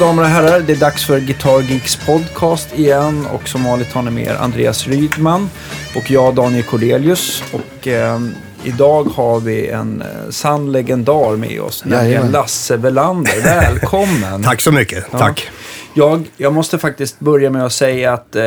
[0.00, 4.02] damer och herrar, det är dags för Guitar Geeks podcast igen och som vanligt har
[4.02, 5.50] ni med er Andreas Rydman
[5.96, 7.42] och jag Daniel Cordelius.
[7.52, 8.20] Och eh,
[8.64, 12.30] idag har vi en eh, sann legendar med oss, nämligen.
[12.30, 13.40] Lasse Welander.
[13.44, 14.42] Välkommen!
[14.42, 15.06] Tack så mycket.
[15.12, 15.18] Ja.
[15.18, 15.50] Tack.
[15.94, 18.42] Jag, jag måste faktiskt börja med att säga att eh,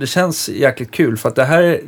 [0.00, 1.80] det känns jäkligt kul för att det här,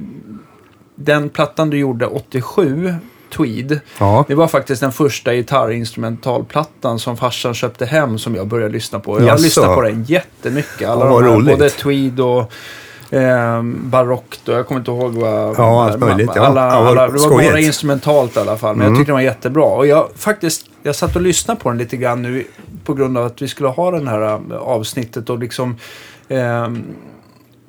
[0.95, 2.95] den plattan du gjorde 87,
[3.37, 4.25] Tweed, Ja.
[4.29, 9.23] det var faktiskt den första gitarrinstrumentalplattan som farsan köpte hem som jag började lyssna på.
[9.23, 10.88] Jag har lyssnat på den jättemycket.
[10.88, 11.59] Alla Ja, de här, roligt.
[11.59, 12.52] både Tweed och
[13.15, 15.55] eh, barockt och jag kommer inte ihåg vad...
[15.59, 16.43] Ja, allt möjligt, ja.
[16.47, 17.33] Alla, alla, det var.
[17.33, 17.47] Mm.
[17.51, 19.65] bara instrumentalt i alla fall, men jag tyckte den var jättebra.
[19.65, 22.45] Och jag faktiskt, jag satt och lyssnade på den lite grann nu
[22.85, 25.77] på grund av att vi skulle ha det här eh, avsnittet och liksom...
[26.29, 26.83] ehm,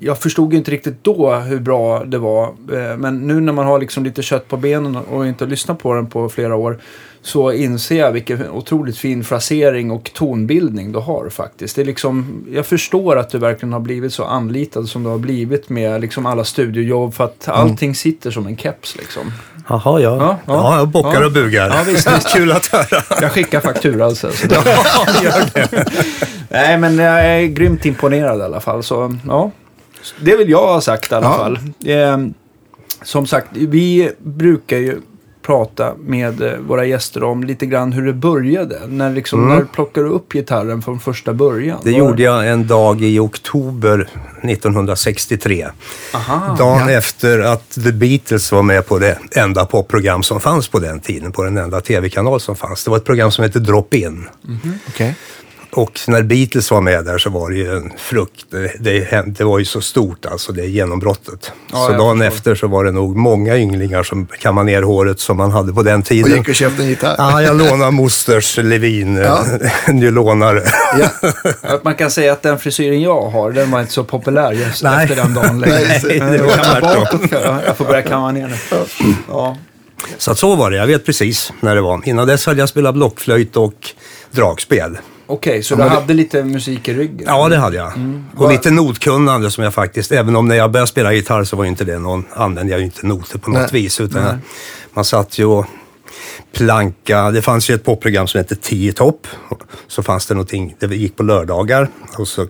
[0.04, 2.44] jag förstod inte riktigt då hur bra det var.
[2.48, 5.94] eh, Men nu när man har liksom lite kött på benen och inte lyssnat på
[5.94, 6.78] den på flera år.
[7.24, 11.76] Så inser jag vilken otroligt fin frasering och tonbildning du har faktiskt.
[11.76, 15.18] Det är liksom, jag förstår att du verkligen har blivit så anlitad som du har
[15.18, 17.14] blivit med liksom alla studiojobb.
[17.14, 19.32] För att allting sitter som en keps liksom.
[19.68, 20.00] Jaha, ja.
[20.00, 20.78] Ja, Ja, ja.
[20.78, 21.26] jag bockar Ja.
[21.26, 21.70] och bugar.
[21.70, 22.36] Ja, visst, visst.
[22.36, 23.04] Kul att höra.
[23.22, 24.32] Jag skickar faktura alltså.
[24.32, 24.48] Så
[25.72, 25.86] det...
[26.50, 28.84] Nej, men jag är grymt imponerad i alla fall.
[28.84, 29.52] Så, ja.
[30.22, 31.38] Det vill jag ha sagt i alla Ja.
[31.38, 31.60] fall.
[31.86, 32.18] Eh,
[33.04, 35.02] som sagt, vi brukar ju
[35.42, 38.80] prata med eh, våra gäster om lite grann hur det började.
[38.88, 41.80] När, liksom, när plockar du upp gitarren från första början?
[41.84, 44.08] Det Var- gjorde jag en dag i oktober
[44.44, 45.68] 1963.
[46.14, 46.56] Aha.
[46.60, 51.00] Dagen efter att The Beatles var med på det enda popprogram som fanns på den
[51.00, 52.84] tiden, på den enda tv-kanal som fanns.
[52.84, 54.28] Det var ett program som hette Drop In.
[54.88, 55.16] Okej.
[55.74, 58.46] Och när Beatles var med där så var det ju en frukt.
[58.80, 61.52] Det, det, var ju så stort alltså, det genombrottet.
[61.72, 62.26] Ja, så dagen förstår.
[62.38, 65.84] efter så var det nog många ynglingar som kammade ner håret som man hade på
[65.84, 66.38] den Och tiden.
[66.38, 67.16] gick och köpte en gitarr.
[67.18, 69.44] Ja, jag lånade mosters Levin, Ja.
[69.88, 70.64] nylånare.
[71.00, 71.30] Ja.
[71.62, 74.84] Att man kan säga att den frisyren jag har, den var inte så populär just
[74.84, 75.04] Nej.
[75.04, 75.78] efter den dagen längre.
[76.04, 77.28] Nej, det var tvärtom.
[77.66, 78.56] Jag får börja kamma ner nu.
[79.30, 79.58] Ja.
[80.18, 82.02] Så att så var det, jag vet precis när det var.
[82.06, 83.74] Innan dess hade jag spelat blockflöjt och
[84.32, 84.98] dragspel.
[85.32, 87.24] Okej, så Ja, du men det- hade lite musik i ryggen?
[87.28, 87.88] Ja, det hade jag.
[87.88, 88.26] Och Mm.
[88.34, 91.66] Vad- lite notkunnande som jag faktiskt, även om när jag började spela gitarr så var
[91.66, 93.82] inte det någon, använde jag ju inte noter på något Nej.
[93.84, 94.00] vis.
[94.02, 94.42] Utan
[94.94, 95.66] man satt ju och
[96.54, 97.32] planka.
[97.32, 99.28] Det fanns ju ett popprogram som hette Tio topp.
[99.88, 101.90] Så fanns det någonting, det gick på lördagar.
[102.18, 102.48] Och så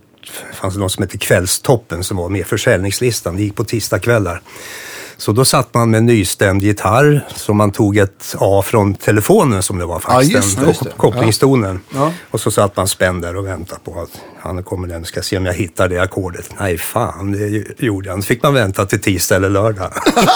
[0.53, 3.36] fanns det något som hette Kvällstoppen som var med försäljningslistan.
[3.36, 4.42] Det gick på tisdagskvällar.
[5.21, 9.77] Så då satt man med nystämd gitarr som man tog ett A från telefonen som
[9.79, 10.31] det var faktiskt.
[10.31, 10.89] just det, den just det.
[10.97, 11.79] kopplingstonen.
[11.95, 12.11] Ja.
[12.31, 14.09] Och så satt man spänd där och väntade på att
[14.39, 16.49] han kommer den, ska se om jag hittar det ackordet.
[16.59, 18.21] Nej, fan, det gjorde han.
[18.21, 19.91] Så fick man vänta till tisdag eller lördag.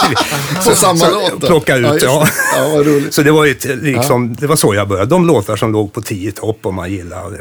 [0.61, 1.47] Så samma låt?
[1.47, 2.27] Plocka ut, just ja.
[2.55, 2.59] det.
[2.59, 3.13] Ja, roligt.
[3.13, 5.09] Så det var ett, liksom, det var så jag började.
[5.09, 7.37] De låtar som låg på tio topp och man gillade.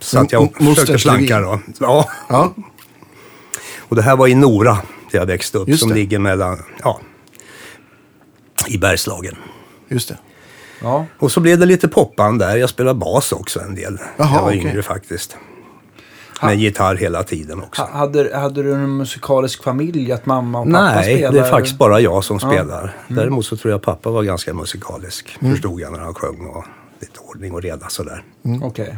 [0.00, 1.60] Så att jag M- försökte slanka då.
[1.78, 2.08] Ja.
[2.28, 2.54] Ja.
[3.78, 4.78] Och det här var i Nora,
[5.14, 5.94] där jag växte upp, Just som det.
[5.94, 7.00] ligger mellan, ja,
[8.68, 9.36] i Bergslagen.
[9.88, 10.18] Just det.
[10.82, 11.06] Ja.
[11.18, 12.56] Och så blev det lite popband där.
[12.56, 13.98] Jag spelade bas också en del.
[14.16, 14.58] Jaha, jag var okej.
[14.60, 15.36] yngre faktiskt.
[16.42, 17.82] Med gitarr hela tiden också.
[17.82, 20.12] Ha- Hade, hade du en musikalisk familj?
[20.12, 21.38] Att mamma och pappa Nej, spelade?
[21.40, 22.48] det är faktiskt bara jag som Ja.
[22.48, 22.80] spelar.
[22.82, 22.92] Mm.
[23.08, 25.38] Däremot så tror jag pappa var ganska musikalisk.
[25.40, 26.64] Förstod jag när han sjöng och
[27.00, 28.24] lite ordning och reda sådär.
[28.62, 28.96] Okej.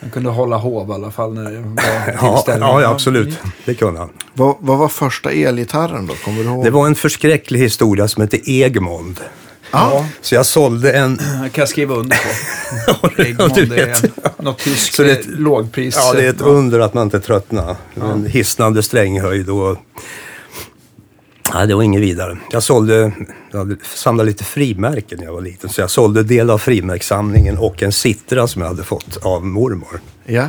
[0.00, 1.74] Han kunde hålla hov i alla fall när det var
[2.22, 3.38] Ja, ja, ja, absolut.
[3.64, 4.08] Det kunde han.
[4.34, 6.14] Vad, vad var första elgitarren då?
[6.14, 6.64] Kommer du ihåg?
[6.64, 9.20] Det var en förskräcklig historia som hette Egmond.
[9.70, 10.06] Ja.
[10.20, 11.16] Så jag sålde en...
[11.42, 12.28] Det kan jag skriva under på.
[13.16, 15.94] Ja, Egmont du är något tyskt Så det är ett- lågpris.
[15.98, 17.76] Ja, det är ett under att man inte tröttnar.
[18.02, 19.76] En hisnande stränghöjd och...
[21.54, 22.38] Nej, det var inget vidare.
[22.50, 23.12] Jag sålde,
[23.52, 25.70] jag samlat lite frimärken när jag var liten.
[25.70, 30.00] Så jag sålde del av frimärkssamlingen och en Citra som jag hade fått av mormor.
[30.26, 30.48] Ja.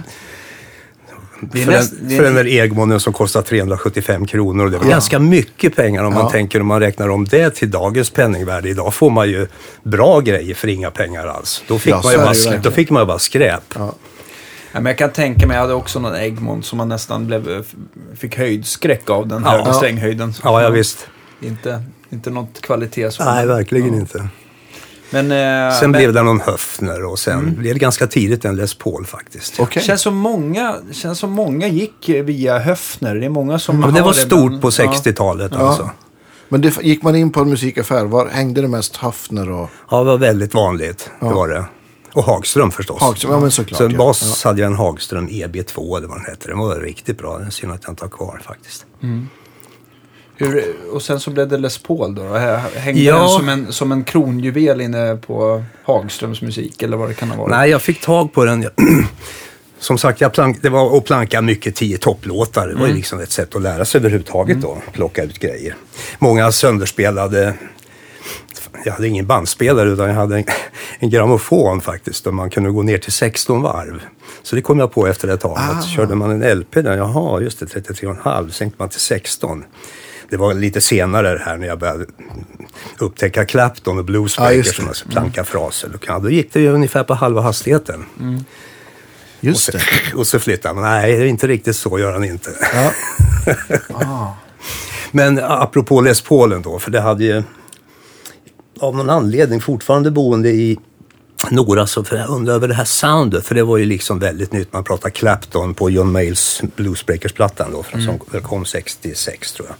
[1.51, 4.66] Det är För, näst- den, det är- för den där Egmonen som kostar 375 kronor.
[4.66, 4.91] Och det var Ja.
[4.91, 6.22] ganska mycket pengar om Ja.
[6.23, 8.69] man tänker om man räknar om det till dagens penningvärde.
[8.69, 9.47] Idag får man ju
[9.83, 11.63] bra grejer för inga pengar alls.
[11.68, 13.63] Då fick, Ja, man, ju bara, då fick man ju bara skräp.
[13.75, 13.94] Ja.
[14.73, 17.65] Ja, men jag kan tänka mig, jag hade också någon Egmont som man nästan blev,
[18.18, 19.50] fick höjdskräck av den Ja.
[19.51, 19.73] höga Ja.
[19.73, 20.33] stränghöjden.
[20.44, 21.07] Ja, ja visst.
[21.41, 23.09] Inte, inte något kvalitet.
[23.19, 24.00] Nej, verkligen Ja.
[24.00, 24.27] inte.
[25.13, 28.56] Men, eh, Sen men, blev det någon Höfner och sen blev det ganska tidigt en
[28.56, 29.59] Les Paul faktiskt.
[29.73, 33.15] Det känns som många, känns som många gick via Höfner.
[33.15, 34.71] Det är många som har det var stort bland- på ja.
[34.71, 35.59] 60-talet Ja.
[35.68, 35.89] alltså.
[36.50, 39.97] Men det, gick man in på en musikaffär, var hängde det mest Hafner och Ja,
[40.00, 41.09] det var väldigt vanligt.
[41.19, 41.27] Ja.
[41.27, 41.65] Det var det.
[42.13, 43.02] Och Hagström förstås.
[43.02, 43.31] Hagström?
[43.31, 43.78] Ja, men såklart.
[43.78, 43.90] Så ja.
[43.90, 46.48] en bas hade jag en Hagström EB2 eller vad den hette.
[46.48, 47.38] Den var riktigt bra.
[47.38, 48.86] Det är synd att jag inte har kvar faktiskt.
[50.36, 52.34] Hur, och sen så blev det Les Paul då?
[52.75, 53.19] Hängde Ja.
[53.19, 57.38] den som en, som en kronjuvel inne på Hagströms musik eller vad det kan ha
[57.38, 57.50] varit?
[57.52, 58.69] Nej, jag fick tag på den.
[59.80, 62.68] som sagt, jag plank, det var att planka mycket tio topplåtar.
[62.68, 64.78] Det var ju liksom ett sätt att lära sig överhuvudtaget då.
[64.94, 65.75] Plocka ut grejer.
[66.19, 67.54] Många sönderspelade
[68.85, 70.44] jag hade ingen bandspelare utan jag hade en,
[71.00, 74.01] en grammofon faktiskt och man kunde gå ner till 16 varv.
[74.44, 75.57] Så det kom jag på efter ett tag.
[75.57, 75.71] Ah.
[75.71, 79.63] Att körde man en LP där, jaha just det, 33,5, sänkte man till 16.
[80.29, 82.06] Det var lite senare här när jag började
[83.00, 84.94] upptäcka Clapton och Bluesbreakers det.
[84.94, 85.89] som planka fraser.
[86.21, 88.06] Då gick det ju ungefär på halva hastigheten.
[89.39, 89.81] Just och, det.
[90.12, 90.83] så, och så flyttade man.
[90.83, 92.50] Nej, det är inte riktigt så gör han inte.
[92.73, 92.91] Ja.
[93.94, 94.33] Ah.
[95.12, 97.44] Men apropå Les Paulen då, för det hade ju
[98.81, 100.80] av någon anledning fortfarande boende i
[101.50, 104.51] Nora så för jag undrar över det här soundet, för det var ju liksom väldigt
[104.51, 104.74] nytt.
[104.74, 109.75] Man pratar Clapton på John Mayles Bluesbreakers-plattan då, som kom 66 tror jag.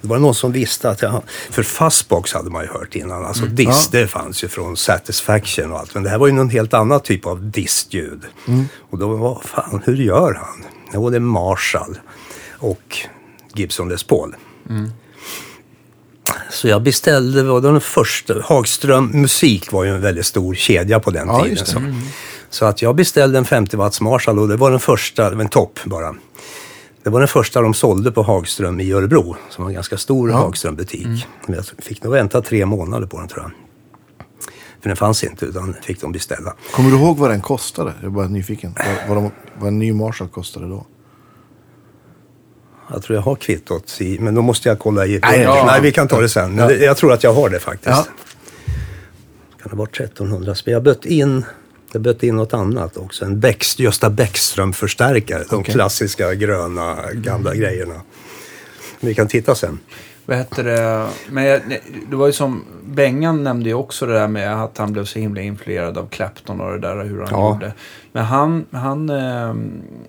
[0.00, 3.44] Det var någon som visste att, jag, för Fuzzbox hade man ju hört innan, alltså
[3.44, 5.94] diss, det fanns ju från Satisfaction och allt.
[5.94, 8.20] Men det här var ju någon helt annan typ av distljud.
[8.90, 10.64] Och då, vad fan, hur gör han?
[10.94, 11.98] Jo, det är Marshall
[12.58, 12.96] och
[13.54, 14.36] Gibson Les Paul.
[16.50, 21.10] Så jag beställde, var den första, Hagström Musik var ju en väldigt stor kedja på
[21.10, 21.50] den Ja, tiden.
[21.50, 21.72] just det.
[21.72, 21.80] Så,
[22.50, 25.42] så att jag beställde en 50 watts Marshall och det var den första, det var
[25.42, 26.14] en topp bara.
[27.02, 30.28] Det var den första de sålde på Hagström i Örebro, som var en ganska stor
[30.30, 31.26] Hagström-butik.
[31.46, 33.50] Men Jag fick nog vänta tre månader på den tror jag.
[34.82, 36.54] För den fanns inte, utan fick de beställa.
[36.72, 37.92] Kommer du ihåg vad den kostade?
[38.00, 38.74] Jag är bara nyfiken.
[38.76, 40.86] Vad, vad, de, vad en ny Marshall kostade då?
[42.90, 45.18] Jag tror jag har kvittot, i, men då måste jag kolla i...
[45.22, 45.64] Nej, ja.
[45.66, 46.50] Nej vi kan ta det sen.
[46.54, 46.66] Men Ja.
[46.76, 47.88] det, jag tror att jag har det faktiskt.
[47.96, 48.06] Ja.
[49.62, 50.72] Kan det vara 1300 spänn?
[50.72, 51.44] Jag bött in,
[51.92, 53.24] jag bött in något annat också.
[53.24, 55.44] En Bäckst, Gösta Bäckström-förstärkare.
[55.50, 55.74] De Okej.
[55.74, 58.00] klassiska gröna gamla grejerna.
[59.00, 59.78] Vi kan titta sen.
[60.28, 61.06] Vad heter det?
[61.30, 61.60] Men jag,
[62.10, 65.18] det var ju som Bengan nämnde ju också det där med att han blev så
[65.18, 67.52] himla influerad av Clapton och det där hur han Ja.
[67.52, 67.72] gjorde.
[68.12, 69.54] Men han, han, eh,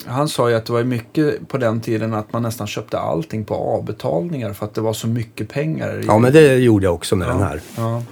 [0.06, 3.45] han sa ju att det var mycket på den tiden att man nästan köpte allting
[3.45, 6.00] på avbetalningar för att det var så mycket pengar.
[6.00, 7.62] i- Ja, men det gjorde jag också med Ja, den här.
[7.77, 8.04] Ja.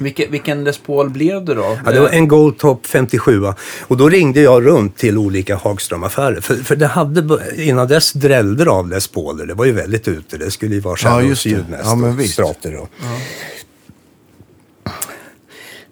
[0.00, 1.78] Vilken, vilken Les Paul blev det då?
[1.84, 3.42] Ja, det var en Goldtop 57
[3.82, 6.40] och då ringde jag runt till olika Hagström-affärer.
[6.40, 9.46] För, för det hade, innan dess drällde det av Les Pauler.
[9.46, 10.36] Det var ju väldigt ute.
[10.38, 11.50] Det skulle ju vara Ja, Shadows just det.
[11.50, 12.32] ljud mest Ja, men och visst.
[12.32, 12.88] Strater och.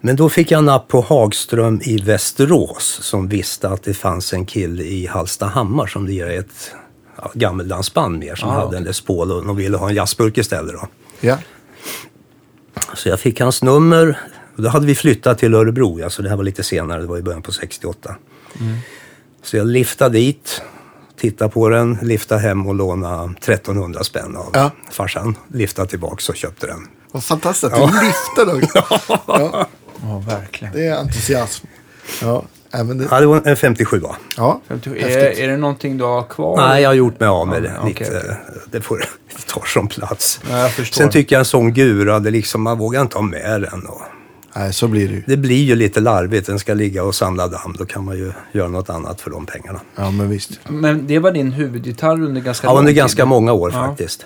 [0.01, 4.45] Men då fick jag napp på Hagström i Västerås som visste att det fanns en
[4.45, 6.71] kille i Hallstahammar som lirade ett
[7.17, 10.37] ja, gammeldansband mer som Ah, hade en Les Paul och de ville ha en jazzburk
[10.37, 10.73] istället.
[10.73, 10.87] Då.
[11.21, 11.37] Ja.
[12.95, 14.19] Så jag fick hans nummer.
[14.55, 17.21] Då hade vi flyttat till Örebro, alltså det här var lite senare, det var i
[17.21, 18.15] början på 68.
[19.43, 20.61] Så jag liftade dit,
[21.19, 24.71] tittade på den, liftade hem och lånade 1300 spänn av Ja.
[24.91, 25.35] farsan.
[25.47, 26.87] Liftade tillbaka och köpte den.
[27.11, 28.99] Vad fantastiskt att du lyfter också.
[29.27, 29.67] Ja,
[30.01, 30.73] Ja, verkligen.
[30.73, 31.67] det är entusiasm.
[32.21, 32.43] Ja,
[32.73, 33.07] även det.
[33.11, 34.01] Ja, det var en 57
[34.37, 35.39] Ja, Är, häftigt.
[35.43, 36.57] är det någonting du har kvar?
[36.57, 38.03] Nej, jag har gjort mig av med Ja, det lite.
[38.05, 38.37] okej.
[38.71, 40.39] Det får det tar som plats.
[40.49, 40.69] Ja.
[40.91, 43.85] Sen tycker jag en sån gura, det liksom, man vågar inte ha med den.
[43.85, 44.01] Och
[44.55, 45.23] Nej, så blir det ju.
[45.27, 46.47] det blir ju lite larvigt.
[46.47, 47.75] Den ska ligga och samla damm.
[47.79, 49.79] Då kan man ju göra något annat för de pengarna.
[49.95, 50.59] Ja, men visst.
[50.69, 52.97] Men det var din huvudgitarr under ganska Ja, lång under tid.
[52.97, 53.87] ganska många år Ja.
[53.87, 54.25] faktiskt.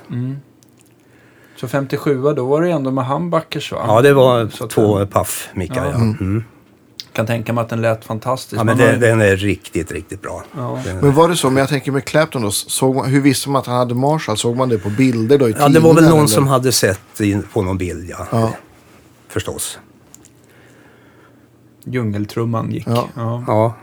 [1.59, 3.83] Så 57 då var det ändå med humbuckers va?
[3.87, 5.85] Ja, det var Så att två den- paff-mickar.
[5.85, 5.91] Ja.
[5.91, 5.97] Ja.
[5.97, 6.43] Mm.
[7.17, 8.59] Kan tänka mig att den lät fantastisk.
[8.59, 10.43] ja, men Man har den är riktigt, riktigt bra.
[10.57, 10.79] Ja.
[10.85, 13.49] Den- Men var det så, men jag tänker med Clapton då, såg man, hur visste
[13.49, 14.37] man att han hade Marshall?
[14.37, 16.27] Såg man det på bilder då i Ja, det var väl någon eller?
[16.27, 18.27] som hade sett in på någon bild, ja.
[18.31, 18.51] Ja.
[19.27, 19.79] Förstås.
[21.85, 22.87] Djungeltrumman gick.
[22.87, 23.07] Ja.
[23.47, 23.73] Ja.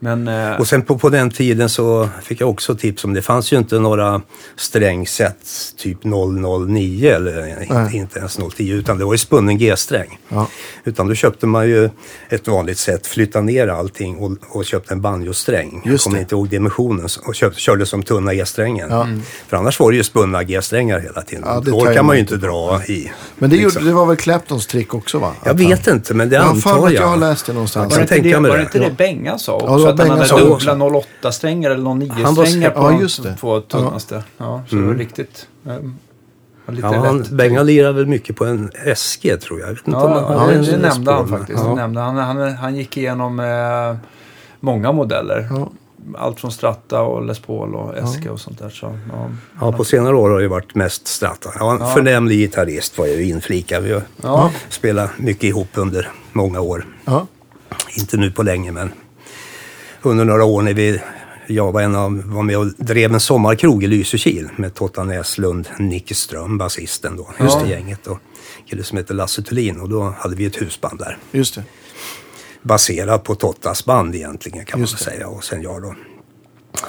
[0.00, 0.28] Men...
[0.28, 3.52] Eh, Och sen på, på den tiden så fick jag också tips om, det fanns
[3.52, 4.20] ju inte några
[4.56, 5.36] strängset
[5.76, 7.96] typ 009 eller Nej.
[7.96, 10.18] inte ens 010 utan det var ju spunnen G-sträng.
[10.28, 10.46] Ja.
[10.84, 11.90] Utan då köpte man ju
[12.28, 15.82] ett vanligt sätt, flytta ner allting och, och köpte en banjosträng.
[15.84, 16.20] Jag kommer det.
[16.22, 18.88] inte ihåg dimensionen och köpte, körde som tunna E-strängen.
[18.90, 19.08] Ja.
[19.48, 21.44] För annars var det ju spunna G-strängar hela tiden.
[21.46, 23.12] Ja, det jag kan man ju inte dra i.
[23.38, 23.80] Men det, liksom.
[23.82, 25.32] gjorde, det var väl Claptons trick också va?
[25.44, 27.20] Jag Att vet inte, men det jag antar att jag har jag.
[27.20, 27.92] läst det någonstans.
[27.96, 28.62] var, det inte det, var det.
[28.62, 29.87] inte det Benga sa också?
[29.90, 30.70] Ja, var att han hade dubbla också.
[31.22, 32.34] 08-strängar eller 09-strängar Han
[32.84, 33.34] var- på Ja, just det.
[33.40, 34.22] två tunnaste.
[34.38, 35.48] Ja, så det var riktigt...
[35.64, 35.94] Um,
[36.66, 37.24] var lite Ja, han.
[37.30, 39.78] Benga lirar väl mycket på en SG tror jag.
[39.84, 41.62] Ja, om han ja, hade det, det nämnde han faktiskt.
[41.64, 41.74] Ja.
[41.74, 42.00] Nämnde.
[42.00, 43.96] Han, han, han gick igenom eh,
[44.60, 45.48] många modeller.
[45.50, 45.68] Ja.
[46.18, 48.68] Allt från Strata och Les Paul och SG och sånt där.
[48.68, 49.30] Så, ja.
[49.60, 51.50] Ja, på senare år har det varit mest Strata.
[51.58, 51.86] Ja, en Ja.
[51.86, 53.82] förnämlig gitarrist var jag ju inflikad.
[53.82, 54.50] Vi har Ja.
[54.68, 56.86] spelat mycket ihop under många år.
[57.04, 57.26] Ja.
[57.98, 58.92] Inte nu på länge, men
[60.02, 61.00] under några år när vi,
[61.46, 65.68] jag var, en av, var med och drev en sommarkrog i Lysekil med Totta Näslund,
[65.78, 67.66] Nicke Ström, basisten då, just Ja.
[67.66, 68.06] i gänget.
[68.06, 68.18] Och
[68.58, 71.18] en kille som heter Lasse Thulin och då hade vi ett husband där.
[71.32, 71.64] Just det.
[72.62, 75.04] baserad på Tottas band egentligen kan Just man det.
[75.04, 75.28] säga.
[75.28, 75.94] Och sen jag då.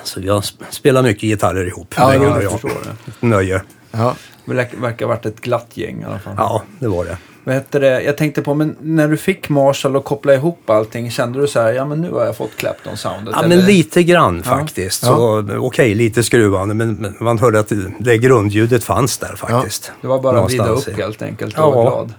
[0.03, 1.93] Så vi har sp- spelat mycket gitarrer ihop.
[1.97, 2.51] Ja, jag jag.
[2.51, 3.27] förstår det.
[3.27, 3.61] Nöje.
[3.91, 4.15] Ja.
[4.45, 6.33] Det verkar- verkar ha varit ett glatt gäng i alla fall.
[6.37, 7.17] Ja, det var det.
[7.49, 8.01] Vad heter det?
[8.03, 11.59] Jag tänkte på, men när du fick Marshall och koppla ihop allting, kände du så
[11.61, 13.29] här, ja men nu har jag fått Clapton-soundet?
[13.33, 13.55] Ja, eller?
[13.57, 14.51] men lite grann Ja.
[14.51, 15.03] faktiskt.
[15.03, 15.15] Ja.
[15.15, 19.91] Så, Okej, lite skruvande, men, men man hörde att det, det grundljudet fanns där faktiskt.
[20.01, 21.69] Det var bara att vrida upp i- helt enkelt och Ja.
[21.71, 22.13] vara glad.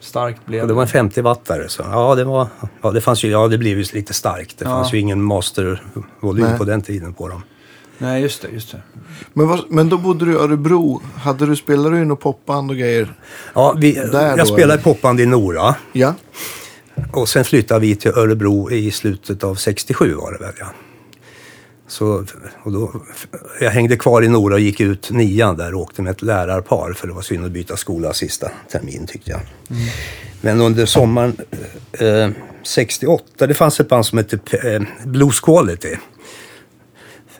[0.00, 1.68] Starkt blev Och det var en 50-wattare.
[1.68, 2.46] Så ja, det var...
[2.82, 3.28] Ja, det fanns ju...
[3.30, 4.58] Ja, det blev ju lite starkt.
[4.58, 4.70] Det Ja.
[4.70, 7.42] fanns ju ingen mastervolym på den tiden på dem.
[7.98, 8.82] Nej, just det, just det.
[9.32, 11.02] Men, vad, men då bodde du i Örebro.
[11.14, 13.14] Hade du, spelade du i något popband och grejer?
[13.54, 14.78] Ja, vi, Där då, jag spelade eller?
[14.78, 15.74] i popband i Nora.
[15.92, 16.14] Ja.
[17.12, 20.66] Och sen flyttade vi till Örebro i slutet av 67 var det väl ja.
[21.88, 22.24] Så,
[22.62, 22.92] och då,
[23.60, 26.92] jag hängde kvar i Nora och gick ut nian där och åkte med ett lärarpar
[26.92, 29.40] för det var synd att byta skola sista termin tyckte jag.
[30.40, 31.36] Men under sommaren
[31.92, 32.30] eh,
[32.62, 34.38] 68, det fanns ett band som hette
[34.72, 35.96] eh, Blues Quality.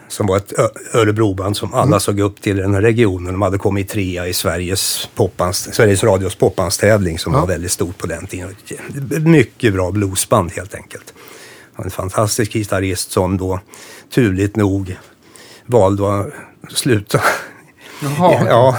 [0.09, 0.53] Som var ett
[0.95, 3.33] Örebroband som alla såg upp till i den här regionen.
[3.33, 7.41] De hade kommit trea i Sveriges, popbands, Sveriges Radios popbandstävling som Ja.
[7.41, 8.55] var väldigt stort på den tiden.
[9.25, 11.15] Mycket bra bluesband helt enkelt.
[11.85, 13.61] En fantastisk gitarrist som då
[14.15, 14.97] turligt nog
[15.67, 16.27] valde att
[16.73, 17.21] sluta.
[18.03, 18.77] Jaha, Ja,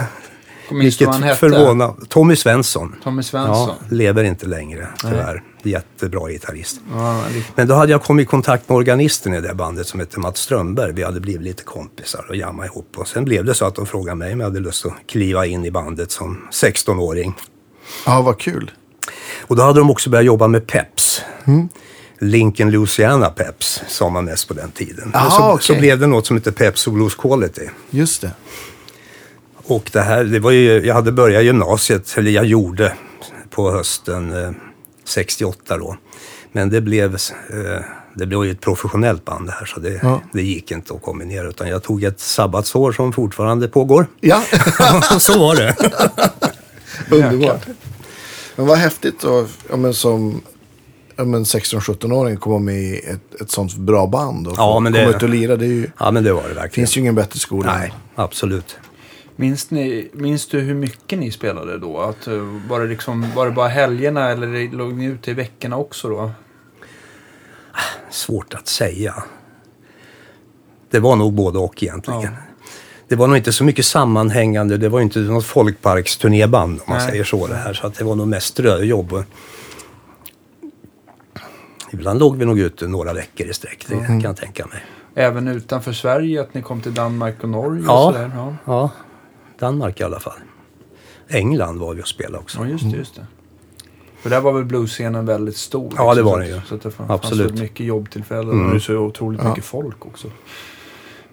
[0.71, 1.09] vilket
[1.39, 1.93] förvånar.
[2.09, 2.95] Tommy Svensson.
[3.03, 3.75] Tommy Svensson.
[3.89, 5.43] Ja, lever inte längre tyvärr.
[5.63, 6.81] Jättebra gitarrist.
[6.91, 7.23] Ja.
[7.55, 10.39] Men då hade jag kommit i kontakt med organisten i det bandet som hette Mats
[10.39, 10.93] Strömberg.
[10.93, 12.97] Vi hade blivit lite kompisar och jamma ihop.
[12.97, 15.45] Och sen blev det så att de frågade mig om jag hade lust att kliva
[15.45, 17.35] in i bandet som 16-åring.
[18.05, 18.71] Ja, vad kul.
[19.39, 21.21] Och då hade de också börjat jobba med Peps.
[21.45, 21.69] Mm.
[22.19, 25.11] Lincoln Louisiana Peps sa man mest på den tiden.
[25.15, 25.63] Aha, så, okej.
[25.63, 27.69] så blev det något som heter Peps Blues Quality.
[27.89, 28.31] Just det.
[29.69, 32.93] Och det här, det var ju, jag hade börjat gymnasiet, eller jag gjorde
[33.49, 34.51] på hösten eh,
[35.09, 35.97] 68 då.
[36.51, 37.81] Men det blev, eh,
[38.15, 40.21] det blev ju ett professionellt band det här så det, Ja.
[40.33, 41.47] det gick inte att kombinera.
[41.49, 44.07] Utan jag tog ett sabbatsår som fortfarande pågår.
[44.21, 44.43] Ja,
[45.19, 45.75] så var det.
[47.15, 47.65] underbart.
[48.55, 50.41] Men vad häftigt då, ja, men som
[51.15, 54.93] ja, men 16-17-åring komma med i ett, ett sånt bra band och Ja, få men
[54.93, 55.55] det- komma ut och lira.
[55.55, 56.71] Det är ju, Ja men det var det verkligen.
[56.71, 57.77] finns ju ingen bättre skola.
[57.77, 58.77] Nej, absolut.
[59.39, 61.99] Minns, ni, minns du hur mycket ni spelade då?
[61.99, 62.33] Att, eh,
[62.69, 66.31] var, det liksom, var det bara helgerna eller låg ni ute i veckorna också då?
[68.09, 69.23] Svårt att säga.
[70.89, 72.21] Det var nog både och egentligen.
[72.21, 72.29] Ja.
[73.07, 74.77] Det var nog inte så mycket sammanhängande.
[74.77, 77.09] Det var inte något folkparksturnéband om man Nej.
[77.09, 77.47] säger så.
[77.47, 77.73] Det här.
[77.73, 79.23] Så att det var nog mest ströjobb.
[81.91, 83.85] Ibland låg vi nog ute några veckor i sträck.
[83.89, 84.85] Det kan jag tänka mig.
[85.15, 88.07] Även utanför Sverige, att ni kom till Danmark och Norge Ja.
[88.07, 88.31] och sådär?
[88.35, 88.55] Ja.
[88.65, 88.91] Ja,
[89.59, 90.39] Danmark i alla fall.
[91.29, 92.59] England var vi och spelade också.
[92.59, 92.97] ja, just det.
[92.97, 93.25] Just det.
[94.21, 95.93] För där var väl bluesscenen väldigt stor?
[95.97, 96.61] Ja, det var så, den ju.
[96.67, 97.59] Så att det fanns Absolut.
[97.59, 98.65] mycket jobbtillfällen Mm.
[98.65, 99.49] och det är så otroligt Ja.
[99.49, 100.27] mycket folk också.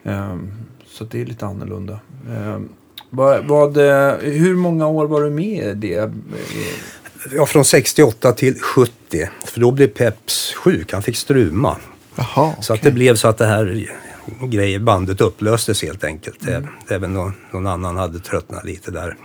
[0.05, 0.53] Ehm,
[0.87, 2.01] så att det är lite annorlunda.
[2.29, 2.69] Um,
[3.11, 6.13] vad, vad, eh, hur många år var du med i det?
[7.33, 9.29] Ja, från 68 till 70.
[9.45, 10.93] För då blev Peps sjuk.
[10.93, 11.77] Han fick struma.
[12.17, 12.91] Jaha, Så att okej.
[12.91, 13.87] det blev så att det här
[14.41, 16.47] grejer, bandet upplöstes helt enkelt.
[16.47, 16.67] Mm.
[16.89, 19.17] Även någon, någon annan hade tröttnat lite där.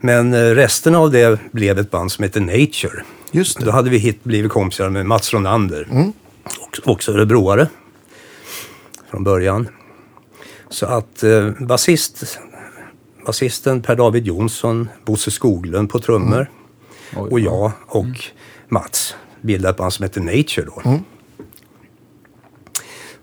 [0.00, 3.02] Men eh, resten av det blev ett band som heter Nature.
[3.30, 3.72] Just Då det.
[3.72, 5.88] hade vi hit, blivit kompisar med Mats Ronander.
[5.90, 6.12] Mm.
[6.84, 7.68] Också, örebroare.
[9.10, 9.68] Från början.
[10.70, 12.38] Så att eh, basist,
[13.26, 16.50] basisten Per-David Jonsson, Bosse Skoglund på trummor.
[17.16, 18.06] oj, Och jag och
[18.68, 20.82] Mats bildade ett band som heter Nature då.
[20.90, 21.00] Mm.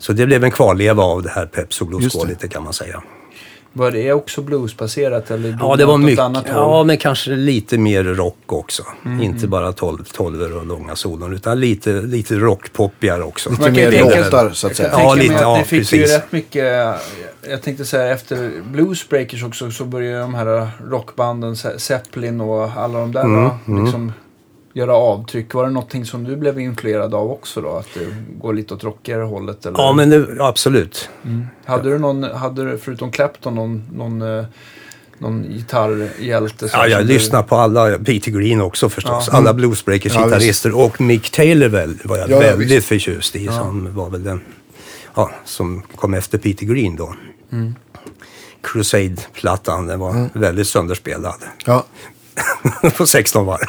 [0.04, 2.20] Så det blev en kvarleva av det här det.
[2.20, 3.04] Quality kan man säga.
[3.76, 6.20] Var det också bluesbaserat eller Ja, det var mycket.
[6.20, 6.56] annat håll?
[6.56, 8.84] Ja, men kanske lite mer rock också.
[9.06, 9.22] Mm.
[9.22, 13.50] Inte bara 12, 12 och långa solon, utan lite, lite rockpoppigare också.
[13.50, 14.90] Lite mer ju låtar så att Jag säga.
[14.92, 16.16] Ja, lite, ja, ni fick ju precis.
[16.16, 16.96] rätt mycket,
[17.50, 23.12] jag tänkte säga efter Bluesbreakers också så började de här rockbanden, Zeppelin och alla de
[23.12, 24.14] där Mm, då, liksom
[24.74, 25.54] göra avtryck.
[25.54, 27.70] Var det någonting som du blev influerad av också då?
[27.70, 28.08] Att det
[28.42, 29.66] går lite åt rockigare hållet?
[29.66, 29.80] Eller?
[29.80, 31.10] Ja, men det, ja, absolut.
[31.26, 31.46] Mm.
[31.66, 34.46] Hade du någon, hade du förutom Clapton någon, någon, eh,
[35.18, 36.70] någon gitarrhjälte?
[36.74, 39.30] Ja, jag som du- på alla, Peter Green också förstås.
[39.32, 39.38] Ja.
[39.38, 40.78] Alla Bluesbreakers Ja, gitarrister.
[40.78, 42.88] och Mick Taylor väl, var jag Ja, ja, väldigt visst.
[42.88, 43.46] förtjust i.
[43.46, 43.52] Ja.
[43.52, 44.42] Som var väl den,
[45.16, 47.16] ja, som kom efter Peter Green då.
[47.52, 47.76] Mm.
[48.62, 50.30] Crusade-plattan, den var Mm.
[50.34, 51.36] väldigt sönderspelad.
[51.66, 51.86] Ja.
[52.98, 53.60] på 16 varv.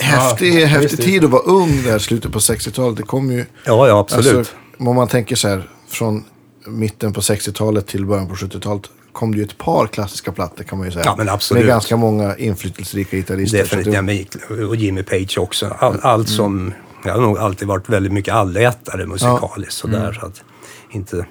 [0.00, 2.96] Häftig, Ja, häftig tid att vara ung där slutet på 60-talet.
[2.96, 3.46] Det kom ju...
[3.64, 4.36] ja, ja, absolut.
[4.36, 6.24] Alltså, om man tänker så här från
[6.66, 8.82] mitten på 60-talet till början på 70-talet.
[9.12, 11.04] kom det ju ett par klassiska plattor kan man ju säga.
[11.04, 11.60] Ja, men absolut.
[11.60, 13.58] Med ganska många inflytelserika gitarrister.
[13.58, 14.36] Definitivt.
[14.50, 15.76] Ja, Och Jimmy Page också.
[15.78, 16.74] All, allt som...
[17.04, 19.72] Jag har nog alltid varit väldigt mycket allätare musikaliskt.
[19.72, 20.42] Sådär, så att
[20.90, 21.26] inte...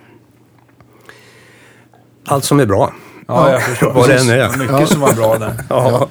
[2.25, 2.93] Allt som är bra.
[3.27, 3.93] Ja, jag förstår.
[3.93, 4.57] Vad det än är.
[4.57, 5.53] Mycket som var bra där.
[5.69, 6.07] Ja.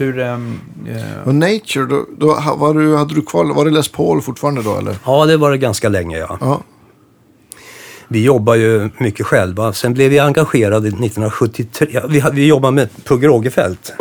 [0.00, 0.18] Hur...
[0.18, 2.26] ehm, eh, Och Nature, då, då
[2.56, 4.96] var, du, hade du kvar, var det Les Paul fortfarande då eller?
[5.04, 6.38] ja, det var det ganska länge ja.
[6.40, 6.62] Ja,
[8.08, 9.72] Vi jobbar ju mycket själva.
[9.72, 11.88] Sen blev vi engagerade 1973.
[11.90, 13.92] Ja, Vi, vi jobbade med Pugh Rogefeldt.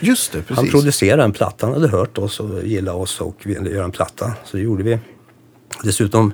[0.00, 0.70] just det, Han precis.
[0.72, 1.66] producerade en platta.
[1.66, 4.32] Han hade hört oss och gillade oss och ville göra en platta.
[4.44, 4.98] Så det gjorde vi.
[5.82, 6.32] Dessutom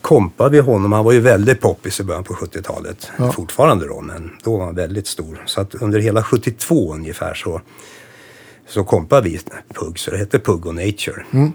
[0.00, 0.92] kompade vi honom.
[0.92, 3.10] Han var ju väldigt poppis i början på 70-talet.
[3.18, 3.32] Ja.
[3.32, 5.42] Fortfarande då, men då var han väldigt stor.
[5.46, 7.60] Så att under hela 72 ungefär så,
[8.70, 9.40] så kompade vi
[9.74, 9.98] Pugg.
[9.98, 11.24] Så det hette Pugg och Nature.
[11.32, 11.52] Mm.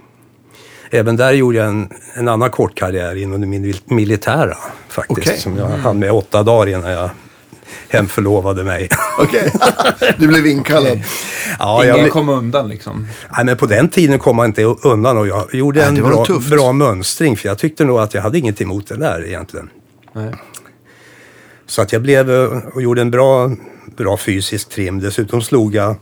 [0.91, 4.57] Även där gjorde jag en, en annan kort karriär inom det mil- militära
[4.87, 5.27] faktiskt.
[5.27, 5.39] Okej.
[5.39, 7.09] Som jag hann med åtta dagar innan jag
[7.89, 8.89] hemförlovade mig.
[9.19, 9.51] Okej,
[10.17, 11.01] du blev inkallad.
[11.59, 13.07] ja, ingen jag, kom undan liksom.
[13.37, 16.25] Nej, men på den tiden kom man inte undan och jag gjorde Nej, en bra,
[16.49, 19.69] bra mönstring för jag tyckte nog att jag hade inget emot det där egentligen.
[20.13, 20.33] Nej.
[21.67, 23.51] Så att jag blev eh, och gjorde en bra,
[23.97, 24.99] bra fysisk trim.
[24.99, 25.95] Dessutom slog jag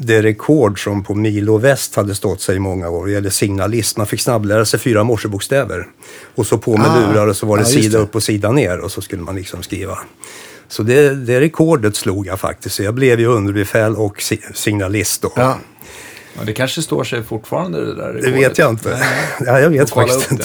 [0.00, 3.06] det rekord som på Milo Väst hade stått sig i många år.
[3.06, 3.96] Det gällde signalist.
[3.96, 5.86] Man fick snabblära sig fyra morsebokstäver.
[6.34, 8.04] Och så på med Ah, lurar och så var det ja, sida det.
[8.04, 9.98] upp och sida ner och så skulle man liksom skriva.
[10.68, 12.74] Så det, det rekordet slog jag faktiskt.
[12.74, 15.32] Så jag blev ju underbefäl och si- signalist då.
[15.36, 15.58] Ja,
[16.38, 19.02] Ja, det kanske står sig fortfarande det där Det vet jag inte.
[19.46, 20.44] Ja, jag vet faktiskt inte.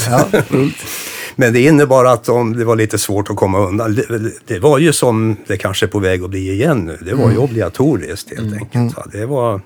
[1.35, 3.95] Men det innebar att om det var lite svårt att komma undan.
[3.95, 6.97] Det, det var ju som det kanske är på väg att bli igen nu.
[7.01, 8.93] Det var ju obligatoriskt helt enkelt.
[8.93, 9.61] Så det, var,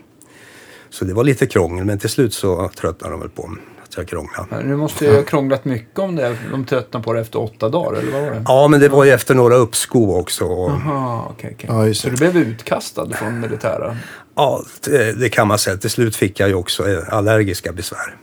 [0.90, 3.52] så det var lite krångel, men till slut så tröttnade de väl på
[3.84, 4.48] att jag krånglade.
[4.50, 6.38] Men Nu måste jag ha krånglat mycket om det.
[6.52, 8.44] De tröttnade på det efter åtta dagar, eller vad var det?
[8.46, 10.46] Ja, men det var ju efter några uppskov också.
[10.46, 11.88] Och, Jaha, okej, okej.
[11.88, 13.98] Ja, Så du blev utkastad från militära?
[14.36, 15.78] ja, det, det kan man säga.
[15.78, 18.16] Till slut fick jag ju också eh, allergiska besvär.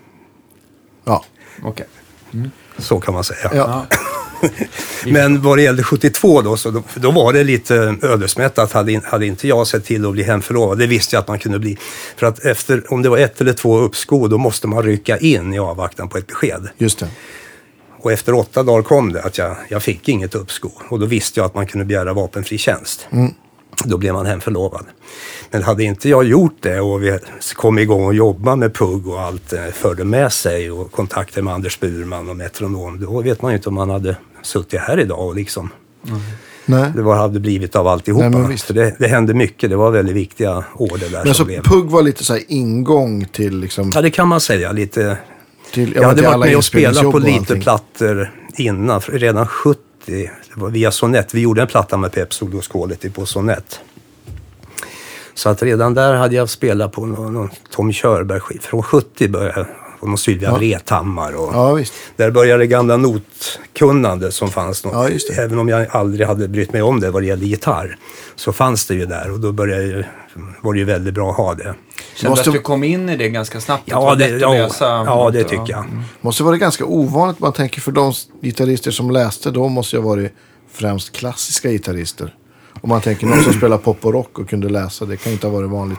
[1.05, 1.25] ja.
[1.63, 1.87] Okej.
[2.79, 3.51] Så kan man säga.
[3.55, 3.87] ja.
[5.07, 8.73] Men vad det gällde 72 då, så då, då var det lite ödesmättat.
[8.73, 11.39] Hade, in- hade inte jag sett till att bli hemförlovad, det visste jag att man
[11.39, 11.79] kunde bli.
[12.17, 15.55] För att efter, om det var ett eller två uppskov, då måste man rycka in
[15.55, 16.69] i avvaktan på ett besked.
[16.79, 17.09] just det.
[18.01, 20.73] Och efter åtta dagar kom det att jag, jag fick inget uppskov.
[20.89, 23.09] Och då visste jag att man kunde begära vapenfri tjänst.
[23.85, 24.85] Då blev man hemförlovad.
[25.51, 27.19] Men hade inte jag gjort det och vi
[27.55, 31.55] kom igång och jobba med PUG och allt eh, förde med sig och kontakter med
[31.55, 35.27] Anders Burman och Metronom, då vet man ju inte om man hade suttit här idag
[35.27, 35.71] och liksom
[36.67, 36.93] Nej.
[36.97, 38.29] det var, hade blivit av alltihopa.
[38.29, 38.59] Nej.
[38.59, 39.71] För det, det hände mycket.
[39.71, 41.63] Det var väldigt viktiga år det där Men som så blev.
[41.63, 43.93] Pugg var lite så här ingång till liksom...
[43.95, 44.73] Ja, det kan man säga.
[44.73, 45.19] Lite,
[45.73, 49.81] Till, jag hade till varit med och spelat på lite plattor innan, redan 70.
[50.55, 51.35] Det var via Sonett.
[51.35, 53.81] Vi gjorde en platta med Pep Solos Quality på Sonett.
[55.35, 59.59] Så att redan där hade jag spelat på någon, någon Tom Körberg-skiva, Från 70 började
[59.59, 59.84] jag.
[60.05, 60.57] Och någon Sylvia Ja.
[60.57, 61.33] Vrethammar.
[61.37, 61.93] Och Ja, visst.
[62.17, 64.85] Där började det gamla notkunnande som fanns.
[64.85, 64.95] Något.
[64.95, 65.43] Ja, just det.
[65.43, 67.97] Även om jag aldrig hade brytt mig om det vad det gällde gitarr.
[68.37, 70.07] Så fanns det ju där och då började
[70.63, 71.75] var det ju väldigt bra att ha det.
[72.17, 73.83] Kände Måste- att du kom in i det ganska snabbt?
[73.87, 75.85] Ja, det, att ja, läsa ja, det tycker jag.
[76.21, 77.41] Måste vara ganska ovanligt.
[77.41, 78.13] Man tänker för de
[78.43, 80.33] gitarrister som läste då måste ju ha varit
[80.73, 82.35] främst klassiska gitarrister.
[82.81, 85.05] Om man tänker någon som spelar pop och rock och kunde läsa.
[85.05, 85.99] Det kan ju inte ha varit vanligt.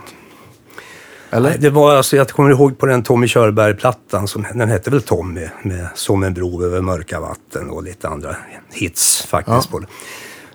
[1.36, 1.50] Eller?
[1.50, 5.02] Nej, Det var alltså, jag kommer ihåg på den Tommy Körberg-plattan, som, den hette väl
[5.02, 8.36] Tommy, med Som en bro över mörka vatten och lite andra
[8.74, 9.70] hits faktiskt.
[9.72, 9.80] Ja.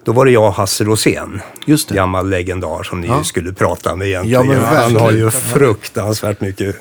[0.04, 1.94] Då var det jag och Hasse Rosén, Just det.
[1.94, 3.24] gammal legendar som ni Ja.
[3.24, 4.50] skulle prata med egentligen.
[4.50, 6.76] Ja, Han har ju fruktansvärt mycket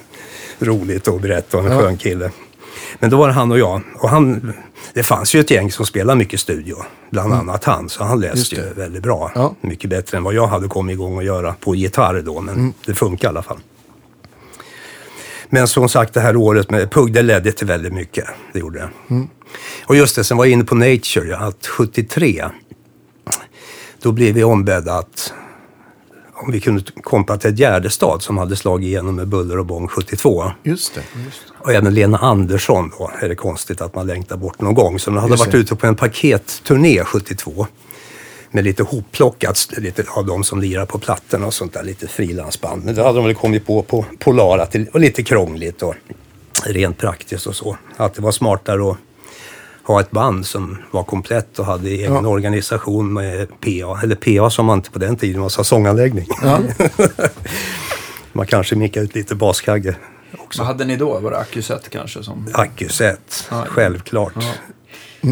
[0.60, 1.80] roligt att berätta och en Ja.
[1.80, 2.32] skön kille.
[3.00, 3.82] Men då var det han och jag.
[3.96, 4.54] Och han,
[4.94, 6.76] det fanns ju ett gäng som spelade mycket studio,
[7.12, 7.90] bland annat han.
[7.90, 8.30] Så han Mm.
[8.30, 9.32] Läste ju väldigt bra.
[9.36, 9.56] Ja.
[9.62, 12.74] Mycket bättre än vad jag hade kommit igång att göra på gitarr då, men Mm.
[12.86, 13.58] det funkar i alla fall.
[15.50, 18.26] Men som sagt, det här året med PUG, det ledde till väldigt mycket.
[18.54, 18.90] Det gjorde det.
[19.14, 19.28] Mm.
[19.86, 22.46] Och just det, sen var jag inne på Nature, ja, att 73,
[24.02, 25.34] då blev vi ombedda att
[26.34, 29.88] om vi kunde kompa till ett Gärdestad som hade slagit igenom med buller och bång
[29.88, 30.52] 72.
[30.64, 31.02] Just det.
[31.58, 35.00] Och även Lena Andersson då, är det konstigt att man längtar bort någon gång.
[35.00, 35.58] Så de hade Just varit det.
[35.58, 37.68] ute på en paketturné 72.
[38.52, 42.86] Med lite hopplockat, lite av de som lirar på plattorna och sånt där, lite frilansband.
[42.86, 45.96] Men då hade de väl kommit på på Polar att det var lite krångligt och
[46.66, 47.78] rent praktiskt och så.
[47.98, 48.98] Att det var smartare att
[49.84, 52.28] ha ett band som var komplett och hade egen Ja.
[52.28, 56.28] organisation med PA, eller PA som man inte på den tiden, sa sånganläggning.
[56.44, 56.60] Ja.
[58.34, 59.96] man kanske mickade ut lite baskagge
[60.38, 60.60] också.
[60.62, 61.20] Vad hade ni då?
[61.20, 62.24] Var det Accuset kanske?
[62.24, 62.48] Som...
[62.54, 63.66] Accuset, Ja.
[63.70, 64.34] självklart.
[65.22, 65.30] Ja.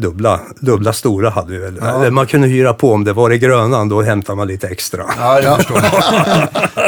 [0.00, 1.78] Dubbla, dubbla stora hade vi väl.
[1.78, 5.04] Eller Man kunde hyra på om det var i Grönan, då hämtade man lite extra.
[5.18, 5.80] Ja, jag förstår.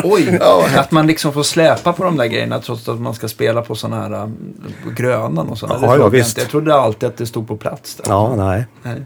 [0.05, 0.38] Oj,
[0.77, 3.75] att man liksom får släpa på de där grejerna trots att man ska spela på
[3.75, 4.37] sådana här um,
[4.85, 5.87] på Grönan och sådana.
[5.87, 6.29] Ja, ja, jag visst.
[6.29, 6.40] inte.
[6.40, 8.05] Jag trodde alltid att det stod på plats där.
[8.09, 8.64] Ja, nej.
[8.83, 9.03] Nej.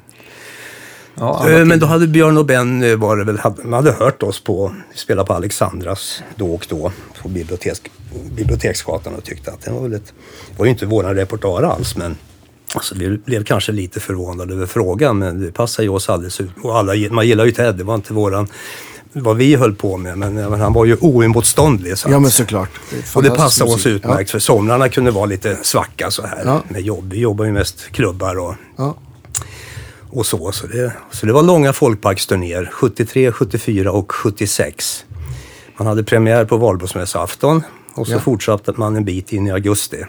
[1.14, 3.92] Ja, Eh, Men då hade Björn och Ben, eh, var det väl, hade, man hade
[3.92, 7.82] hört oss på, spela på Alexandras då och då på biblioteks,
[8.36, 10.12] Biblioteksgatan och tyckte att det var väl ett,
[10.56, 12.16] var ju inte våran repertoar alls men
[12.74, 16.50] alltså, vi blev kanske lite förvånade över frågan men det passar ju oss alldeles ut.
[16.62, 18.48] Och alla, man gillar ju Ted, det var inte våran,
[19.12, 21.98] vad vi höll på med men, ja, men han var ju oemotståndlig.
[21.98, 22.70] Så Ja, men såklart.
[22.90, 23.92] Det och det passade oss musik.
[23.96, 26.62] utmärkt för somrarna kunde vara lite svacka så här Ja.
[26.68, 27.12] med jobb.
[27.12, 28.96] Vi jobbar ju mest klubbar och Ja.
[30.10, 30.52] och så.
[30.52, 35.04] Så det, så det var långa folkparksturnéer, 73, 74 och 76.
[35.76, 37.62] Man hade premiär på valborgsmässoafton
[37.94, 38.18] och så Ja.
[38.20, 40.04] fortsatte man en bit in i augusti.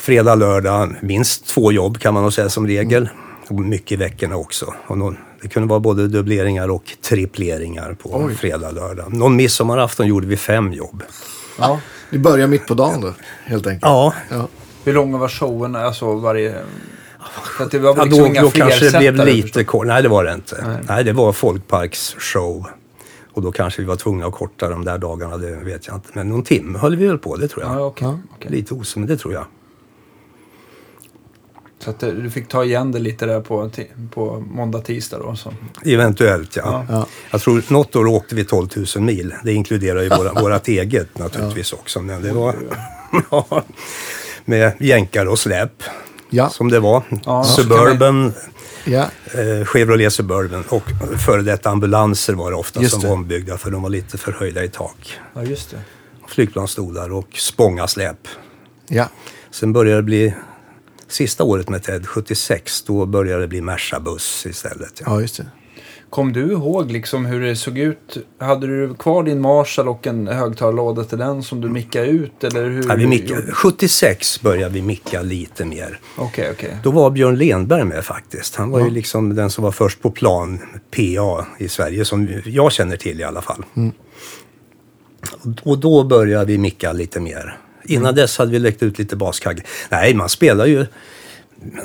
[0.00, 0.04] Ja.
[0.04, 3.08] Fredag, lördag, minst två jobb kan man nog säga som regel.
[3.48, 4.74] Och mycket i veckorna också.
[4.86, 8.34] Och någon, det kunde vara både dubbleringar och tripleringar på Oj.
[8.34, 9.12] fredag, lördag.
[9.14, 11.02] Någon midsommarafton gjorde vi fem jobb.
[11.58, 11.80] ja.
[12.10, 13.82] Det börjar mitt på dagen då, helt enkelt.
[13.82, 14.48] Ja, Ja.
[14.84, 15.80] Hur långa var showerna?
[15.80, 16.54] Alltså varje...
[17.58, 19.86] Att det var Ja, liksom då, inga då kanske det blev lite kort.
[19.86, 20.64] Nej, det var det inte.
[20.66, 20.76] Nej.
[20.88, 21.04] Nej.
[21.04, 22.66] det var folkparksshow.
[23.32, 26.08] Och då kanske vi var tvungna att korta de där dagarna, det vet jag inte.
[26.12, 27.74] Men någon timme höll vi väl på, det tror jag.
[27.74, 28.08] Ja, okej.
[28.40, 28.48] Ja.
[28.50, 29.44] Lite men det tror jag.
[31.84, 33.70] Så att du fick ta igen det lite där på,
[34.14, 35.36] på måndag, tisdag då.
[35.36, 35.52] Så.
[35.84, 36.84] Eventuellt, ja.
[36.88, 37.06] Ja.
[37.30, 39.34] Jag tror något år åkte vi 12 000 mil.
[39.44, 42.00] Det inkluderar ju våra, vårat eget naturligtvis också.
[42.00, 42.54] Men det var
[43.30, 43.62] ja,
[44.44, 45.82] med jänkar och släp.
[46.30, 46.48] Ja.
[46.48, 47.02] Som det var.
[47.24, 48.32] Ja, Suburban,
[48.84, 49.04] Ja.
[49.34, 50.82] eh, Chevrolet Suburban och
[51.26, 53.06] före detta ambulanser var det ofta Just som det.
[53.06, 55.18] var ombyggda för de var lite förhöjda i tak.
[55.34, 55.78] Ja, just det.
[56.28, 58.16] flygplansstolar och Spångasläp.
[58.88, 59.08] Ja.
[59.50, 60.34] Sen började det bli,
[61.12, 64.92] sista året med Ted, 76, då började det bli Merca-buss istället.
[65.00, 65.06] Ja.
[65.14, 65.46] ja, just det.
[66.10, 68.16] Kom du ihåg liksom hur det såg ut?
[68.40, 72.44] Hade du kvar din Marshall och en högtalarlåda till den som du mickade ut?
[72.44, 72.84] Eller hur?
[72.88, 75.98] Ja, vi micka, 76 började vi micka lite mer.
[76.18, 76.76] Okej, okej.
[76.82, 78.54] Då var Björn Lenberg med faktiskt.
[78.56, 78.86] Han var Ja.
[78.86, 80.58] ju liksom den som var först på plan
[80.90, 83.64] PA i Sverige, som jag känner till i alla fall.
[85.32, 87.58] Och, och då började vi micka lite mer.
[87.90, 89.62] Innan dess hade vi läckt ut lite baskagge.
[89.88, 90.86] Nej, man spelar ju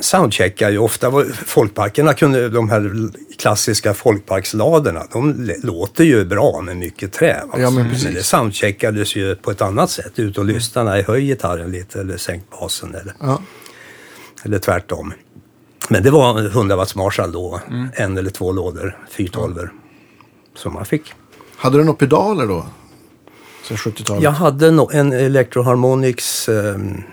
[0.02, 1.12] soundcheckar ju ofta.
[1.46, 7.39] Folkparkerna kunde, de här klassiska folkparksladerna, de låter ju bra med mycket trä.
[7.41, 7.60] Alltså.
[7.60, 8.13] Ja, men precis.
[8.15, 10.20] det soundcheckades ju på ett annat sätt.
[10.20, 13.41] Ut och lyssna, nej, höj gitarren lite eller sänk basen eller, Ja.
[14.44, 15.13] eller tvärtom.
[15.89, 17.60] Men det var 100 watts Marshall då,
[17.94, 19.68] en eller två lådor, 412
[20.56, 21.13] som man fick.
[21.56, 22.65] Hade du några pedaler då?
[23.67, 24.23] Så 70-talet?
[24.23, 27.04] Jag hade no, en Electroharmonics um,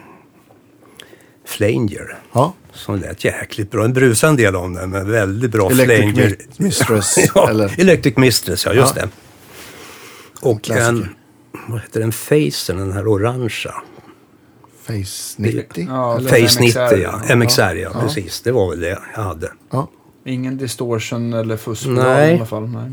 [1.46, 2.18] Flanger.
[2.32, 2.52] Ja.
[2.72, 3.84] Som lät jäkligt bra.
[3.84, 6.28] En brusande del om den, men väldigt bra Electric flanger.
[6.28, 7.80] Mi- Mistress, ja, eller?
[7.80, 9.02] Electric Mistress, ja just Ja.
[9.02, 9.08] det.
[10.48, 10.88] Och Klassiker.
[10.88, 11.08] en,
[11.68, 13.74] vad heter den, Facer, den här orangea.
[14.82, 15.86] Face 90?
[15.88, 16.20] Ja?
[16.20, 17.20] Face 90, MXR, ja.
[17.28, 17.36] ja.
[17.36, 18.40] MXR, ja, precis.
[18.40, 19.52] Det var väl det jag hade.
[19.70, 19.88] Ja.
[20.24, 22.32] Ingen distortion eller fusk Nej.
[22.32, 22.68] i alla fall.
[22.68, 22.92] Nej.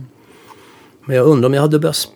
[1.05, 2.07] Men jag undrar om jag hade börjat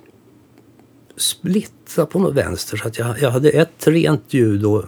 [1.18, 2.78] sp- splitta på något vänster.
[2.78, 4.86] Så att jag, jag hade ett rent ljud och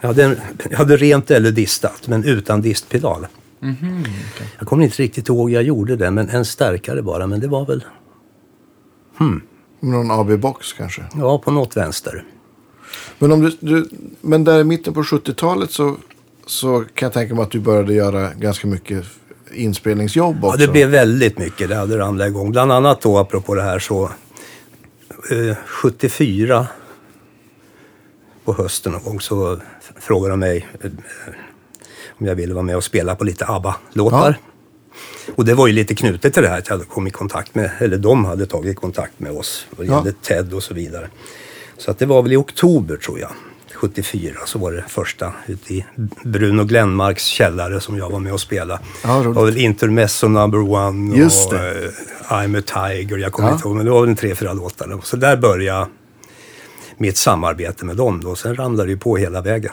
[0.00, 0.36] jag hade, en,
[0.70, 3.26] jag hade rent eller distat, men utan distpedal.
[3.60, 4.04] Mhm,
[4.58, 7.26] Jag kommer inte riktigt ihåg jag gjorde det, men en stärkare bara.
[7.26, 7.84] Men det var väl,
[9.80, 11.02] Någon AB-box kanske?
[11.16, 12.24] ja, på något vänster.
[13.18, 13.88] Men, om du, du,
[14.20, 15.96] men där i mitten på 70-talet så,
[16.46, 19.04] så kan jag tänka mig att du började göra ganska mycket
[19.54, 20.58] inspelningsjobb Ja, också.
[20.60, 21.68] det blev väldigt mycket.
[21.68, 22.50] Det hade ramlat igång.
[22.52, 24.10] Bland annat då, apropå det här, så
[25.30, 26.66] eh, 74
[28.44, 29.60] på hösten någon gång så
[30.00, 30.90] frågade de mig eh,
[32.20, 34.38] om jag ville vara med och spela på lite ABBA-låtar.
[35.34, 37.54] Och det var ju lite knutet till det här att jag hade kommit i kontakt
[37.54, 39.66] med, eller de hade tagit kontakt med oss.
[39.70, 39.96] Vad det Ja.
[39.96, 41.08] gällde Ted och så vidare.
[41.78, 43.30] Så att det var väl i oktober tror jag.
[43.78, 45.84] 74 så var det första ute i
[46.24, 48.80] Bruno Glenmarks källare som jag var med och spelade.
[49.04, 51.84] Ja, det var väl Intermezzo number one Just och det.
[51.84, 51.90] eh,
[52.32, 53.16] I'm a tiger.
[53.18, 53.54] Jag kommer Ja.
[53.54, 55.00] inte ihåg, men det var väl en tre, fyra låtar.
[55.02, 55.86] Så där började
[56.96, 58.20] mitt samarbete med dem.
[58.24, 58.34] Då.
[58.34, 59.72] Sen ramlade det ju på hela vägen.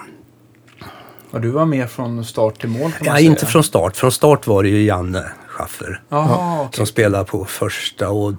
[1.32, 3.20] Och du var med från start till mål Ja, säga.
[3.20, 3.98] inte från start.
[3.98, 6.68] Från start var det ju Janne Schaffer okej.
[6.72, 8.34] som spelade på första och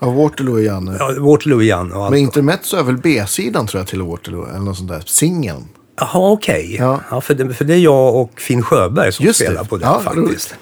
[0.00, 0.96] Ja, Waterloo är Janne.
[0.98, 2.10] ja, Waterloo Janne och allt.
[2.10, 4.48] Men Intermezzo är väl B-sidan tror jag till Waterloo.
[4.48, 5.02] Eller något sånt där.
[5.06, 5.64] Singeln.
[6.00, 6.76] Jaha, okej.
[6.78, 7.00] Ja.
[7.10, 7.20] Ja.
[7.20, 9.44] för, det, för det är jag och Finn Sjöberg som Just det.
[9.44, 10.54] spelar på den Ja, faktiskt.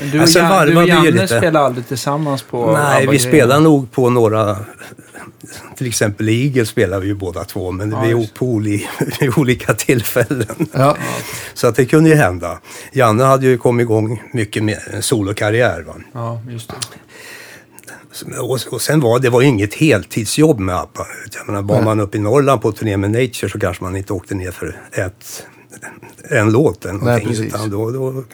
[0.00, 1.26] Men du, och sen Jan, du och vi Janne lite.
[1.26, 4.56] spelade aldrig tillsammans på Nej, vi spelar nog på några...
[5.76, 8.34] Till exempel Eagle spelar vi ju båda två, men Ja, vid, just.
[8.34, 8.86] på oli,
[9.36, 10.66] olika tillfällen.
[10.72, 10.96] Ja.
[11.54, 12.58] Så att det kunde ju hända.
[12.92, 15.82] Janne hade ju kommit igång mycket med en solokarriär.
[15.86, 15.94] Va?
[16.12, 16.74] Ja, just det.
[18.40, 21.06] Och, och sen var det var ju inget heltidsjobb med ABBA.
[21.34, 21.84] Jag menar, var Nej.
[21.84, 24.80] man uppe i Norrland på turné med Nature så kanske man inte åkte ner för
[24.92, 25.46] ett,
[26.30, 27.28] en låt eller någonting.
[27.28, 27.46] precis.
[27.46, 28.24] utan då, då,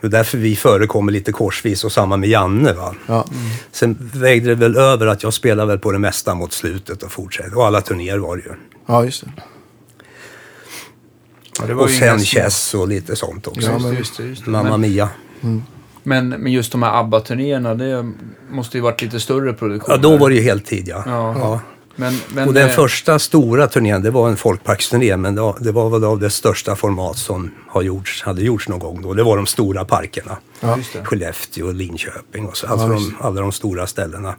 [0.00, 2.72] det är därför vi förekommer lite korsvis och samma med Janne.
[2.72, 2.94] Va?
[3.06, 3.26] Ja.
[3.72, 7.12] Sen vägde det väl över att jag spelade väl på det mesta mot slutet och
[7.12, 7.56] fortsatte.
[7.56, 8.52] Och alla turnéer var det ju.
[8.86, 9.32] ja, just det.
[11.60, 13.70] Ja, det var Och ju sen Chess och lite sånt också.
[13.70, 14.50] Ja, men- just det, just det.
[14.50, 15.08] Mamma Men, Mia.
[16.06, 18.12] Men, men just de här ABBA-turnéerna, det
[18.50, 19.94] måste ju varit lite större produktioner.
[19.96, 21.02] Ja, då var det ju heltid ja.
[21.06, 21.34] Ja.
[21.38, 21.60] ja.
[21.98, 25.56] Men, men, Och den eh, första stora turnén, det var en folkparksturné, men det var,
[25.60, 29.14] det var väl av det största format som har gjorts, hade gjorts någon gång då.
[29.14, 30.36] Det var de stora parkerna.
[30.60, 31.04] Ja, det.
[31.04, 34.34] Skellefteå och Linköping och så, alltså Ja, de, alla de stora ställena.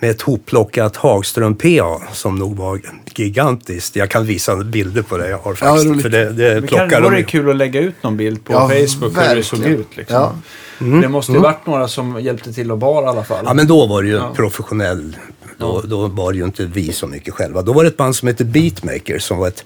[0.00, 2.80] Med ett hopplockat Hagström PA som nog var
[3.14, 3.96] gigantiskt.
[3.96, 5.86] Jag kan visa bilder på det jag har faktiskt.
[5.86, 6.02] roligt.
[6.02, 8.44] för det, det Men kan, plockar vore de det kul att lägga ut någon bild
[8.44, 9.80] på Ja, Facebook hur det såg verkligen.
[9.80, 9.96] ut.
[9.96, 10.16] Liksom.
[10.16, 10.34] Ja.
[10.80, 13.44] Det måste ju varit några som hjälpte till att bar i alla fall.
[13.46, 14.32] Ja, men då var det ju Ja.
[14.36, 15.16] professionell.
[15.58, 17.62] Då, då var det ju inte vi så mycket själva.
[17.62, 19.64] Då var det ett band som hette Beatmakers som var ett,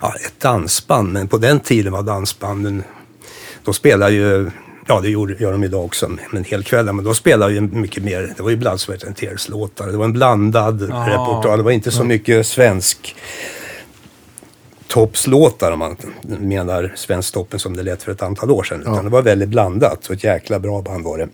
[0.00, 1.12] ja, ett dansband.
[1.12, 2.82] Men på den tiden var dansbanden,
[3.64, 4.50] då spelade ju,
[4.86, 6.92] ja det gjorde, gör de idag också, men helkvällar.
[6.92, 9.86] Men då spelade ju mycket mer, det var ju Blood, Sweat and Tears-låtar.
[9.86, 11.56] Det var en blandad repertoar.
[11.56, 13.16] Det var inte så mycket svensk
[14.88, 18.80] toppslåtar om man menar Svensktoppen som det lät för ett antal år sedan.
[18.80, 21.28] Utan det var väldigt blandat och ett jäkla bra band var det.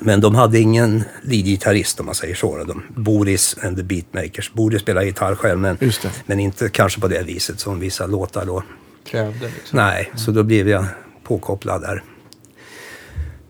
[0.00, 2.64] Men de hade ingen leadgitarrist om man säger så.
[2.64, 4.52] De, Boris and the Beatmakers.
[4.52, 5.78] Boris spelar gitarr själv men,
[6.26, 8.62] men inte kanske på det viset som vissa låtar då.
[9.04, 9.76] Krävde liksom.
[9.76, 10.84] Nej, så då blev jag
[11.22, 12.02] påkopplad där.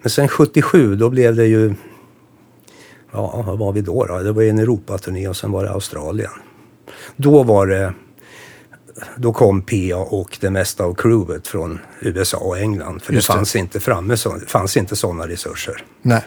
[0.02, 1.74] Men sen 77 då blev det ju...
[3.12, 4.04] Ja, vad var vi då?
[4.06, 4.18] då?
[4.18, 6.30] Det var en Europaturné och sen var det Australien.
[7.16, 7.92] Då var det...
[9.16, 13.02] Då kom PA och det mesta av crewet från USA och England.
[13.02, 13.36] För Just det det.
[13.36, 15.84] fanns inte framme så, fanns inte sådana resurser.
[16.02, 16.22] Nej.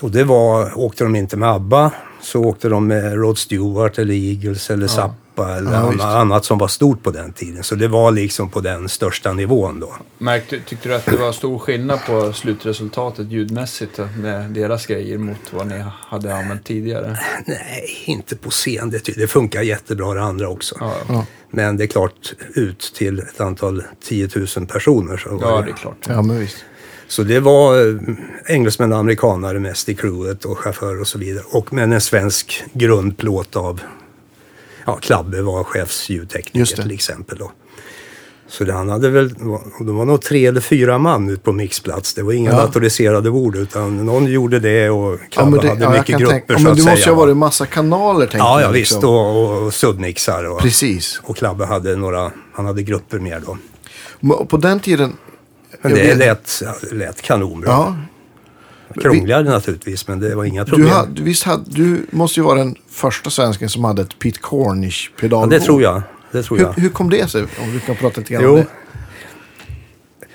[0.00, 4.14] Och det var, åkte de inte med ABBA så åkte de med Rod Stewart eller
[4.14, 7.62] Eagles eller Zappa eller Ja, annat, som var stort på den tiden.
[7.62, 9.92] Så det var liksom på den största nivån då.
[10.18, 15.52] Märkte, tyckte du att det var stor skillnad på slutresultatet ljudmässigt med deras grejer mot
[15.52, 17.18] vad ni hade använt tidigare?
[17.46, 18.90] Nej, inte på scen.
[18.90, 20.76] Det, det funkar jättebra det andra också.
[20.80, 21.26] Ja, Ja.
[21.52, 25.16] Men det är klart, ut till ett antal 10 000 personer.
[25.16, 25.64] Så, var ja det.
[25.64, 25.96] det är klart.
[26.08, 26.64] Ja, men visst.
[27.10, 27.94] Så det var eh,
[28.46, 31.44] engelsmän och amerikanare mest i crewet och chaufför och så vidare.
[31.50, 33.80] Och med en svensk grundplåt av
[34.86, 37.38] ja, Klabbe var chefsljudtekniker till exempel.
[37.38, 37.52] Då.
[38.48, 39.34] Så det, han hade väl,
[39.80, 42.14] de var nog tre eller fyra man ut på mixplats.
[42.14, 42.56] Det var inga Ja.
[42.56, 46.52] datoriserade ord utan någon gjorde det och Klabbe men det- hade ja, mycket grupper tänka-
[46.52, 46.90] ja, så men att säga.
[46.94, 48.72] måste ju ha varit massa kanaler, tänker Ja, ja jag.
[48.72, 48.92] visst.
[48.92, 49.10] liksom.
[49.14, 50.44] Och, och submixar.
[50.44, 51.20] Och, Precis.
[51.24, 54.44] och Klabbe hade några, han hade grupper mer då.
[54.44, 55.12] På den tiden...
[55.82, 57.70] Men det lät, ja, lät kanonbra.
[57.70, 57.96] Ja.
[59.02, 60.88] Krångligare naturligtvis, men det var inga Du, problem.
[60.88, 64.48] hade, visst hade, du måste ju vara den första svensken som hade ett Pete ja,
[64.48, 65.50] Cornish-pedalbord.
[65.50, 66.02] det tror jag.
[66.32, 66.72] Det tror Hur, jag.
[66.72, 67.42] hur kom det sig?
[67.42, 68.66] Om du kan prata lite grann om det.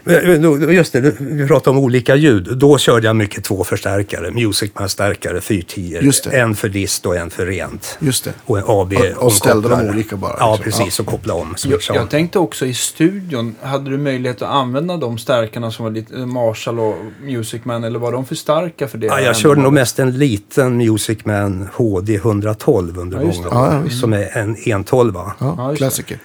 [0.06, 2.58] Men, då- Just det, vi pratade om olika ljud.
[2.58, 4.32] Då körde jag mycket två förstärkare.
[4.32, 6.00] Music Man-stärkare, 410.
[6.02, 6.38] Just det.
[6.39, 7.98] En för dist och en för rent.
[8.02, 8.34] Just det.
[8.46, 10.63] Och en AB Och- och ställde dem olika bara, Ja, liksom.
[10.84, 11.00] precis.
[11.00, 11.56] Och koppla om.
[11.68, 15.91] Jag, jag tänkte också i studion, hade du möjlighet att använda de stärkarna som var
[15.91, 19.08] lite eh, Marshall och Music Man eller var de för starka för det?
[19.08, 23.82] Ja, jag körde nog mest en liten Music Man HD 112 under Ja, många.
[23.84, 23.89] Ja.
[23.89, 25.78] Som är en 112 Ja, Ja, det.
[25.78, 26.20] klassiker.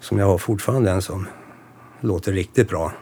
[0.00, 1.26] Som jag har fortfarande en som
[2.00, 2.92] låter riktigt bra.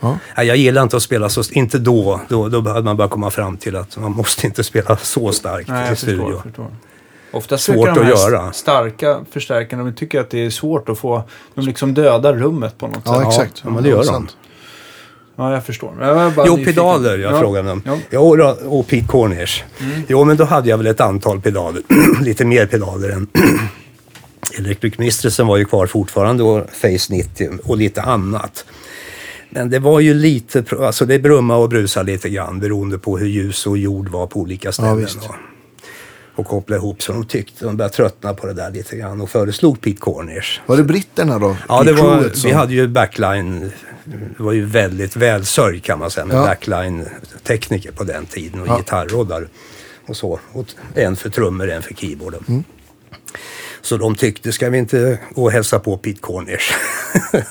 [0.00, 0.18] Ja.
[0.36, 3.30] Ja, jag gillar inte att spela så, inte då, då, då hade man bara komma
[3.30, 6.24] fram till att man måste inte spela så starkt Nej, i studio.
[6.24, 6.40] förstår.
[6.42, 6.66] förstår.
[7.30, 8.52] Ofta Svårt att göra.
[8.52, 11.22] starka förstärkarna, de tycker att det är svårt att få,
[11.54, 13.28] de liksom dödar rummet på något Ja, sätt.
[13.28, 13.62] exakt.
[13.64, 14.04] ja, men det gör de.
[14.04, 14.36] sant.
[15.36, 15.94] Ja, jag förstår.
[16.00, 16.64] Jag Jo, nyfiken.
[16.64, 17.38] pedaler jag ja.
[17.40, 17.82] frågade om.
[17.84, 17.90] Ja.
[17.92, 18.38] Mm.
[18.40, 18.56] Ja.
[18.64, 19.64] och, Pete Cornish.
[20.08, 21.82] Jo, men då hade jag väl ett antal pedaler.
[22.24, 23.26] Lite mer pedaler än...
[24.58, 28.64] Electric Mistressen var ju kvar fortfarande och Face 90 och lite annat.
[29.50, 33.26] Men det var ju lite, alltså det brummade och brusade lite grann beroende på hur
[33.26, 34.96] ljus och jord var på olika ställen.
[34.96, 35.18] visst.
[36.34, 39.30] och, koppla ihop så de tyckte, de började tröttna på det där lite grann och
[39.30, 40.60] föreslog Pete Cornish.
[40.66, 41.56] Var det britterna då?
[41.68, 43.72] Ja, det var, crewet vi hade ju backline,
[44.36, 46.44] det var ju väldigt välsörjd kan man säga med Ja.
[46.46, 48.76] backline-tekniker på den tiden och Ja.
[48.78, 49.48] gitarroddar
[50.06, 50.40] och så.
[50.52, 52.44] Och en för trummor, en för keyboarden.
[52.48, 52.64] Mm.
[53.88, 56.72] Så de tyckte, ska vi inte gå och hälsa på Pete Cornish?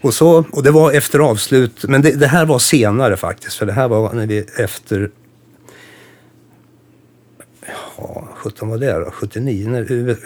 [0.00, 3.56] Och, så, och det var efter avslut, men det, det här var senare faktiskt.
[3.56, 5.10] För det här var när vi efter...
[7.96, 9.10] Ja, 17 var det då?
[9.10, 9.68] 79?
[9.68, 10.16] När,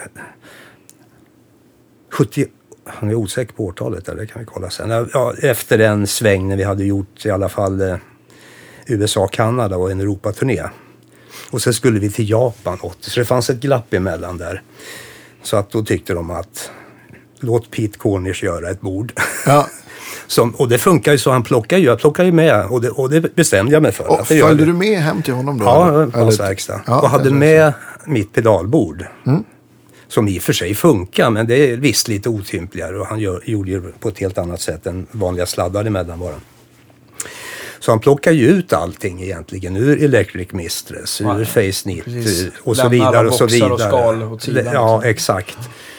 [2.11, 2.45] 70,
[2.85, 5.07] han är osäker på årtalet där, det kan vi kolla sen.
[5.13, 7.97] Ja, efter en sväng när vi hade gjort i alla fall eh,
[8.87, 10.63] USA, Kanada och en Europaturné.
[11.51, 14.61] Och sen skulle vi till Japan 80, så det fanns ett glapp emellan där.
[15.43, 16.71] Så att då tyckte de att
[17.39, 19.13] låt Pete Cornish göra ett bord.
[19.45, 19.67] Ja.
[20.27, 22.89] Som, och det funkar ju så, han plockar ju, jag plockar ju med och det,
[22.89, 24.07] och det bestämde jag mig för.
[24.07, 25.65] Och att det följde du med hem till honom då?
[25.65, 26.81] Ja, på hans verkstad.
[26.87, 27.73] Ja, och hade med
[28.05, 29.05] mitt pedalbord.
[29.25, 29.43] Mm.
[30.07, 33.43] Som i och för sig funkar, men det är visst lite otympligare och han gör,
[33.45, 36.35] gjorde ju på ett helt annat sätt än vanliga sladdar emellan bara.
[37.79, 42.51] Så han plockar ju ut allting egentligen ur Electric Mistress, Ja, ur Face Knit precis.
[42.63, 43.71] och så vidare och så vidare.
[43.73, 44.73] och skal åt sidan.
[44.73, 45.57] Ja, exakt.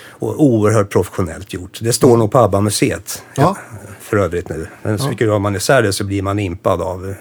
[0.09, 1.79] Och oerhört professionellt gjort.
[1.83, 3.57] Det står nog på ABBA-museet Ja.
[4.01, 4.67] för övrigt nu.
[4.83, 7.15] Men jag om man isär det så blir man impad av,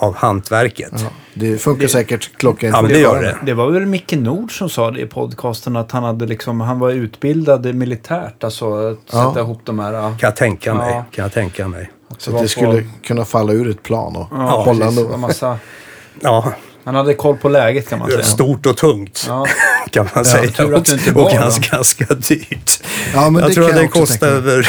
[0.00, 0.92] av hantverket.
[0.92, 2.70] Ja, det funkar säkert klockan.
[2.70, 3.38] Ja, men det gör det.
[3.46, 6.78] Det var väl Micke Nord som sa det i podcasten att han hade liksom, han
[6.78, 9.28] var utbildad militärt, alltså att Ja.
[9.28, 9.92] sätta ihop de här.
[9.92, 10.90] Kan jag tänka mig.
[10.94, 11.04] Ja.
[11.10, 11.90] Kan jag tänka mig.
[12.18, 15.58] Så att det skulle kunna falla ur ett plan och ja, hålla precis, en massa,
[16.20, 16.52] Ja,
[16.84, 18.22] Han hade koll på läget kan man säga.
[18.22, 19.24] stort och tungt.
[19.28, 19.46] Ja.
[19.90, 20.50] Kan man Ja, säga.
[20.50, 22.82] tur att du inte var och ganska, ganska dyrt.
[23.14, 24.68] Ja, men jag det tror att det kostade över,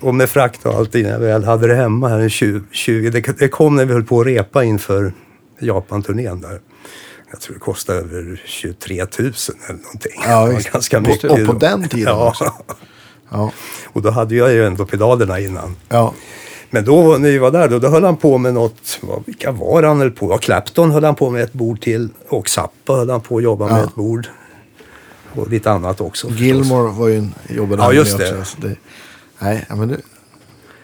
[0.00, 3.10] och med frakt och allting, när jag väl hade det hemma här, en 20, 20
[3.10, 5.12] det, det kom när vi höll på att repa inför
[5.60, 6.60] Japan-turnén där.
[7.30, 10.22] Jag tror det kostade över 23 000 eller någonting.
[10.26, 11.30] Ja, det var ganska mycket.
[11.30, 11.58] och på då.
[11.58, 12.28] den tiden ja.
[12.28, 12.52] också.
[13.30, 13.52] Ja,
[13.84, 15.76] Och då hade jag ju ändå pedalerna innan.
[15.88, 16.14] ja.
[16.74, 19.52] Men då när vi var där, då, då höll han på med något, vad, vilka
[19.52, 22.92] var han höll på Ja, Clapton höll han på med ett bord till och Zappa
[22.92, 23.84] höll han på att jobba med Ja.
[23.84, 24.26] ett bord.
[25.34, 26.26] Och lite annat också.
[26.28, 26.40] förstås.
[26.42, 28.38] Gilmore var ju en, jobbade Ja, just med det.
[28.38, 28.56] också.
[28.60, 28.76] Så det.
[29.38, 29.96] Nej, men det...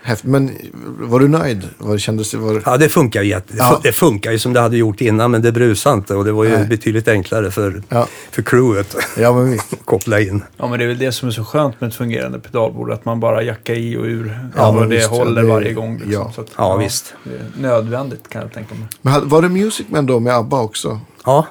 [0.08, 0.30] Häftigt.
[0.30, 0.50] Men
[0.84, 1.68] var du nöjd?
[1.78, 2.36] Var, kändes det...
[2.38, 2.62] Var...
[2.66, 3.80] Ja, det funkar ju jätte, det Ja.
[3.82, 6.44] det funkar ju som det hade gjort innan, men det brusade inte och det var
[6.44, 6.66] ju Nej.
[6.66, 8.06] betydligt enklare för, Ja.
[8.30, 10.42] för crewet Ja, men att koppla in.
[10.56, 12.90] Ja, men det är väl det som är så skönt med ett fungerande pedalbord.
[12.90, 14.50] Att man bara jackar i och ur.
[14.56, 15.92] Ja, och det visst, håller det- varje gång.
[15.94, 16.12] Liksom.
[16.12, 16.32] ja.
[16.34, 17.14] Så att, Ja, visst.
[17.24, 18.86] Det är nödvändigt kan jag tänka mig.
[19.02, 21.00] Men var det Music Man då med ABBA också?
[21.24, 21.46] Ja,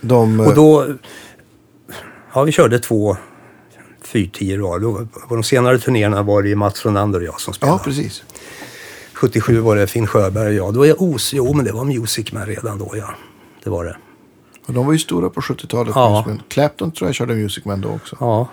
[0.00, 0.86] De, och då...
[2.34, 3.16] Ja, vi körde två
[4.16, 4.78] fyrtior var.
[4.78, 7.78] Då, på de senare turnéerna var det ju Mats Ronander och jag som spelade.
[7.78, 8.22] Ja, precis.
[9.12, 10.74] 77 var det Finn Sjöberg och jag.
[10.74, 11.32] Då är jag os...
[11.34, 13.08] Jo, men det var Music Man redan då, ja.
[13.64, 13.96] Det var det.
[14.66, 15.92] Och de var ju stora på 70-talet.
[15.94, 16.26] Ja.
[16.48, 18.16] Clapton tror jag körde Music Man då också.
[18.20, 18.48] Ja.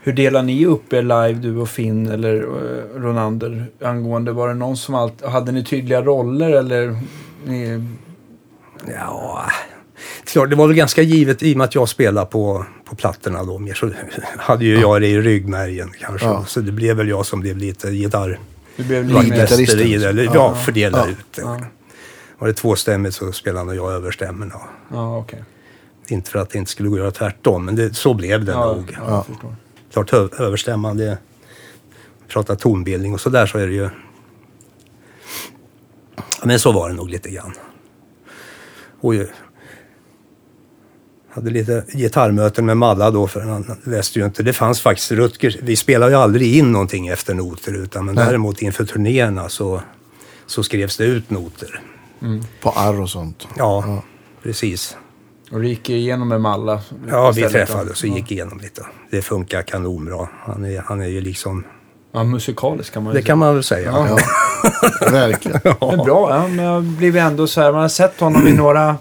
[0.00, 3.66] Hur delar ni upp er live, du och Finn eller eh, Ronander?
[3.82, 5.28] Angående, var det någon som alltid...
[5.28, 6.98] Hade ni tydliga roller eller?
[7.44, 7.82] Ni,
[8.94, 9.44] Ja,
[10.26, 13.44] klart, det var väl ganska givet i och med att jag spelade på, på plattorna
[13.44, 13.90] då mer så
[14.38, 16.26] hade ju jag det i ryggmärgen kanske.
[16.26, 16.44] Ja.
[16.44, 18.38] Så det blev väl jag som blev lite gitarr
[18.76, 19.74] du blev gitarrist.
[19.74, 20.30] Eller, Ja.
[20.34, 21.08] ja, fördela Ja.
[21.10, 21.40] ut det.
[21.42, 21.60] Ja.
[22.38, 24.54] Var det tvåstämmigt så spelade jag överstämmorna.
[24.92, 25.44] Ja, okej.
[26.08, 28.52] Inte för att det inte skulle gå att göra tvärtom, men det, så blev det
[28.52, 28.96] Ja, nog.
[29.08, 29.24] ja.
[29.92, 31.18] Klart överstämman, det
[32.28, 33.88] pratar tonbildning och sådär så är det ju.
[36.42, 37.52] Men så var det nog lite grann.
[39.00, 39.14] Och
[41.36, 44.42] hade lite gitarrmöten med Malla då för han läste ju inte.
[44.42, 45.56] Det fanns faktiskt Rutger.
[45.62, 48.26] Vi spelade ju aldrig in någonting efter noter utan men Nej.
[48.26, 49.80] däremot inför turnéerna så,
[50.46, 51.80] så skrevs det ut noter.
[52.62, 53.48] På arr och sånt.
[53.56, 54.02] Ja, Ja.
[54.42, 54.96] precis.
[55.50, 56.80] Och du gick igenom med Malla?
[57.08, 58.16] Ja, vi träffades och ja.
[58.16, 58.86] gick igenom lite.
[59.10, 60.28] Det funkar kanonbra.
[60.40, 61.64] Han är, han är ju liksom,
[62.12, 63.90] Ja, musikalisk kan man ju det kan man väl säga.
[63.90, 64.08] Ja.
[64.08, 64.18] Ja.
[65.10, 65.60] Verkligen.
[65.64, 68.52] Men bra, ja, men jag har blivit ändå så här, man har sett honom i
[68.56, 68.96] några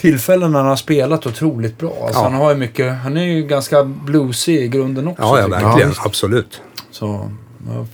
[0.00, 1.94] tillfällen när han har spelat otroligt bra.
[2.02, 2.22] Alltså, Ja.
[2.22, 5.22] han, har ju mycket, han är ju ganska bluesig i grunden också.
[5.22, 5.88] Ja, ja, verkligen.
[5.96, 6.02] Ja.
[6.04, 6.62] Absolut.
[6.90, 7.30] Så
[7.66, 7.86] jag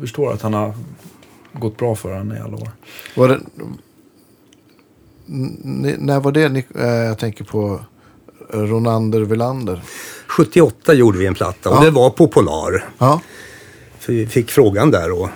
[0.00, 0.74] förstår att han har
[1.52, 2.70] gått bra för honom i alla år.
[3.16, 3.40] Var det,
[5.98, 6.48] när var det?
[6.48, 7.80] Ni, eh, jag tänker på
[8.50, 9.82] Ronander Velander.
[10.26, 11.80] 78 gjorde vi en platta och Ja.
[11.84, 12.84] det var på Polar.
[12.98, 13.20] Ja,
[13.98, 15.28] För vi fick frågan där och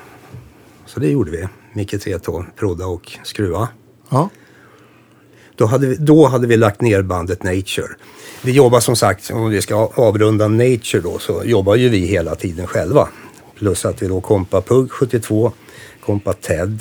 [0.87, 1.48] så det gjorde vi.
[1.75, 3.68] Micke Tretow, prodda och skruva.
[4.11, 4.29] ja,
[5.57, 7.88] Då hade, vi, då hade vi lagt ner bandet Nature.
[8.43, 12.35] Vi jobbar som sagt, om vi ska avrunda Nature då, så jobbar ju vi hela
[12.35, 13.09] tiden själva.
[13.59, 15.53] Plus att vi då kompa Pugg 72,
[16.00, 16.79] kompa Ted,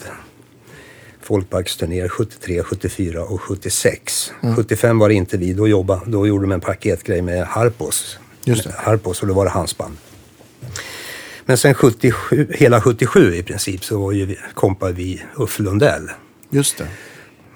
[1.22, 4.32] Folkparksturnéer 73, 74 och 76.
[4.55, 8.17] 75 var det inte vi, då, jobbade, då gjorde de en paketgrej med Harpos.
[8.43, 8.74] Just det.
[8.78, 9.97] Harpos och då var det hans band.
[11.45, 16.09] Men sen 77, hela 77 i princip så var ju vi, kompade vi Uffe Lundell
[16.49, 16.88] just det.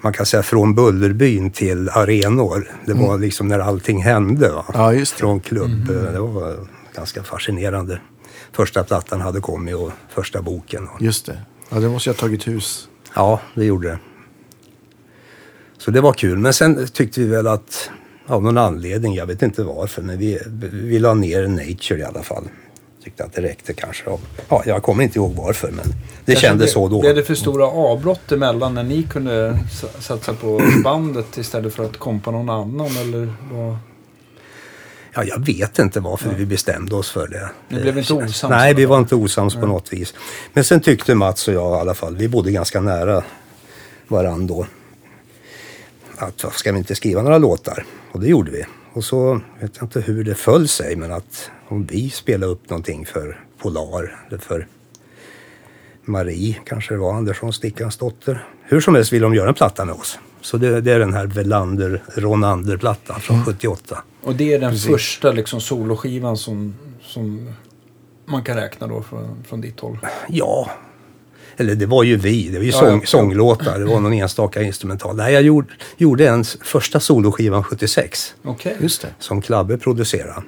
[0.00, 2.70] Man kan säga från Bullerbyn till arenor.
[2.86, 4.52] Det var liksom när allting hände.
[4.52, 4.64] Va?
[4.74, 5.18] Ja, just det.
[5.18, 6.56] Från klubb, eh, det var
[6.94, 8.00] ganska fascinerande.
[8.52, 10.88] Första plattan hade kommit och första boken.
[10.88, 11.38] Och, Just det.
[11.68, 12.88] Ja, det måste jag ha tagit hus.
[13.14, 13.98] ja, det gjorde det.
[15.78, 16.38] Så det var kul.
[16.38, 17.90] Men sen tyckte vi väl att
[18.26, 20.38] av någon anledning, jag vet inte varför, men vi,
[20.72, 22.44] vi la ner Nature i alla fall.
[23.06, 24.04] Tyckte att det räckte kanske.
[24.48, 25.84] Ja, jag kommer inte ihåg varför, men
[26.24, 27.00] det Kanske kändes så då.
[27.00, 29.58] Blev det för stora avbrott emellan när ni kunde
[30.00, 32.96] satsa på bandet istället för att kompa någon annan?
[32.96, 33.76] Eller vad?
[35.14, 37.50] Ja, jag vet inte varför vi bestämde oss för det.
[37.68, 40.14] Ni blev inte Eh, osams Nej, vi var inte osams på något vis.
[40.52, 43.22] Men sen tyckte Mats och jag i alla fall, vi bodde ganska nära
[44.08, 44.66] varann då.
[46.16, 47.84] Att "Varför ska vi inte skriva några låtar?
[48.12, 48.64] Och det gjorde vi.
[48.92, 52.70] Och så vet jag inte hur det föll sig, men att om vi spelade upp
[52.70, 54.66] någonting för Polar eller för
[56.04, 58.44] Marie, kanske det var Andersson, Stickans dotter.
[58.62, 60.18] Hur som helst ville de göra en platta med oss.
[60.40, 64.02] Så det, det är den här Velander, Ronander-plattan från 78.
[64.22, 67.52] Och det är den första liksom, soloskivan som, som
[68.26, 69.98] man kan räkna då från, från ditt håll?
[70.28, 70.70] Ja.
[71.56, 72.48] Eller det var ju vi.
[72.48, 73.06] Det var ju Ja, sång, ja.
[73.06, 73.78] sånglåtar.
[73.78, 75.16] Det var någon enstaka instrumental.
[75.16, 78.34] Nej, jag gjorde, gjorde en s- första soloskivan 76.
[78.44, 78.76] Okej.
[78.80, 79.08] Just det.
[79.18, 80.42] Som Klabbe producerade.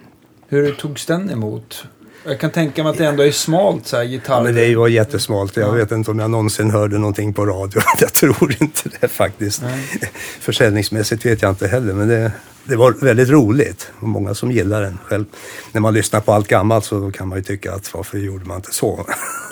[0.51, 1.85] Hur togs den emot?
[2.25, 4.35] Jag kan tänka mig att det ändå är smalt så här gitarr.
[4.35, 5.57] Ja, men det var jättesmalt.
[5.57, 7.83] Jag vet inte om jag någonsin hörde någonting på radio.
[8.01, 9.63] Jag tror inte det faktiskt.
[10.41, 11.93] Försäljningsmässigt vet jag inte heller.
[11.95, 12.33] Men det,
[12.65, 13.91] det var väldigt roligt.
[14.01, 14.99] Och många som gillar den.
[15.05, 15.25] Själv,
[15.73, 18.57] när man lyssnar på allt gammalt så kan man ju tycka att varför gjorde man
[18.57, 19.07] inte så?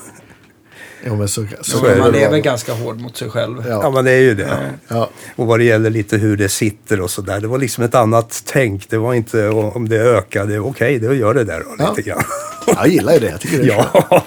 [1.07, 2.21] Ja, men så, så, Så är det man bra.
[2.21, 3.65] är väl ganska hård mot sig själv.
[3.69, 3.91] Ja, Ja.
[3.91, 4.71] men det är ju det.
[4.89, 5.11] Ja.
[5.37, 7.41] Och vad det gäller lite hur det sitter och sådär.
[7.41, 8.91] Det var liksom ett annat tänk.
[8.91, 10.59] Det var inte om det ökade.
[10.59, 11.91] Okej, då gör det där då, Ja.
[11.97, 12.23] lite grann.
[12.67, 13.31] Jag gillar ju det.
[13.31, 14.23] Jag tycker det är Ja.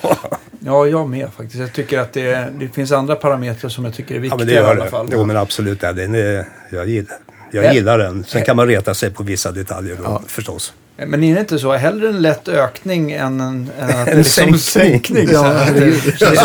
[0.59, 1.59] Ja, jag med faktiskt.
[1.59, 4.47] Jag tycker att det, det finns andra parametrar som jag tycker är ja, viktiga men
[4.47, 4.89] det i gör alla det.
[4.89, 5.09] fall.
[5.11, 5.79] Jo, men absolut.
[5.81, 7.17] Ja, den är, jag gillar,
[7.51, 7.73] jag Ja.
[7.73, 8.23] gillar den.
[8.27, 10.73] Sen kan man reta sig på vissa detaljer då, förstås.
[11.07, 11.71] Men är det inte så?
[11.73, 14.57] Hellre en lätt ökning än en, att det En som sänkning.
[14.59, 15.27] sänkning.
[15.31, 15.65] Ja,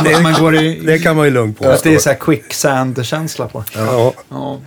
[0.05, 0.81] det att man går i...
[0.87, 3.81] Det kan man ju lugnt att det är så här quicksand-känsla på det.
[3.81, 4.13] Ja.
[4.29, 4.61] Ja.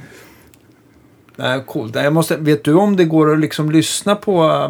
[1.35, 1.95] Nej, coolt.
[1.95, 4.67] Jag måste, vet du om det går att liksom lyssna på...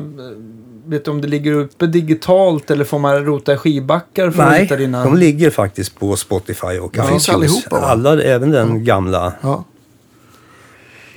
[0.86, 4.49] Vet du om det ligger uppe digitalt eller får man rota i skivbackar för att
[4.49, 5.03] Nej, hitta dina...
[5.03, 7.30] de ligger faktiskt på Spotify och finns iTunes.
[7.30, 7.88] allihopa, va?
[7.88, 9.63] Alla, även den gamla, Ja.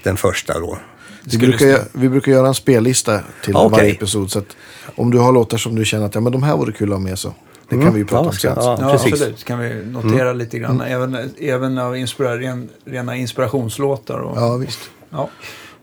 [0.02, 0.78] Den första då.
[1.24, 3.78] Vi brukar, gö- vi brukar göra en spellista till Ja, okej.
[3.78, 4.30] varje episod.
[4.30, 4.56] Så att
[4.96, 6.94] om du har låtar som du känner att ja, men de här vore kul att
[6.98, 7.28] ha med så.
[7.68, 7.92] Det kan Mm.
[7.94, 8.52] vi ju prata Ja, om sen.
[8.56, 8.78] ja.
[8.80, 9.44] Ja, absolut.
[9.44, 10.80] kan vi notera lite grann.
[10.80, 14.18] Även, även av inspira, ren, rena inspirationslåtar.
[14.18, 14.40] Och, ja.
[14.46, 14.78] Ja, visst.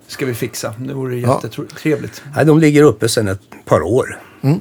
[0.08, 0.74] ska vi fixa.
[0.78, 1.42] Det vore Ja.
[1.44, 2.24] jättetrevligt.
[2.36, 4.20] Nej, de ligger uppe sedan ett par år.
[4.42, 4.60] Mm.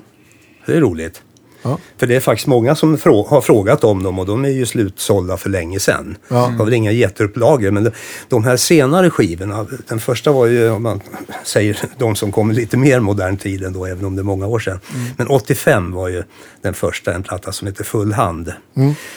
[0.66, 1.22] Det är roligt.
[1.66, 1.78] Ja.
[1.98, 4.66] För det är faktiskt många som frå- har frågat om dem och de är ju
[4.66, 6.16] slutsålda för länge sedan.
[6.28, 6.48] Ja.
[6.52, 7.90] Det var väl inga jätteupplagor men de,
[8.28, 11.00] de här senare skivorna, den första var ju om man
[11.44, 14.58] säger de som kom lite mer modern tid ändå, även om det är många år
[14.58, 14.80] sedan.
[15.16, 16.22] Men 85 var ju
[16.62, 18.52] den första, en platta som heter Full hand.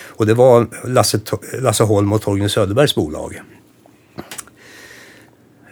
[0.08, 1.20] Och det var Lasse,
[1.62, 3.42] Lasse Holm och Torgny Söderbergs bolag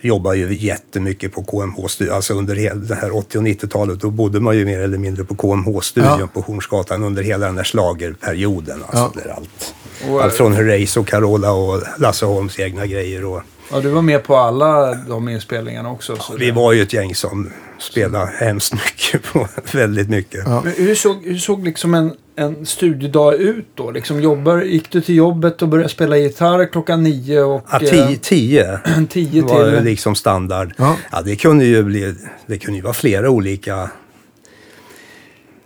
[0.02, 2.16] jobbar ju jättemycket på KMH-studion.
[2.16, 5.24] Alltså under hela det här 80 och 90-talet då bodde man ju mer eller mindre
[5.24, 6.28] på KMH-studion Ja.
[6.34, 8.84] på Hornsgatan under hela den där slagerperioden.
[8.88, 9.34] Alltså Ja.
[9.36, 9.74] allt,
[10.10, 13.26] Och, allt från Herreys och Carola och Lasse Holms egna grejer.
[13.26, 13.42] Och,
[13.72, 16.16] Ja, du var med på alla de inspelningarna också.
[16.16, 20.42] Så vi var ju ett gäng som spelade hemskt mycket på väldigt mycket.
[20.46, 20.62] Ja.
[20.64, 23.92] Men hur såg, hur såg liksom en, en studiedag ut då?
[23.92, 27.90] Liksom jobbar, gick du till jobbet och började spela gitarr klockan nio och Ja, eh,
[27.90, 29.84] tio, tio tio var till...
[29.84, 30.74] liksom standard.
[30.78, 30.96] Ja.
[31.12, 32.16] Ja, det kunde ju bli,
[32.46, 33.90] det kunde ju vara flera olika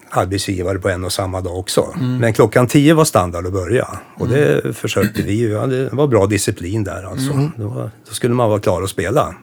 [0.09, 1.93] arbetsgivare på en och samma dag också.
[1.95, 2.17] Mm.
[2.17, 3.87] Men klockan tio var standard att börja.
[4.15, 5.49] Och det försökte vi ju.
[5.49, 7.31] Ja, det var bra disciplin där alltså.
[7.31, 7.51] Mm.
[7.55, 9.35] Då, då skulle man vara klar att spela.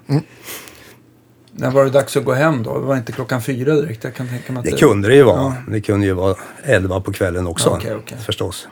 [1.61, 2.81] När var det dags att gå hem då?
[2.81, 4.05] Det var inte klockan fyra direkt?
[4.05, 5.43] Jag kan tänka mig att Det kunde det ju vara.
[5.67, 5.73] Ja.
[5.73, 7.71] Det kunde ju vara elva på kvällen också.
[7.71, 8.19] Okej, okej.
[8.27, 8.69] Förstås.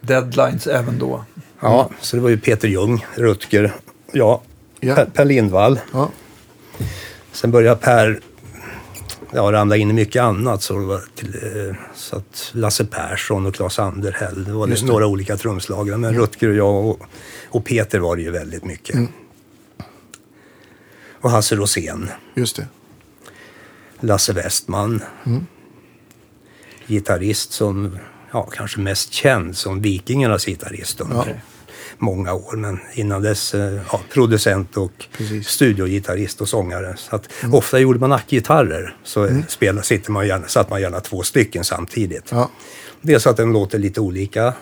[0.00, 1.24] Deadlines även då.
[1.60, 3.74] Ja, så det var ju Peter Ljung, Rutger,
[4.12, 4.42] ja,
[4.80, 4.94] Ja.
[4.94, 5.80] Per, per Lindvall.
[5.92, 6.10] Ja.
[7.32, 8.20] Sen började Per
[9.32, 10.62] ja, ramla in i mycket annat.
[10.62, 14.82] Så, det var till, eh, så att Lasse Persson och Claes Anderhäll, det var det.
[14.82, 15.96] några olika trumslagare.
[15.96, 17.00] Men Rutger och jag och,
[17.48, 18.94] och Peter var det ju väldigt mycket.
[18.94, 19.08] Mm.
[21.26, 22.66] Och Hasse Rosén, Just det.
[24.00, 25.02] Lasse Westman.
[25.26, 25.46] Mm.
[26.86, 27.98] Gitarrist som
[28.32, 31.34] ja, kanske mest känd som Vikingarnas gitarrist under Ja.
[31.98, 32.56] många år.
[32.56, 35.30] Men innan dess eh, ja, producent och Precis.
[35.30, 35.42] Mm.
[35.44, 36.94] studiogitarrist och sångare.
[36.96, 38.96] Så att Ofta gjorde man ackgitarrer.
[39.04, 42.24] Så spela, sitter man gärna, satt man gärna två stycken samtidigt.
[42.30, 42.50] Ja.
[43.00, 44.54] Dels att den låter lite olika.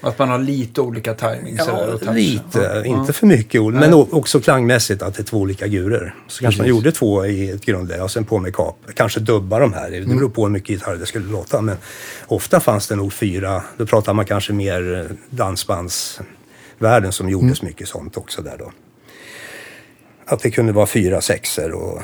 [0.00, 2.58] Att man har lite olika timings Ja, lite.
[2.60, 2.84] Ja.
[2.84, 3.62] Inte för mycket.
[3.64, 6.14] Men också klangmässigt att det är två olika gurer.
[6.28, 6.68] Så kanske man Precis.
[6.78, 8.78] gjorde två i ett grundläge och sen på med kap.
[8.94, 9.90] Kanske dubba de här.
[9.90, 10.16] Det Mm.
[10.16, 11.60] beror på hur mycket gitarr det skulle låta.
[11.60, 11.76] Men
[12.26, 13.62] ofta fanns det nog fyra.
[13.76, 17.68] Då pratar man kanske mer dansbandsvärlden som gjordes Mm.
[17.70, 18.72] mycket sånt också där då.
[20.26, 22.02] Att det kunde vara fyra sexer och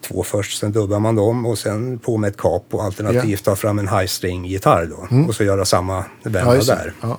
[0.00, 3.56] två först, sen dubbar man dem och sen på med ett kap och alternativt ta
[3.56, 5.26] fram en high string gitarr då.
[5.28, 6.06] Och så göra samma Mm.
[6.22, 6.64] Ja, vända det.
[6.66, 6.92] där.
[7.00, 7.18] Ja.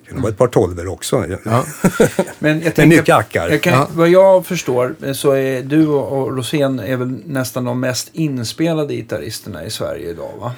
[0.00, 1.26] Det kunde vara ett par tolvor också.
[1.44, 1.64] Ja.
[2.38, 3.48] Men jag tänker, mycket ackar.
[3.48, 3.88] Jag kan, Ja.
[3.94, 9.64] Vad jag förstår så är du och, Rosén är väl nästan de mest inspelade gitarristerna
[9.64, 10.52] i Sverige idag va?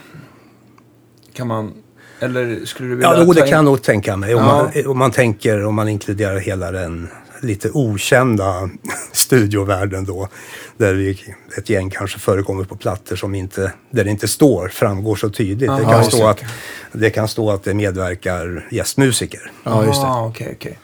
[1.33, 1.73] Kan man...
[2.21, 4.35] Eller skulle du vilja Ja, jo, det kan jag nog tänka mig.
[4.35, 4.71] Om, Ja.
[4.75, 7.09] man, om man tänker, om man inkluderar hela den
[7.41, 8.71] lite okända
[9.13, 10.29] studiovärlden då.
[10.77, 11.19] Där vi,
[11.59, 15.69] ett gäng kanske förekommer på plattor som inte, där det inte står, framgår så tydligt.
[15.69, 16.31] det, Aha, kan just stå det.
[16.31, 16.45] att,
[16.93, 19.51] det kan stå att det medverkar gästmusiker.
[19.65, 20.07] Ja, just det.
[20.07, 20.79] Ah, okej, okej.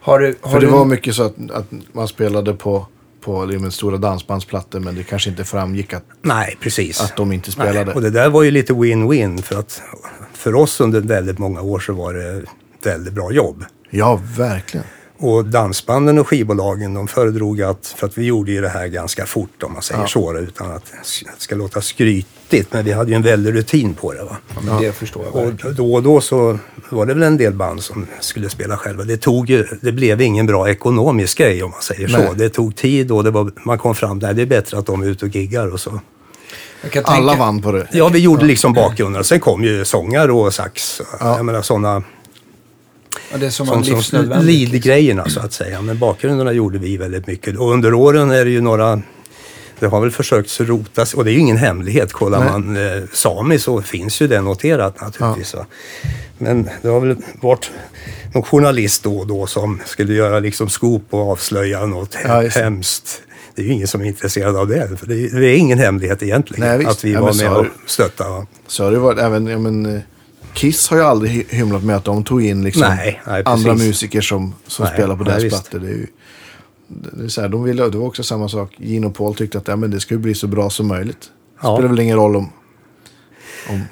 [0.00, 0.36] Har du...
[0.40, 0.72] Har För det du...
[0.72, 2.86] var mycket så att, att man spelade på,
[3.20, 7.00] på liksom, stora dansbandsplattor men det kanske inte framgick att, Nej, precis.
[7.00, 7.84] att de inte spelade.
[7.84, 9.82] Nej, och det där var ju lite win-win för att
[10.32, 12.44] för oss under väldigt många år så var det
[12.82, 13.64] väldigt bra jobb.
[13.90, 14.86] Ja, verkligen.
[15.20, 19.26] Och dansbanden och skivbolagen de föredrog att, för att vi gjorde ju det här ganska
[19.26, 20.06] fort om man säger Ja.
[20.06, 24.12] så, utan att det ska låta skrytigt, men vi hade ju en väldig rutin på
[24.12, 24.24] det.
[24.24, 24.36] Va?
[24.66, 25.34] Ja, det förstår jag.
[25.34, 26.58] Och då och då så
[26.90, 29.04] var det väl en del band som skulle spela själva.
[29.04, 32.26] Det, tog ju, det blev ingen bra ekonomisk grej om man säger Nej.
[32.26, 32.32] så.
[32.34, 34.86] Det tog tid och det var, man kom fram till att det är bättre att
[34.86, 36.00] de är ute och giggar och så.
[37.04, 37.86] Alla vann på det.
[37.92, 39.24] Ja, vi gjorde liksom bakgrunden.
[39.24, 41.02] Sen kom ju sångar och sax.
[41.20, 41.36] Ja.
[41.36, 42.02] Jag menar sådana
[43.32, 44.70] Ja, det som, som livsnödvändigt.
[44.70, 45.82] lead-grejerna så att säga.
[45.82, 47.56] Men bakgrunderna gjorde vi väldigt mycket.
[47.58, 49.02] Och under åren är det ju nåra
[49.80, 52.12] det har väl försökt rotas, och det är ju ingen hemlighet.
[52.12, 52.50] Kollar Nej.
[52.52, 55.54] man eh, sami så finns ju det noterat naturligtvis.
[55.54, 55.66] va.
[56.38, 57.70] Men det har väl varit
[58.34, 63.22] någon journalist då och då som skulle göra liksom scoop och avslöja något Ja, hemskt.
[63.54, 64.96] Det är ju ingen som är intresserad av det.
[65.00, 67.66] För det, är, det är ingen hemlighet egentligen Nej, att vi Ja, var med och
[67.86, 68.46] stöttade.
[68.66, 70.00] Så har det varit även, ja, men, eh,
[70.58, 73.74] Kiss har ju aldrig hy- hymlat med att de tog in liksom Nej, nej, andra
[73.74, 75.70] musiker som, som Nej, spelar på deras visst.
[75.70, 75.86] plattor.
[75.86, 76.06] Det ju,
[76.88, 78.74] det är så här, de ville, det var också samma sak.
[78.78, 81.20] Gene och Paul tyckte att ja, men det skulle bli så bra som möjligt.
[81.20, 81.28] Det
[81.62, 81.76] Ja.
[81.76, 82.52] spelar väl ingen roll om,
[83.68, 83.82] om,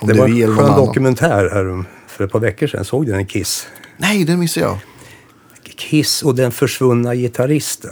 [0.00, 0.86] om Det det, var vi en eller någon skön annan.
[0.86, 2.84] dokumentär här om- för ett par veckor sedan.
[2.84, 3.66] Såg du den Kiss?
[3.96, 4.78] Nej, den missade jag.
[5.76, 7.90] Kiss och den försvunna gitarristen.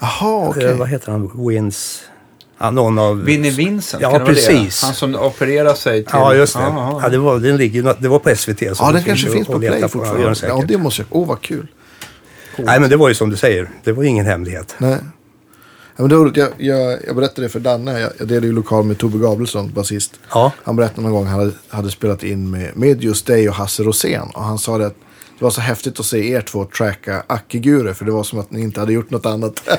[0.00, 0.64] Jaha, okej.
[0.64, 1.48] Eh, vad heter han?
[1.48, 2.02] Wins...
[2.58, 3.24] Ja, någon av...
[3.24, 4.82] Vinnie Vincent, Ja, precis.
[4.82, 6.10] Han som opererar sig till...
[6.12, 6.60] Ja, just det.
[6.60, 8.58] Ja, Ja, det, var, den ligger, det var på SVT.
[8.58, 10.36] så Ja, den kanske finns att på Play fortfarande.
[10.42, 11.06] Ja, det måste jag.
[11.10, 11.66] Åh, vad kul.
[12.58, 13.70] Nej, men det var ju som du säger.
[13.84, 14.74] Det var ingen hemlighet.
[14.78, 14.98] Nej.
[15.96, 18.00] Ja, men det var, jag, jag, jag berättade det för Danne.
[18.00, 20.12] Jag, jag delade ju lokal med Tobbe Gabrielsson, basist.
[20.30, 20.52] Ja.
[20.64, 23.82] Han berättade någon gång han hade, hade spelat in med, med just dig och Hasse
[23.82, 24.28] Rosén.
[24.34, 24.96] Och han sa det att
[25.38, 27.94] det var så häftigt att se er två tracka Ackegure.
[27.94, 29.62] För det var som att ni inte hade gjort något annat.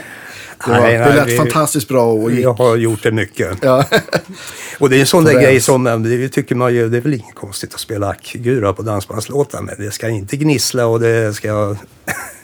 [0.65, 2.45] Det, var, Nej, nej, det lät vi- fantastiskt bra och gick.
[2.45, 3.57] Jag har gjort det mycket.
[3.61, 3.85] Ja.
[4.79, 7.01] Och det är en sån där grej som, eh, det tycker man ju, det är
[7.01, 9.75] väl inget konstigt att spela ackgura på dansbandslåtar med.
[9.77, 11.75] Det ska inte gnissla och det ska...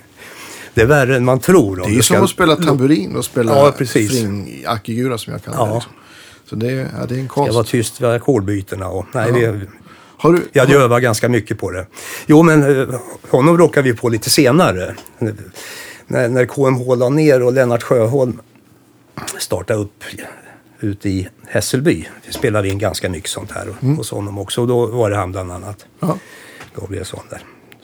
[0.74, 1.76] det är värre än man tror.
[1.76, 4.12] Det är ju som ska- att spela tamburin och spela Ja, precis.
[4.12, 5.64] fring Ackegura som jag kallar det.
[5.72, 5.76] Ja.
[5.76, 5.91] Liksom.
[6.49, 7.70] Så det, är- ja, det är en Det var konst.
[7.72, 9.51] tyst vid ackordbytena och nej, Ja.
[9.51, 9.66] vi,
[10.22, 11.86] Har du, jag hade övat ganska mycket på det.
[12.26, 13.00] Jo, men eh,
[13.30, 14.96] honom råkade vi på lite senare.
[16.08, 18.42] När, när KMH la ner och Lennart Sjöholm
[19.40, 20.04] startade upp
[20.80, 22.06] ute i Hässelby.
[22.28, 23.98] Vi spelade in ganska mycket sånt här Mm.
[23.98, 24.62] hos honom också.
[24.62, 25.86] Och då var det han bland annat.
[26.00, 26.18] ja.
[26.76, 27.42] Gabrielsson där.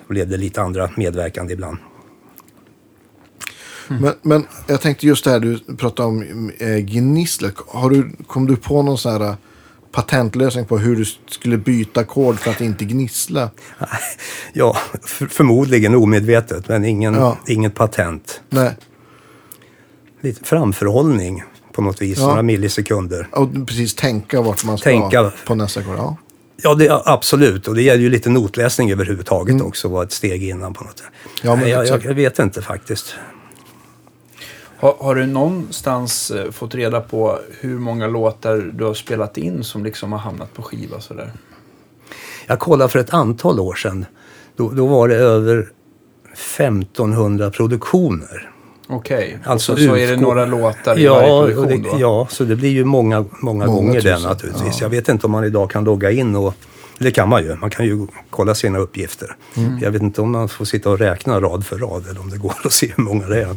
[0.07, 1.77] Blev det lite andra medverkande ibland.
[3.87, 7.55] Men, men jag tänkte just det här du pratade om eh, gnisslet.
[7.67, 9.35] Har du, kom du på någon sån här
[9.91, 13.49] patentlösning på hur du skulle byta ackord för att inte gnissla?
[14.53, 17.37] Ja, för, förmodligen omedvetet, men ingen, Ja.
[17.47, 18.41] inget patent.
[18.49, 18.71] Nej.
[20.21, 22.27] Lite framförhållning på något vis, Ja.
[22.27, 23.27] några millisekunder.
[23.31, 25.31] Och precis tänka vart man ska Tänka.
[25.45, 25.95] på nästa ackord.
[25.97, 26.17] Ja.
[26.61, 27.67] Ja, det, absolut.
[27.67, 29.87] Och det gäller ju lite notläsning överhuvudtaget också.
[29.87, 31.07] Vara ett steg innan på något sätt.
[31.07, 31.31] Mm.
[31.41, 32.05] Ja, men jag, exakt.
[32.05, 33.15] jag vet inte faktiskt.
[34.79, 39.63] Har, har du någonstans eh, fått reda på hur många låtar du har spelat in
[39.63, 41.31] som liksom har hamnat på skiva sådär?
[42.47, 44.05] Jag kollade för ett antal år sedan.
[44.55, 45.67] Då, då var det över
[46.33, 48.49] 1500 produktioner.
[48.89, 51.99] Okej, Alltså och så, så är det några låtar i Ja, varje produktion det, då?
[51.99, 54.67] ja, så det blir ju många, många, Många gånger det tusen, naturligtvis.
[54.81, 54.85] ja.
[54.85, 56.53] Jag vet inte om man idag kan logga in och
[56.97, 57.55] det kan man ju.
[57.55, 59.35] Man kan ju kolla sina uppgifter.
[59.57, 59.79] Mm.
[59.81, 62.37] Jag vet inte om man får sitta och räkna rad för rad eller om det
[62.37, 63.55] går att se hur många det är.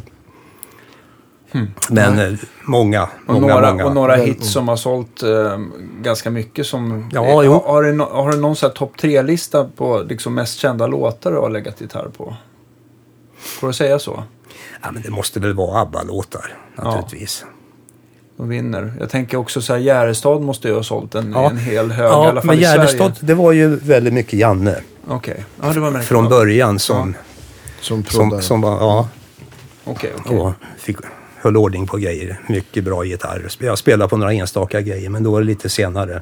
[1.89, 2.33] Men eh,
[2.65, 3.85] många, Och många, några, många.
[3.85, 5.57] och några Väl- hits som har sålt eh,
[6.01, 7.09] ganska mycket som...
[7.13, 7.51] Ja, eh, jo.
[7.53, 11.49] har, har, du har du någon topp tre-lista på liksom mest kända låtar du har
[11.49, 12.35] legat gitarr på?
[13.37, 14.23] Får du säga så?
[14.81, 17.45] Ja, men det måste väl vara ABBA-låtar naturligtvis.
[18.37, 18.93] De vinner.
[18.99, 21.49] Jag tänker också så här, Järrestad måste ju ha sålt en, Ja.
[21.49, 22.77] en hel hög, i Ja, alla fall men i Sverige.
[22.77, 24.75] Gärdestad, det var ju väldigt mycket Janne
[25.07, 25.45] Okej.
[25.61, 26.07] Ja, det var märkligt.
[26.07, 27.15] från början som,
[27.81, 29.09] Som som, som var, ja,
[29.83, 30.37] Okej, okej.
[30.37, 30.97] och fick,
[31.41, 32.39] höll ordning på grejer.
[32.49, 33.47] Mycket bra gitarr.
[33.59, 36.21] Jag spelade på några enstaka grejer, men då var det lite senare.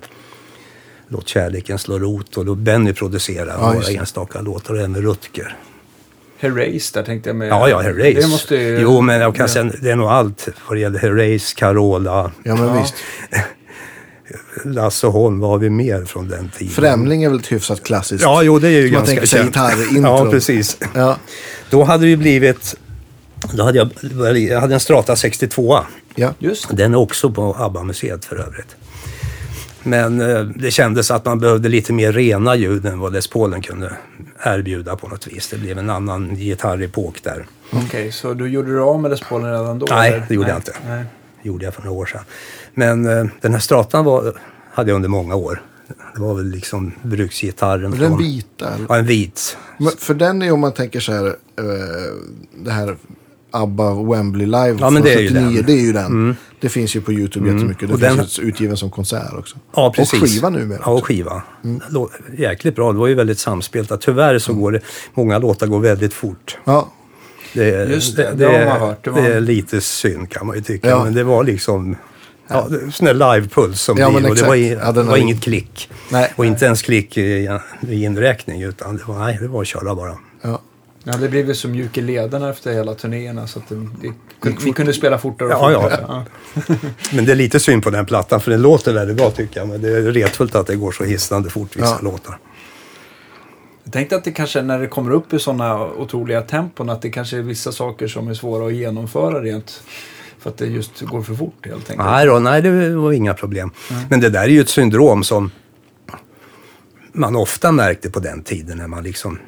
[1.07, 5.55] Låt kärleken slå rot och då Benny producerade Ja, några enstaka låtar, och även Rutger.
[6.39, 7.47] Herreys där tänkte jag med.
[7.47, 8.25] Ja, ja, Herreys.
[8.25, 8.79] Det måste ju...
[8.79, 12.55] Jo, men jag kan säga, det är nog allt vad det gäller Herreys, Carola, Ja,
[12.55, 12.81] men Ja.
[12.81, 12.93] visst.
[14.65, 16.73] Lasse Holm, vad har vi mer från den tiden?
[16.73, 18.23] Främling är väl ett hyfsat klassiskt.
[18.23, 20.01] Ja, jo, det är ju Man ganska tänker sig gitarrintro.
[20.25, 20.77] Ja, precis.
[20.93, 21.17] Ja,
[21.69, 22.75] Då hade det blivit...
[23.53, 23.89] Då hade jag,
[24.37, 25.79] jag hade en Strata 62.
[26.15, 26.33] ja.
[26.39, 26.75] Just det.
[26.75, 28.75] Den är också på ABBA-museet för övrigt.
[29.83, 33.61] Men eh, det kändes att man behövde lite mer rena ljud än vad Les Paulen
[33.61, 33.93] kunde
[34.43, 35.49] erbjuda på något vis.
[35.49, 37.45] Det blev en annan gitarrepok där.
[37.71, 39.87] Okej, så du gjorde du av med Les Paulen redan då?
[39.89, 40.25] Nej, eller?
[40.27, 40.53] det gjorde Nej.
[40.53, 40.95] jag inte.
[40.95, 41.05] Nej.
[41.41, 42.21] gjorde jag för några år sedan.
[42.73, 44.33] Men eh, den här Stratan var,
[44.73, 45.61] hade jag under många år.
[46.15, 47.91] Det var väl liksom bruksgitarren.
[47.91, 48.73] Den vita?
[48.89, 49.57] Ja, en vit.
[49.77, 51.33] Men för den är om man tänker så här, eh,
[52.55, 52.97] det här
[53.51, 55.47] ABBA Wembley Live Ja, från men det är ju 79, den.
[55.53, 55.65] Mm.
[55.65, 56.35] det är ju den.
[56.61, 57.87] Det finns ju på YouTube jättemycket.
[57.87, 59.57] Det Och finns den- utgiven som konsert också.
[59.75, 60.21] Ja, precis.
[60.21, 60.79] Och skiva numera.
[60.85, 61.41] Ja, och skiva.
[61.89, 62.91] Lå- Jäkligt bra.
[62.93, 63.91] Det var ju väldigt samspelt.
[64.01, 64.79] Tyvärr så går det,
[65.13, 66.57] många låtar går väldigt fort.
[66.65, 66.89] Ja,
[67.53, 69.03] Det, är- Just det, det har är- man hört.
[69.03, 70.89] Det Det, var- är lite synd kan man ju tycka.
[70.89, 71.03] Ja.
[71.03, 71.95] Men det var liksom
[72.49, 74.29] ja, det- sån där livepuls som Ja, blir.
[74.29, 74.95] Och det var, i, exakt.
[74.95, 75.89] det var inget klick.
[76.11, 76.33] Nej.
[76.35, 77.49] Och inte ens klick i,
[77.89, 78.61] i inräkning.
[78.61, 80.13] Utan det var, nej, det var att köra bara.
[80.41, 80.61] ja.
[81.11, 84.55] Ja, det blev ju så mjuk i lederna efter hela turnéerna så att det, det,
[84.65, 85.81] vi kunde spela fortare och Ja, ja.
[85.81, 86.05] fortare.
[86.07, 86.75] Ja.
[87.13, 89.69] Men det är lite synd på den plattan för den låter väldigt bra tycker jag.
[89.69, 91.99] Men det är retfullt att det går så hisnande fort vissa Ja.
[92.01, 92.37] låtar.
[93.83, 97.09] Jag tänkte att det kanske när det kommer upp i sådana otroliga tempon att det
[97.09, 99.83] kanske är vissa saker som är svåra att genomföra rent
[100.39, 102.09] för att det just går för fort helt enkelt.
[102.09, 103.71] Nej, då, nej, det var inga problem.
[104.09, 105.51] Men det där är ju ett syndrom som
[107.13, 109.39] man ofta märkte på den tiden när man liksom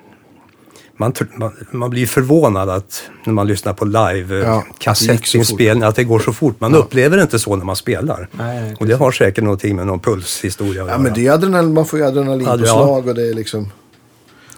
[1.01, 4.83] man, man, man blir förvånad att när man lyssnar på live Ja, ja, det så
[4.83, 6.59] kassettinspelning att det går så fort.
[6.59, 8.27] Man upplever det inte så när man spelar.
[8.31, 11.31] Nej, nej, och det har säkert någonting med någon pulshistoria att ja, men det är
[11.31, 13.71] adrenalin, man får ju adrenalinpåslag och det är liksom...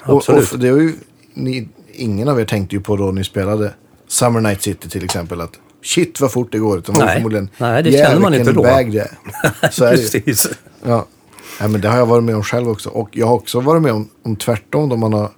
[0.03, 0.51] Och, Absolut.
[0.51, 0.93] och det är ju,
[1.33, 3.73] ni, ingen av er tänkte ju på då ni spelade
[4.07, 6.77] Summer Night City till exempel att shit vad fort det går.
[6.77, 7.15] Utan det Nej.
[7.15, 9.11] förmodligen, Nej, det känner man inte "Jävlar, då." bag det.
[9.71, 9.97] Så är det.
[9.97, 10.49] Precis.
[10.85, 11.05] Ja.
[11.59, 12.89] ja, men det har jag varit med om själv också.
[12.89, 15.29] Och jag har också varit med om, om tvärtom då man har,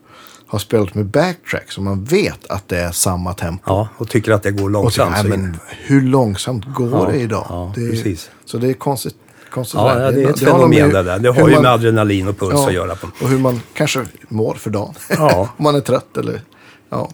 [0.48, 1.72] har spelat med backtrack.
[1.72, 3.64] Så man vet att det är samma tempo.
[3.66, 5.18] Ja, och tycker att det går långsamt.
[5.24, 7.46] in- men hur långsamt går Ja, det idag?
[7.50, 8.30] ja, det är, precis.
[8.46, 9.16] Så det är konstigt.
[9.52, 11.20] konstigt Ja, ja, det är ett nog fenomen med det där.
[11.20, 12.96] Det har ju man- med adrenalin och puls ja, att göra.
[12.96, 13.08] På.
[13.22, 14.94] Och hur man kanske mår för dagen.
[15.10, 15.50] Ja.
[15.58, 16.42] Om man är trött eller...
[16.90, 17.10] Ja.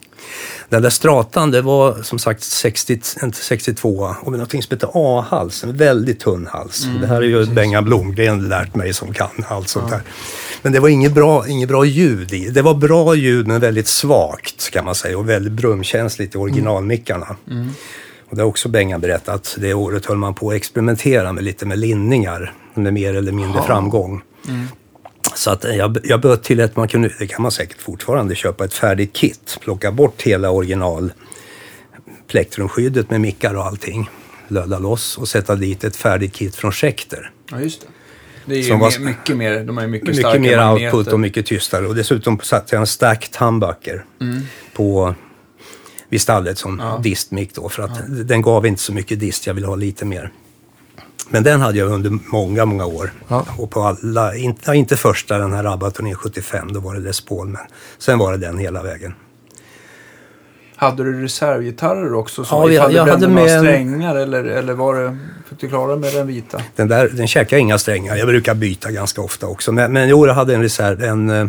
[0.71, 5.63] Den där stratan, det var som sagt 60, inte 62 och någonting som heter A-hals,
[5.63, 6.87] en väldigt tunn hals.
[7.01, 10.01] det här är ju Bengan Blomgren lärt mig som kan allt sånt där.
[10.61, 12.49] Men det var inget bra, inget bra ljud i.
[12.49, 17.35] Det var bra ljud men väldigt svagt kan man säga och väldigt brumkänsligt i originalmickarna.
[18.29, 19.55] Och det har också Bengan berättat.
[19.59, 23.61] Det året höll man på att experimentera med lite med linningar med mer eller mindre
[23.61, 24.21] framgång.
[25.35, 28.65] Så att jag, jag böt till att man kunde, det kan man säkert fortfarande, köpa
[28.65, 29.57] ett färdigt kit.
[29.61, 31.13] Plocka bort hela original
[32.27, 34.09] plektrumskyddet med mickar och allting.
[34.47, 37.31] Löda loss och sätta dit ett färdigt kit från Schecter.
[37.51, 37.87] Ja, just det.
[38.45, 40.97] Det är ju Som var- mer, mycket mer, de ju mycket, Mycket starkare mer magneter.
[40.97, 41.87] output och mycket tystare.
[41.87, 44.05] Och dessutom satte jag en stacked humbucker
[44.73, 45.15] på
[46.09, 46.99] vid stallet som Ja.
[47.03, 47.69] distmick då.
[47.69, 50.31] För att den gav inte så mycket dist, jag ville ha lite mer.
[51.31, 53.11] Men den hade jag under många, många år.
[53.27, 53.45] Ja.
[53.57, 57.47] Och på alla, inte, inte första den här ABBA-turnén 75, då var det Les Paul,
[57.47, 57.61] men
[57.97, 59.13] sen var det den hela vägen.
[60.75, 62.45] Hade du reservgitarrer också?
[62.45, 65.17] Som Ja, jag- det jag brände hade några med en- strängar eller, eller var det,
[65.49, 66.61] fick du klara med den vita?
[66.75, 68.15] Den där, den käkar inga strängar.
[68.15, 69.71] Jag brukar byta ganska ofta också.
[69.71, 71.29] Men, men i år hade jag en reserv, en...
[71.29, 71.47] eh,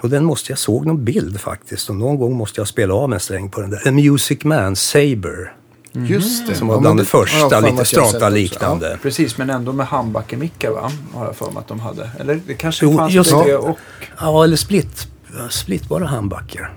[0.00, 1.88] Och den måste jag såg någon bild faktiskt.
[1.90, 3.82] Och någon gång måste jag spela av en sträng på den där.
[3.88, 5.52] En Music Man Saber.
[5.92, 6.54] Just det.
[6.54, 8.98] Som var Ja, bland det första, mig lite strata-liknande.
[9.02, 10.90] Precis, men ändå med handbackemickar va?
[11.14, 12.10] Har jag för mig att de hade.
[12.20, 13.56] Eller det kanske Jo, fanns just det.
[13.56, 13.78] och...
[14.20, 15.08] Ja, eller split.
[15.50, 16.74] Splittbara handbackar.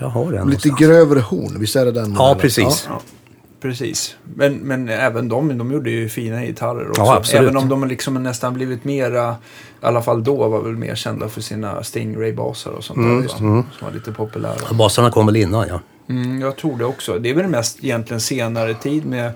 [0.00, 0.78] Jag har den Lite någonstans.
[0.80, 2.14] grövre horn, visst är det den?
[2.18, 2.86] Ja, precis.
[2.88, 3.00] Ja,
[3.62, 4.14] precis.
[4.34, 7.02] Men, men även de, de gjorde ju fina gitarrer också.
[7.02, 7.42] Ja, absolut.
[7.42, 9.30] Även om de liksom nästan blivit mera,
[9.82, 13.28] i alla fall då var väl mer kända för sina Stingray-basar och sånt Mm, där.
[13.28, 13.34] va?
[13.38, 14.54] Som var lite populära.
[14.74, 15.80] Basarna kom väl innan, ja.
[16.12, 17.18] Mm, jag tror det också.
[17.18, 19.32] Det är väl mest egentligen senare tid med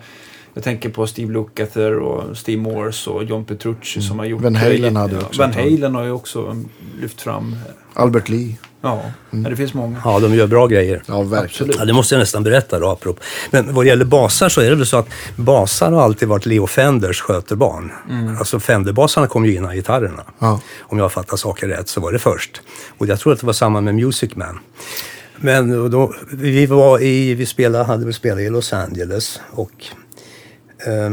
[0.55, 4.57] jag tänker på Steve Lukather och Steve Morse och John Petrucci som har gjort Van
[4.57, 5.53] Halen hade också Van.
[5.53, 6.65] Halen har ju också
[7.01, 7.57] lyft fram.
[7.95, 8.57] Albert Lee.
[8.81, 10.01] Ja, men det finns många.
[10.05, 11.03] Ja, de gör bra grejer.
[11.07, 11.75] Ja, verkligen.
[11.79, 13.23] Ja, det måste jag nästan berätta då, apropå.
[13.51, 16.67] Men vad gäller basar så är det väl så att basar har alltid varit Leo
[16.67, 17.93] Fenders skötebarn.
[18.39, 20.23] Alltså Fenderbasarna kom ju innan gitarrerna.
[20.39, 20.61] Ja.
[20.81, 22.61] Om jag fattar saker rätt så var det först.
[22.99, 24.59] Och jag tror att det var samma med Music Man.
[25.37, 29.85] Men då, vi var i, vi spelade, hade vi spelat i Los Angeles och
[30.87, 31.11] eh,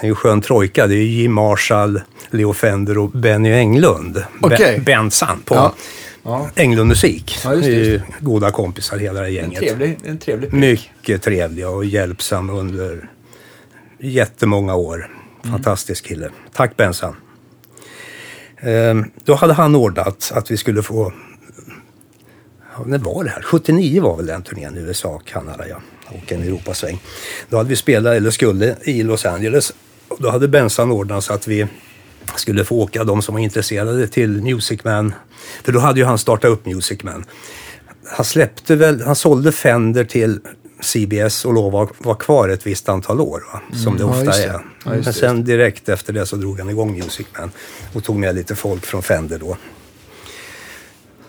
[0.00, 0.86] det är ju skön trojka.
[0.86, 2.00] Det är Jim Marshall,
[2.30, 4.24] Leo Fender och Benny Englund.
[4.40, 4.74] Okej.
[4.76, 5.74] Ben, Bensan på Ja.
[6.22, 6.48] Ja.
[6.54, 7.38] Englund Musik.
[7.44, 9.58] Ja, just just goda kompisar hela det här En gänget.
[9.60, 13.08] trevlig, en trevlig Mycket trevliga och hjälpsam under
[13.98, 15.10] jättemånga år.
[15.44, 16.30] Fantastisk kille.
[16.52, 17.16] Tack Bensan.
[18.60, 21.12] Ehm, då hade han ordnat att vi skulle få...
[22.80, 23.42] Ja, när var det här?
[23.42, 25.76] 79 var väl den turnén USA, Kanada, ja.
[26.06, 27.02] Och en Europasväng.
[27.48, 29.72] Då hade vi spelat, eller skulle, i Los Angeles.
[30.18, 31.66] Då hade Bensan ordnat så att vi
[32.36, 35.14] skulle få åka, de som var intresserade, till Music Man.
[35.64, 37.24] För då hade ju han startat upp Music Man
[38.04, 40.40] han släppte väl, han sålde Fender till
[40.80, 43.60] CBS och lovade att vara kvar ett visst antal år, va?
[43.78, 44.44] som det ja, ofta just det.
[44.44, 44.54] är.
[44.54, 44.62] Mm.
[44.84, 45.12] Ja, Men det.
[45.12, 47.50] sen direkt efter det så drog han igång Music Man
[47.92, 49.56] och tog med lite folk från Fender då.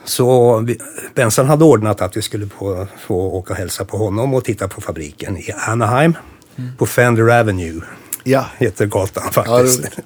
[0.03, 0.77] Så vi,
[1.15, 4.67] Benson hade ordnat att vi skulle få, få åka och hälsa på honom och titta
[4.67, 6.13] på fabriken i Anaheim.
[6.57, 6.77] Mm.
[6.77, 7.81] På Fender Avenue
[8.23, 8.45] Ja.
[8.57, 9.79] heter gatan Ja, faktiskt.
[9.79, 9.99] roligt.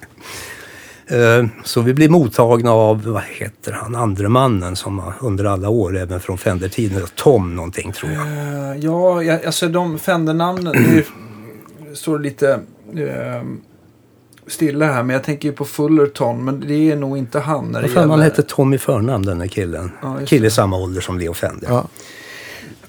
[1.08, 5.98] Eh, Så vi blir mottagna av, vad heter han, andre mannen som under alla år,
[5.98, 8.22] även från Fender-tiden, Tom någonting tror jag.
[8.28, 12.52] Eh, ja, alltså de Fender-namnen, det är- står lite
[12.96, 13.44] eh,
[14.48, 15.04] stilla här.
[15.04, 18.10] Men jag tänker ju på Fullerton, men det är nog inte han när det fan,
[18.10, 19.92] han hette Tom i förnamn den här killen.
[20.02, 21.68] Ja, Kille samma ålder som Leo Fender.
[21.70, 21.88] Ja.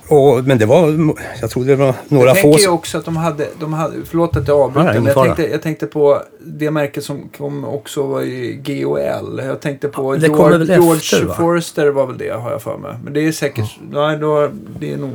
[0.08, 2.42] Och, men det var, jag tror det var några Jag få...
[2.42, 5.46] tänker ju också att de hade, de hade förlåt att jag avbryter, men jag tänkte,
[5.46, 9.40] jag tänkte på det märket som kom också var i GOL.
[9.44, 11.34] Jag tänkte på kommer George, George efter, va?
[11.34, 12.94] Forrester var väl det har jag för mig.
[13.04, 14.50] Men det är säkert, nej då,
[14.80, 15.12] det är nog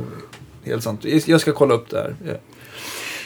[0.64, 1.04] helt sant.
[1.04, 2.38] Jag ska kolla upp det här.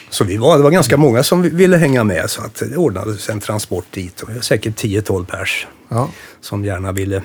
[0.09, 3.29] Så vi var, det var ganska många som ville hänga med så att det ordnades
[3.29, 4.21] en transport dit.
[4.21, 6.09] Och säkert 10-12 pers Ja.
[6.41, 7.21] som gärna ville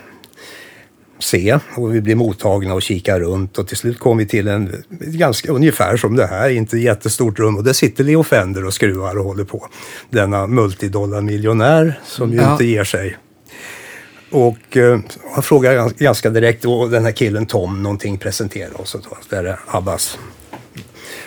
[1.18, 1.58] se.
[1.76, 5.52] Och vi blev mottagna och kika runt och till slut kom vi till en ganska
[5.52, 7.56] ungefär som det här, inte jättestort rum.
[7.56, 9.68] Och där sitter Leo Fender och skruvar och håller på.
[10.10, 12.52] Denna multidollarmiljonär som ju Ja.
[12.52, 13.16] inte ger sig.
[14.30, 14.98] Och eh,
[15.34, 18.94] han frågar gans- ganska direkt och den här killen Tom någonting presentera oss.
[18.94, 20.18] Och då, där är Abbas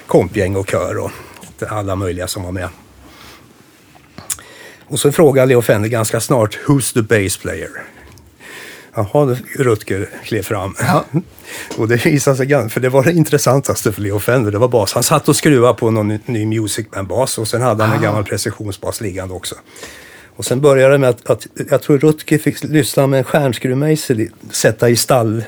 [0.08, 1.12] kompgäng och kör och
[1.64, 2.70] alla möjliga som var med.
[4.88, 7.70] Och så frågar Leo Fender ganska snart, Who's the bass player?
[8.96, 10.76] Jaha, Rutger klev fram.
[11.78, 14.94] Och det visade sig, för det var det intressantaste för Leo Fender, det var bas.
[14.94, 18.24] Han satt och skruvade på någon ny Music Man-bas och sen hade han en gammal
[18.24, 19.56] precisionsbas liggande också.
[20.36, 24.28] Och sen började det med att, att jag tror Rutger fick lyssna med en stjärnskruvmejsel
[24.52, 25.44] sätta i stall,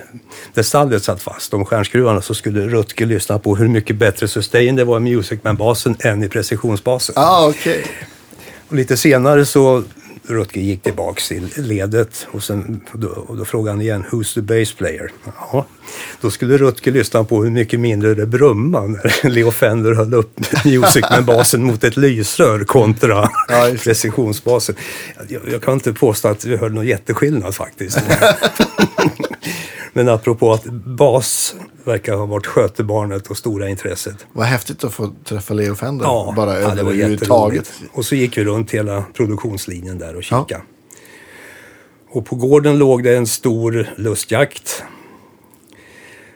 [0.54, 4.76] där stallet satt fast, de stjärnskruvarna, så skulle Rutger lyssna på hur mycket bättre sustain
[4.76, 7.16] det var i Music Man-basen än i precisionsbasen.
[7.18, 7.86] Ah, okej.
[8.68, 9.84] Och lite senare så
[10.28, 14.42] Rutger gick tillbaks till ledet och, sen, då, och då frågade han igen, who's the
[14.42, 15.12] bass player?
[15.26, 15.66] Ja,
[16.22, 18.88] då skulle Rutger lyssna på hur mycket mindre det brummade
[19.24, 24.76] när Leo Fender höll upp Music med basen mot ett lysrör kontra Ja, precisionsbasen.
[25.28, 27.98] Jag, jag kan inte påstå att vi hörde någon jätteskillnad faktiskt.
[29.98, 34.26] Men apropå att bas verkar ha varit skötebarnet och stora intresset.
[34.34, 36.06] Vad häftigt att få träffa Leo Fender.
[36.06, 37.56] Ja, bara ja, det var överhuvudtaget.
[37.58, 37.74] jätteroligt.
[37.94, 40.44] Och så gick vi runt hela produktionslinjen där och Ja.
[40.46, 40.62] kikade.
[42.10, 44.84] Och på gården låg det en stor lustjakt.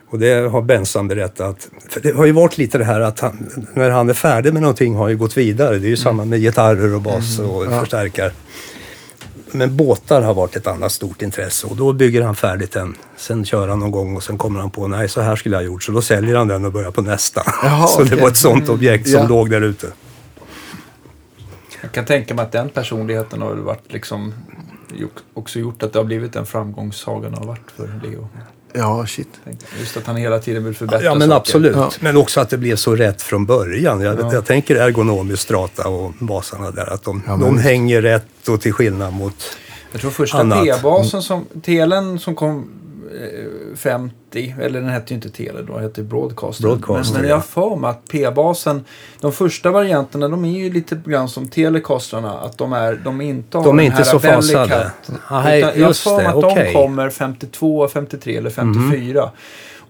[0.10, 1.70] Och det har Bensan berättat.
[1.90, 4.62] För det har ju varit lite det här att han, när han är färdig med
[4.62, 5.70] någonting har han ju gått vidare.
[5.70, 5.90] Det är Mm.
[5.90, 8.32] ju samma med gitarrer och bas och förstärkare.
[9.54, 12.96] Men båtar har varit ett annat stort intresse och då bygger han färdigt en.
[13.18, 15.62] Sen kör han någon gång och sen kommer han på nej så här skulle jag
[15.62, 15.84] ha gjort.
[15.84, 17.42] Så då säljer han den och börjar på nästa.
[17.64, 18.22] Jaha, så det okej.
[18.22, 19.28] var ett sånt objekt som Ja.
[19.28, 19.88] låg där ute.
[21.82, 24.34] Jag kan tänka mig att den personligheten har väl varit liksom
[25.34, 28.30] också gjort att det har blivit den framgångssagan har varit för Leo.
[28.74, 29.28] Ja, shit.
[29.80, 31.38] Just att han hela tiden vill förbättra Ja men saker.
[31.40, 31.76] absolut.
[31.76, 31.92] Ja.
[32.00, 34.02] Men också att det blev så rätt från början.
[34.02, 34.34] Jag, Ja.
[34.34, 36.94] jag tänker ergonomiskt strata och basarna där.
[36.94, 39.36] Att de, Ja, de hänger rätt och till skillnad mot...
[39.92, 40.64] Jag tror första Annat.
[40.66, 42.70] T-basen som, Telen som kom
[43.76, 46.64] 50, eller den hette ju inte Tele då, den hette Broadcaster.
[46.64, 47.30] Broadcaster, men, men ja.
[47.30, 48.86] jag har för mig att P-basen,
[49.22, 53.58] de första varianterna, de är ju lite grann som Telecastrarna, att de är, de inte
[53.58, 54.92] har De är den inte här så fasade.
[55.08, 55.16] cut.
[55.16, 55.20] Utan
[55.76, 56.36] jag har för mig att.
[56.36, 56.66] Mhm.
[56.66, 59.32] de kommer 52, 53 eller 54.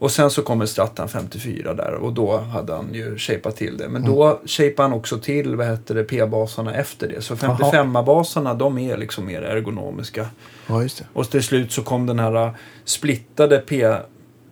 [0.02, 3.90] Och sen så kommer Strattan 54 där och då hade han ju shapat till det.
[3.90, 7.22] Men då shapade han också till vad heter det, P-basarna efter det.
[7.22, 10.28] Så 55-basarna de är liksom mer ergonomiska.
[10.68, 11.06] Ja, just det.
[11.14, 12.54] Och till slut så kom den här uh,
[12.86, 13.96] splittade P,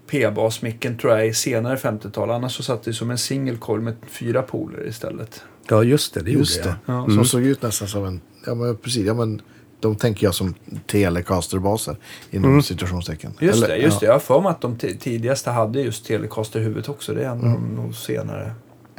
[0.08, 2.32] P-basmicken tror jag i senare 50-tal.
[2.32, 5.44] Annars så satt det som en single coil med fyra poler istället.
[5.70, 6.20] Ja, just det.
[6.20, 6.66] Det gjorde Just jag.
[6.66, 6.76] det.
[6.86, 7.06] Ja.
[7.06, 8.22] Som såg ut nästan som en...
[8.46, 9.06] Ja, men precis.
[9.06, 9.42] Ja, men
[9.80, 10.54] de tänker jag som
[10.88, 11.96] telecasterbaser
[12.32, 13.34] inom situationstecken.
[13.40, 14.00] Just Eller- det, just ja.
[14.00, 14.06] det.
[14.06, 17.14] Jag har för mig att de ti- tidigaste hade just Telecaster i huvudet också.
[17.14, 17.76] Det är en Mm.
[17.76, 18.52] nog senare.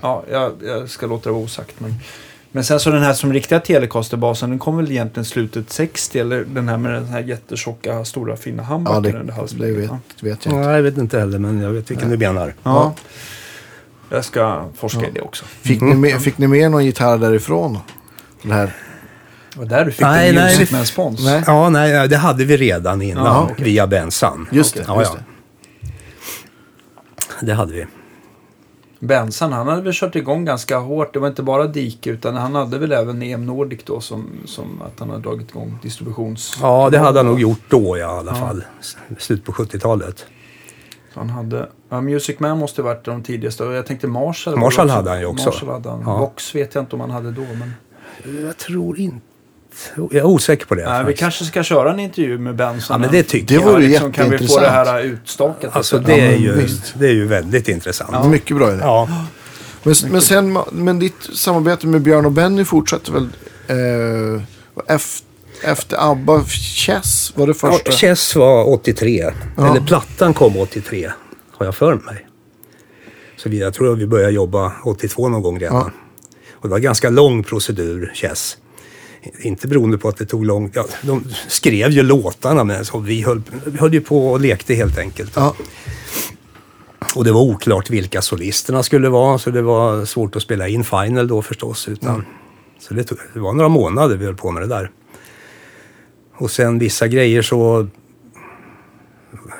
[0.03, 1.81] Ja, jag, jag ska låta det vara osagt.
[1.81, 1.95] Men,
[2.53, 6.45] men sen så den här som riktiga Telecaster-basen, den kom väl egentligen slutet 60 eller
[6.45, 9.79] den här med den här jättetjocka, stora fina Ja, handbacken det, under det halsblecket.
[9.79, 10.67] vet, vet jag inte.
[10.67, 12.55] Nej, jag vet inte heller, men jag vet vilken du menar.
[12.63, 12.95] Ja.
[14.11, 15.45] Jag ska forska i det också.
[15.45, 17.79] Fick, ni med, fick ni med någon gitarr därifrån?
[18.43, 18.77] Det här.
[19.57, 21.25] Var där du fick Nej, nej, Music vi- Man spons.
[21.25, 21.43] Nej.
[21.47, 23.65] Ja, nej, det hade vi redan innan Ja, okej.
[23.65, 24.49] via Bensan.
[24.53, 25.21] Just det, Ja, just ja.
[27.41, 27.47] det.
[27.47, 27.87] Det hade vi.
[29.01, 31.13] Bensan, han hade väl kört igång ganska hårt.
[31.15, 34.83] Det var inte bara Dike utan han hade väl även EM Nordic då som, som
[34.83, 36.59] att han hade dragit igång distributions...
[36.63, 38.47] Ja, det hade han nog gjort då i alla Ja.
[38.47, 38.65] fall.
[39.19, 40.27] Slut på 70-talet.
[41.15, 43.65] Han hade, ja, Music Man måste ha varit de tidigaste.
[43.65, 44.57] Och jag tänkte Marshall.
[44.57, 45.45] Marshall hade han ju också.
[45.49, 46.03] Marshall hade han.
[46.07, 46.19] Ja.
[46.19, 47.43] Vox vet jag inte om han hade då.
[47.59, 47.73] Men...
[48.47, 49.27] Jag tror inte...
[49.97, 50.85] Jag är osäker på det.
[50.85, 52.95] Nej, vi kanske ska köra en intervju med Benson.
[52.95, 53.63] Ja, men det tycker Det jag.
[53.63, 55.77] vore liksom, Kan vi få det här utstakat?
[55.77, 58.27] Alltså det är, ju, det är ju väldigt intressant.
[58.31, 58.79] Mycket bra idé.
[58.83, 59.09] Ja,
[59.83, 63.29] Men, men, sen, men ditt samarbete med Björn och Benny fortsätter väl
[63.67, 64.43] eh,
[64.87, 65.27] efter,
[65.65, 66.45] efter ABBA
[66.77, 67.33] Chess?
[67.37, 67.81] Var det första?
[67.91, 69.33] ja Chess var 83.
[69.57, 69.71] Ja.
[69.71, 71.11] Eller plattan kom 83.
[71.53, 72.27] Har jag för mig.
[73.37, 75.77] Så vi, jag tror att vi började jobba 82 någon gång redan.
[75.77, 75.91] Ja.
[76.55, 78.57] Och det var en ganska lång procedur, Chess.
[79.43, 80.71] Inte beroende på att det tog lång...
[80.75, 84.75] Ja, de skrev ju låtarna men så vi, höll, vi höll ju på och lekte
[84.75, 85.33] helt enkelt.
[85.37, 85.55] Ja,
[87.15, 90.85] Och det var oklart vilka solisterna skulle vara så det var svårt att spela in
[90.85, 91.89] Final då förstås.
[91.89, 92.25] Utan,
[92.79, 94.91] Så det, tog, det var några månader vi höll på med det där.
[96.37, 97.89] Och sen vissa grejer så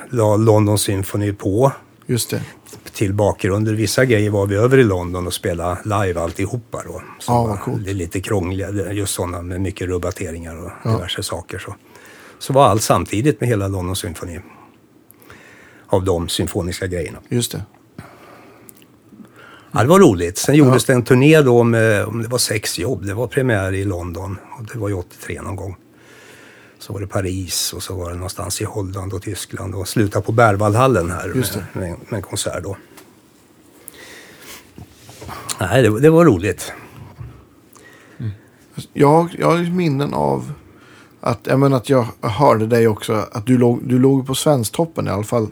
[0.09, 1.71] la London Symphony på
[2.05, 2.41] just det.
[3.01, 3.73] Till bakgrunder.
[3.73, 7.01] Vissa grejer var vi över i London och spelade live alltihopa då.
[7.19, 11.59] Som Ja, det är lite krångliga, just sådana med mycket rubateringar och diverse saker.
[11.59, 11.75] Så.
[12.39, 14.39] så var allt samtidigt med hela London Symphony.
[15.87, 17.17] Av de symfoniska grejerna.
[17.29, 17.63] Just det.
[19.71, 20.37] Ja, det var roligt.
[20.37, 23.05] Sen gjordes det en turné då med, om det var sex jobb.
[23.05, 25.75] Det var premiär i London och det var ju 83 någon gång.
[26.79, 30.21] Så var det Paris och så var det någonstans i Holland och Tyskland och sluta
[30.21, 31.33] på Berwaldhallen här
[31.73, 32.77] med, med en konsert då.
[35.59, 36.73] Nej, det, det var roligt.
[38.93, 40.53] Jag, jag har minnen av
[41.21, 43.25] att, jag menar att jag hörde dig också.
[43.31, 45.47] Att du låg, du låg på Svensktoppen i alla fall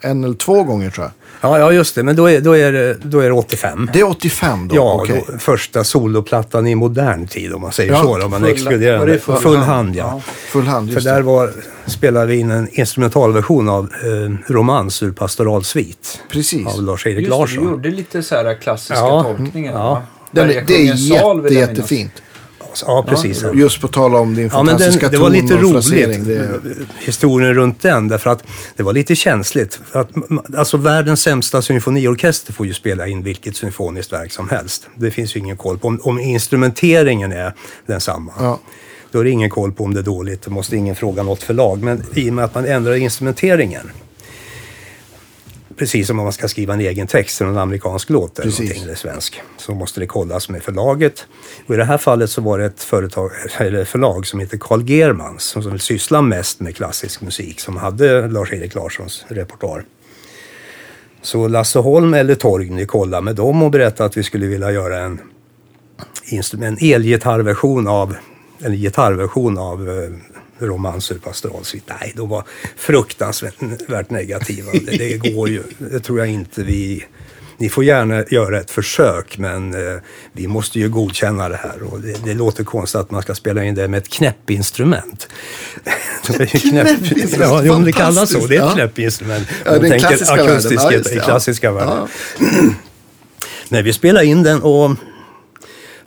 [0.00, 1.12] en eller två gånger tror jag.
[1.50, 2.02] Ja, ja just det.
[2.02, 3.90] Men då är, då är, det, då är det 85.
[3.92, 4.74] Det är 85 då?
[4.76, 5.24] Ja, okej.
[5.32, 8.18] då, första soloplattan i modern tid om man säger Ja, så.
[8.18, 9.66] Då, man exkluderar det full Full, hand?
[9.66, 10.12] hand, ja.
[10.26, 10.32] Ja.
[10.50, 11.50] Full hand, För där var,
[11.86, 16.20] spelade vi in en instrumentalversion av eh, Romans ur pastoralsvit.
[16.30, 16.66] Precis.
[16.66, 17.64] Av Lars-Erik Just det, Larsson.
[17.64, 19.72] du gjorde lite så här klassiska Ja, tolkningar.
[19.72, 20.02] ja.
[20.30, 21.88] Den, är- det är jätte, jag
[22.82, 23.08] jättefint.
[23.08, 23.42] Ja, precis.
[23.42, 26.26] Ja, Just på tal om din men den, fantastiska det var lite roligt.
[26.26, 26.60] Det,
[26.98, 28.44] historien runt den, därför att
[28.76, 29.80] det var lite känsligt.
[29.92, 30.10] Att,
[30.56, 34.88] alltså världens sämsta symfoniorkester får ju spela in vilket symfoniskt verk som helst.
[34.94, 37.54] Det finns ju ingen koll på om, om instrumenteringen är
[37.86, 38.32] densamma.
[38.38, 38.60] Ja.
[39.10, 41.42] Då är det ingen koll på om det är dåligt, då måste ingen fråga något
[41.42, 41.82] förlag.
[41.82, 43.90] Men i och med att man ändrar instrumenteringen,
[45.78, 48.82] precis som om man ska skriva en egen text till en amerikansk låt eller, någonting,
[48.82, 51.26] eller svensk, så måste det kollas med förlaget.
[51.66, 54.90] Och I det här fallet så var det ett företag, eller förlag som heter Carl
[54.90, 59.84] Germans som, som sysslar mest med klassisk musik som hade Lars-Erik Larssons repertoar.
[61.22, 64.98] Så Lasse Holm eller Torgny kollade med dem och berättade att vi skulle vilja göra
[64.98, 65.20] en,
[66.62, 68.16] en elgitarrversion av
[68.58, 69.88] en gitarrversion av
[70.58, 71.84] Romans ur pastoralsvit.
[72.00, 72.44] Nej, de var
[72.76, 74.72] fruktansvärt negativa.
[74.72, 74.80] Det,
[75.20, 77.04] det går ju, det tror jag inte vi...
[77.60, 80.00] Ni får gärna göra ett försök men eh,
[80.32, 81.82] vi måste ju godkänna det här.
[81.82, 85.28] Och det, det låter konstigt att man ska spela in det med ett knäppinstrument.
[86.26, 86.88] Det är ju knäpp,
[87.38, 88.46] ja, men det kallas så.
[88.46, 89.48] Det är ett knäppinstrument.
[89.64, 90.52] Ja, De den tänker klassiska världen.
[90.52, 91.24] akustisk, Ja, i ja.
[91.24, 92.08] klassiska världen.
[92.40, 92.46] Ja.
[93.68, 94.90] Nej, vi spelade in den och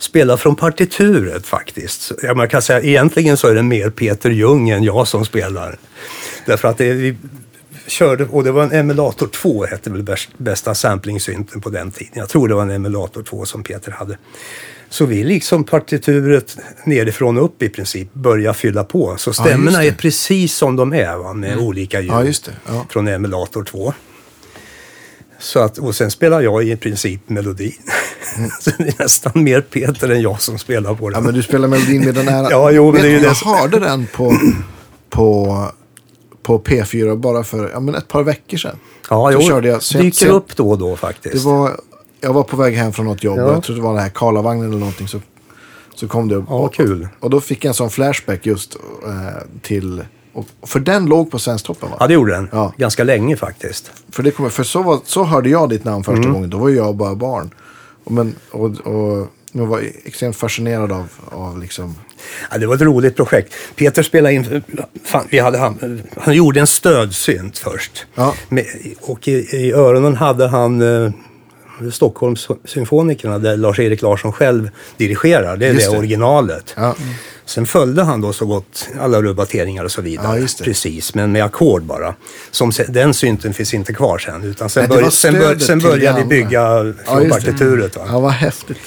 [0.02, 2.12] spelade från partituret faktiskt.
[2.22, 5.78] Ja, man kan säga egentligen så är det mer Peter Ljung än jag som spelar.
[6.46, 7.16] Därför att det, vi
[7.86, 12.12] körde, och det var en emulator 2 hette väl bäst- bästa samplingsynten på den tiden.
[12.16, 14.18] Jag tror det var en emulator 2 som Peter hade.
[14.88, 19.16] Så vi liksom partituret nerifrån och upp i princip börjar fylla på.
[19.18, 19.78] Så stämmorna.
[19.78, 19.88] Mm.
[19.92, 22.32] är precis som de är va, med olika ljud Ja.
[22.66, 22.86] Ja.
[22.90, 23.92] från emulator 2.
[25.38, 27.72] Så att, och sen spelar jag i princip melodin.
[28.60, 31.18] så det är nästan mer Peter än jag som spelar på den.
[31.18, 32.46] Ja, men du spelar melodin med den här.
[32.50, 34.34] Ja, jo, men det är ju det Jag som- hörde den på,
[35.10, 35.56] på,
[36.42, 38.76] på P4 bara för ja, men ett par veckor sedan.
[39.10, 41.34] ja, så jo, körde jag- så dyker så jag- upp då och då faktiskt.
[41.44, 41.70] Det var,
[42.20, 43.38] jag var på väg hem från något jobb.
[43.38, 43.44] Ja.
[43.44, 45.08] och Jag tror det var den här Karlavagnen eller någonting.
[45.08, 45.20] Så,
[45.94, 46.44] så kom det upp.
[46.48, 47.08] Ja, och, kul.
[47.20, 50.04] Och då fick jag en sån flashback just eh, till...
[50.34, 51.96] Och, för den låg på Svensktoppen va?
[52.00, 52.48] Ja, det gjorde den.
[52.52, 52.72] Ja.
[52.76, 53.90] Ganska länge faktiskt.
[54.12, 56.32] För, det kommer, för så, var, så hörde jag ditt namn första Mm.
[56.32, 56.50] gången.
[56.50, 57.50] Då var jag bara barn.
[58.04, 61.94] Och, men, och, och jag var extremt fascinerad av, av liksom...
[62.50, 63.54] Ja, det var ett roligt projekt.
[63.76, 64.62] Peter spelade in,
[65.04, 68.06] fan, vi hade, han, han gjorde en stödsynt först.
[68.14, 68.34] Ja.
[68.48, 68.66] Med,
[69.00, 71.12] och i, i öronen hade han eh,
[71.92, 75.56] Stockholmssymfonikerna där Lars-Erik Larsson själv dirigerar.
[75.56, 75.98] Det är Just det.
[75.98, 76.74] originalet.
[76.76, 76.94] Ja.
[77.44, 80.40] Sen följde han då så gott alla rubateringar och så vidare.
[80.40, 80.46] Ja.
[80.64, 82.14] Precis, men med ackord bara.
[82.50, 84.44] Som, se- den synten finns inte kvar sen.
[84.44, 87.52] Utan sen, Nej, börj, sen, bör, sen började vi bygga Ja, från just det.
[87.52, 87.96] partituret.
[87.96, 88.02] Va?
[88.08, 88.78] Ja, vad häftigt.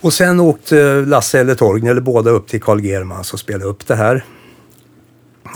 [0.00, 3.86] Och sen åkte Lasse eller Torgny, eller båda, upp till Carl Germans och spelade upp
[3.86, 4.24] det här.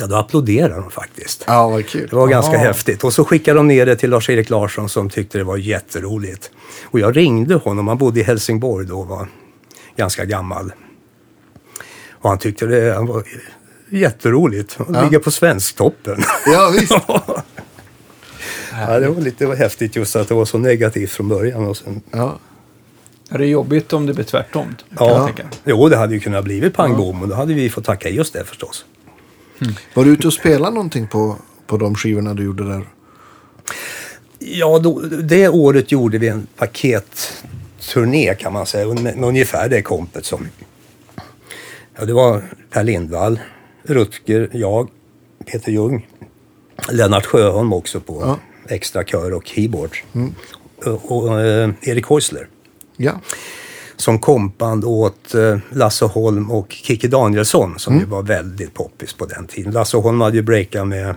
[0.01, 1.45] Ja, då applåderade de faktiskt.
[1.47, 2.07] Ja, vad kul.
[2.11, 2.65] Det var ganska Aha.
[2.65, 3.05] häftigt.
[3.05, 6.51] Och så skickade de ner det till Lars-Erik Larsson som tyckte det var jätteroligt.
[6.85, 9.29] Och jag ringde honom, han bodde i Helsingborg då och var
[9.97, 10.73] ganska gammal.
[12.21, 13.23] Och han tyckte det han var
[13.91, 14.77] jätteroligt.
[14.81, 15.03] att Ja.
[15.05, 16.23] ligga på Svensktoppen.
[16.47, 16.93] Ja, visst.
[18.73, 21.67] ja, det var lite häftigt just att det var så negativt från början.
[21.67, 22.39] Och sen, Ja.
[23.31, 24.77] Ja, det är jobbigt om det blir tvärtom.
[24.99, 25.31] Ja,
[25.65, 28.33] jo, det hade ju kunnat blivit pang bom och då hade vi fått tacka just
[28.33, 28.85] det förstås.
[29.95, 32.87] Var du ute och spelade någonting på, på de skivorna du gjorde där?
[34.39, 38.87] Ja, då, det året gjorde vi en paketturné kan man säga.
[38.95, 40.49] Med, med ungefär det kompet som...
[41.99, 43.41] Ja, det var Per Lindvall,
[43.83, 44.89] Rutger, jag,
[45.53, 46.07] Peter Ljung,
[46.91, 48.39] Lennart Sjöholm också på Ja.
[48.75, 49.97] extra kör och keyboard.
[50.85, 52.49] Och, och eh, Erik Häusler
[52.97, 53.13] Ja.
[53.97, 59.27] som kompband åt eh, Lasse Holm och Kikki Danielsson som ju var väldigt poppis på
[59.27, 59.73] den tiden.
[59.73, 61.15] Lasse Holm hade ju breakat med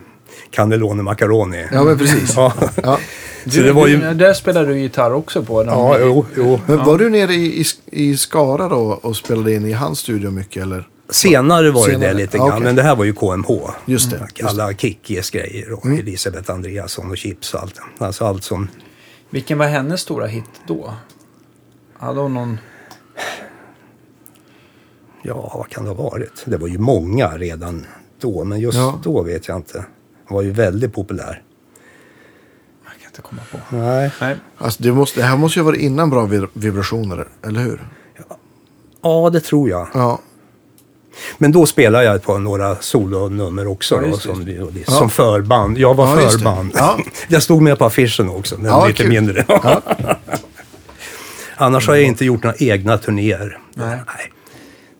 [0.51, 1.67] Cannelloni Macaroni.
[1.71, 2.33] Ja, men precis.
[2.35, 2.53] Ja.
[2.83, 2.99] Ja.
[3.45, 3.97] Så det var ju...
[3.97, 5.63] Du, där spelar du gitarr också på.
[5.65, 6.59] Ja, jo, jo.
[6.67, 7.65] Men var du nere i, i,
[8.09, 10.87] i Skara då och spelade in i hans studio mycket eller?
[11.09, 12.07] Senare var det Senare.
[12.09, 12.65] det lite Ja, grann, okej.
[12.65, 13.69] men det här var ju KMH.
[13.85, 17.79] Just det, just Alla Kickis grejer och Elisabeth Andreasson och Chips och allt.
[17.97, 18.67] Alltså allt som...
[19.29, 20.93] Vilken var hennes stora hit då?
[21.97, 22.57] Hade hon någon...
[25.23, 26.43] Ja, vad kan det ha varit?
[26.45, 27.85] Det var ju många redan
[28.19, 28.99] då, men just Ja.
[29.03, 29.85] då vet jag inte.
[30.31, 31.41] Var ju väldigt populär.
[32.85, 33.75] Jag kan inte komma på.
[33.75, 34.11] Nej.
[34.21, 34.35] Nej.
[34.57, 37.87] Alltså det, måste, det här måste ju ha varit innan bra vib- vibrationer, eller hur?
[39.01, 39.87] Ja, det tror jag.
[39.93, 40.19] Ja.
[41.37, 44.17] Men då spelade jag på några solonummer också Ja, då, det.
[44.21, 44.91] som, vi- Ja.
[44.93, 45.77] som förband.
[45.77, 46.71] Jag var Ja, förband.
[46.75, 46.99] Ja.
[47.27, 49.09] Jag stod med på affischen också, men Ja, lite kul.
[49.11, 49.45] mindre.
[51.55, 53.59] Annars har jag inte gjort några egna turnéer.
[53.73, 53.99] Nej.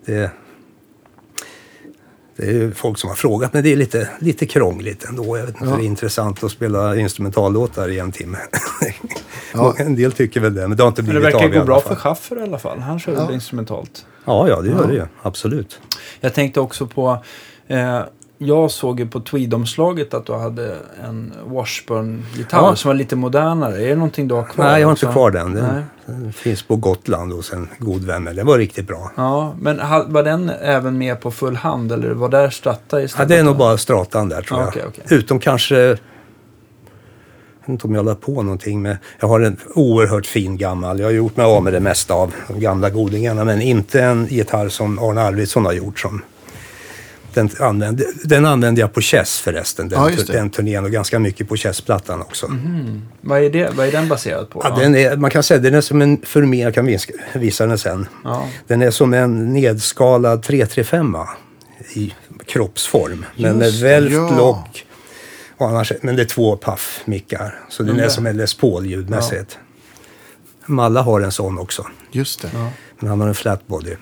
[0.05, 0.31] Det,
[2.35, 5.37] det är ju folk som har frågat, men det är lite, lite krångligt ändå.
[5.37, 5.77] Jag vet inte, Ja.
[5.77, 8.37] Det är intressant att spela instrumentallåtar i en timme.
[9.53, 9.75] Ja.
[9.77, 11.55] En del tycker väl det, men det har inte det blivit verkar av i gå
[11.55, 11.89] alla bra fall.
[11.89, 12.79] för Schaffer i alla fall.
[12.79, 13.25] Han kör Ja.
[13.25, 14.05] väl instrumentalt.
[14.25, 15.05] Ja, ja, det gör det ju.
[15.21, 15.79] Absolut.
[16.19, 17.23] Jag tänkte också på...
[17.67, 17.99] Eh,
[18.43, 20.75] jag såg ju på Tweed-omslaget att du hade
[21.07, 22.75] en Washburn-gitarr Ja.
[22.75, 23.83] som var lite modernare.
[23.83, 24.65] Är det någonting du har kvar?
[24.65, 25.13] Nej, jag har inte också?
[25.13, 25.53] kvar den.
[25.53, 28.25] Den, den finns på Gotland hos en god vän.
[28.35, 29.11] Den var riktigt bra.
[29.15, 29.77] Ja, men
[30.07, 33.29] var den även med på full hand eller var där Stratta Ja, istället?
[33.29, 34.69] det är nog bara stratan där tror Ja, jag.
[34.69, 35.17] okej, okej.
[35.17, 35.75] Utom kanske...
[35.75, 38.97] Jag vet inte om jag la på någonting med...
[39.19, 40.99] Jag har en oerhört fin gammal.
[40.99, 43.43] Jag har gjort mig av med det mesta av de gamla godingarna.
[43.43, 45.99] Men inte en gitarr som Arne Arvidsson har gjort.
[45.99, 46.21] Som,
[47.33, 49.89] den, använde, den använde jag på Chess förresten.
[49.89, 52.51] Den, Ja, den turnén och ganska mycket på Chess-plattan också.
[53.21, 54.61] Vad är, det, vad är den baserad på?
[54.63, 57.65] Ja, den är, man kan säga den är som en Furmé, jag kan vis- visa
[57.65, 58.07] den sen.
[58.23, 58.47] Ja.
[58.67, 61.17] Den är som en nedskalad 335
[61.93, 62.13] i
[62.45, 63.25] kroppsform.
[63.35, 64.37] Men med Just välvt ja.
[64.37, 64.85] lock.
[65.57, 67.59] Och annars, men det är två paff-mickar.
[67.69, 68.05] Så den Mm.
[68.05, 69.57] är som en Les Paul ljudmässigt.
[70.65, 71.85] Malla har en sån också.
[72.11, 72.49] Just det.
[72.53, 72.69] Ja.
[72.99, 73.95] Men han har en flatbody.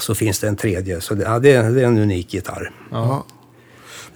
[0.00, 1.00] Så finns det en tredje.
[1.00, 2.70] Så det, ja, det, är, det är en unik gitarr.
[2.90, 3.24] Ja.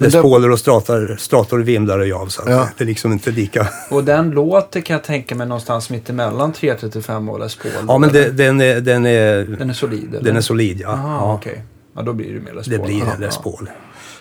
[0.00, 2.26] Les Pauler och strator, strator vimlar och av.
[2.26, 2.68] Så att Ja.
[2.78, 3.68] det är liksom inte lika...
[3.90, 7.72] Och den låter kan jag tänka mig någonstans mitt emellan 335 och Les Paul.
[7.88, 10.08] Ja, men det, den, är, den, är, Den är solid?
[10.14, 10.22] Eller?
[10.24, 10.80] den är solid.
[10.80, 10.88] Ja.
[10.88, 11.34] Aha, ja.
[11.34, 11.62] okej.
[11.96, 12.86] Ja, då blir det mer Les Det Paul.
[12.86, 13.38] blir Ja, en Les.
[13.38, 13.70] Paul.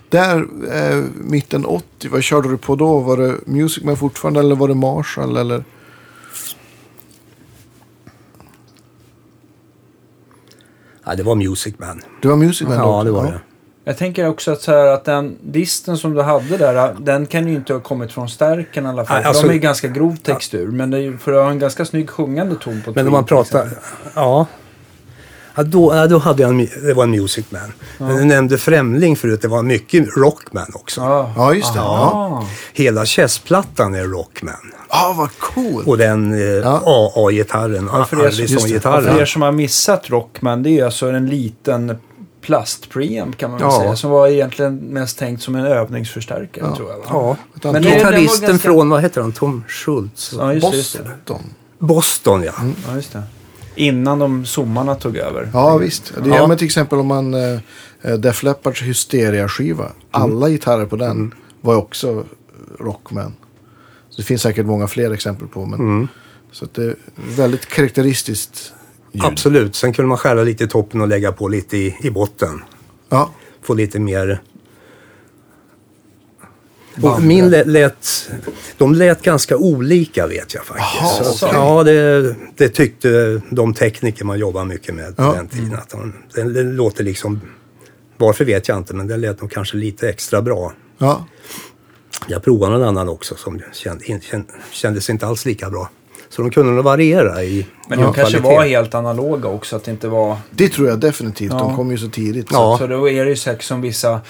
[0.09, 0.35] Där,
[0.73, 2.99] eh, mitten 80, vad körde du på då?
[2.99, 5.37] Var det Music Man fortfarande eller var det Marshall?
[5.37, 5.63] Eller?
[11.07, 12.01] Ja, det var Music Man.
[12.21, 13.03] Det var Music Man Ja, då?
[13.03, 13.39] det var det.
[13.83, 17.47] Jag tänker också att, så här, att den disten som du hade där, den kan
[17.47, 19.23] ju inte ha kommit från stärken i alla fall.
[19.23, 20.67] Alltså- de är ganska grov textur.
[20.67, 23.25] Men det är, för att ha en ganska snygg sjungande ton på Men om man
[23.25, 23.59] pratar...
[23.65, 23.83] exempel.
[24.15, 24.45] Ja.
[25.57, 27.73] Ja, då, ja, då hade jag en, det var en Music Man.
[27.97, 31.01] Men du nämnde Främling förut, det var mycket Rockman också.
[31.01, 31.79] Ja, Ja, just det.
[31.79, 32.45] Ja.
[32.73, 34.53] Hela Chess-plattan är Rockman.
[34.89, 35.83] ah, vad cool.
[35.85, 38.23] Och den eh, AA-gitarren, Ja, för, er,
[38.83, 41.97] ja, för er som har missat Rockman, det är alltså en liten
[42.41, 43.79] plastpreamp kan man väl Ja.
[43.79, 43.95] säga.
[43.95, 46.75] Som var egentligen mest tänkt som en övningsförstärkare Ja.
[46.75, 46.97] tror jag.
[46.97, 47.37] Va?
[47.61, 50.33] Ja, Men gitarristen ganska- från, vad heter han, Tom Schultz?
[50.37, 51.03] Ja, just det, just det.
[51.25, 51.41] Boston.
[51.79, 52.51] Boston ja.
[52.89, 53.23] Ja, just det.
[53.77, 55.49] Innan de zoomarna tog över.
[55.53, 56.13] Ja, visst.
[56.23, 56.43] Det Ja.
[56.43, 57.33] är men till exempel om man...
[57.33, 57.59] Eh,
[58.19, 59.91] Def Leppards Hysteria-skiva.
[60.11, 62.23] Alla gitarrer på den var ju också
[62.79, 63.33] Rockman.
[64.09, 65.65] Så det finns säkert många fler exempel på.
[65.65, 66.07] Men,
[66.51, 66.95] Så att det är
[67.37, 68.73] väldigt karaktäristiskt
[69.11, 69.23] ljud.
[69.25, 69.75] Absolut.
[69.75, 72.61] Sen kunde man skära lite i toppen och lägga på lite i, i botten.
[73.09, 73.29] Ja,
[73.61, 74.41] Få lite mer...
[77.01, 78.29] Och min lät, lät...
[78.77, 80.95] De lät ganska olika vet jag faktiskt.
[81.01, 81.59] Jaha, Så okej.
[81.59, 85.33] Ja, det, det tyckte de tekniker man jobbar mycket med på Ja.
[85.33, 85.73] den tiden.
[85.75, 87.41] Att de, den, den låter liksom...
[88.17, 90.73] Varför vet jag inte, men den lät nog kanske lite extra bra.
[90.97, 91.25] ja.
[92.29, 95.89] Jag provade någon annan också som känd, in, känd, kändes inte alls lika bra.
[96.29, 98.55] Så de kunde nog variera i Men de kanske kvalitet.
[98.57, 99.75] var helt analoga också.
[99.75, 100.37] Att det inte var...
[100.51, 101.51] Det tror jag definitivt.
[101.51, 101.59] Ja.
[101.59, 102.47] De kom ju så tidigt.
[102.51, 102.77] Ja.
[102.79, 104.21] Så då är det ju säkert som vissa...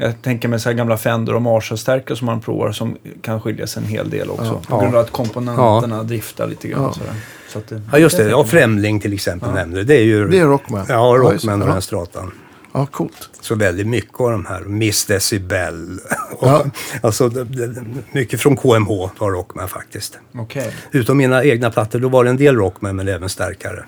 [0.00, 3.66] Jag tänker mig så här gamla Fender och Marshall-stärkare som man provar som kan skilja
[3.66, 4.44] sig en hel del också.
[4.68, 4.76] Ja.
[4.76, 6.82] På grund av att komponenterna driftar lite grann.
[6.82, 6.92] Ja.
[6.92, 7.14] Sådär.
[7.48, 8.28] Så att det, Ja, just det.
[8.30, 9.84] Ja, Främling till exempel nämnde du.
[9.84, 10.28] Det är ju...
[10.28, 10.86] Det är Rockman.
[10.88, 10.94] Ja.
[11.18, 11.72] Rockman och Ja.
[11.72, 12.32] den stratan.
[12.72, 13.30] Ja, coolt.
[13.40, 15.98] Så väldigt mycket av de här, Miss Decibel.
[16.32, 16.64] Och, Ja.
[17.02, 20.18] Alltså, det- det- mycket från KMH var Rockman faktiskt.
[20.34, 20.74] Okej.
[20.92, 23.84] Utom mina egna plattor, då var det en del Rockman men även starkare.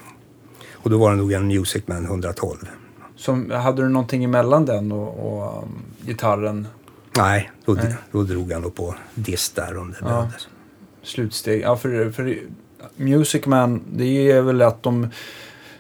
[0.74, 2.56] Och då var det nog en Music Man 112.
[3.20, 6.66] Som, hade du någonting emellan den och, och um, gitarren?
[7.16, 7.94] Nej, då, Nej.
[8.12, 9.86] då drog han nog på dist där Ja.
[10.00, 10.28] ja.
[11.02, 11.62] Slutsteg.
[11.62, 12.38] Ja, för, för
[12.96, 15.08] Music Man, det är väl att de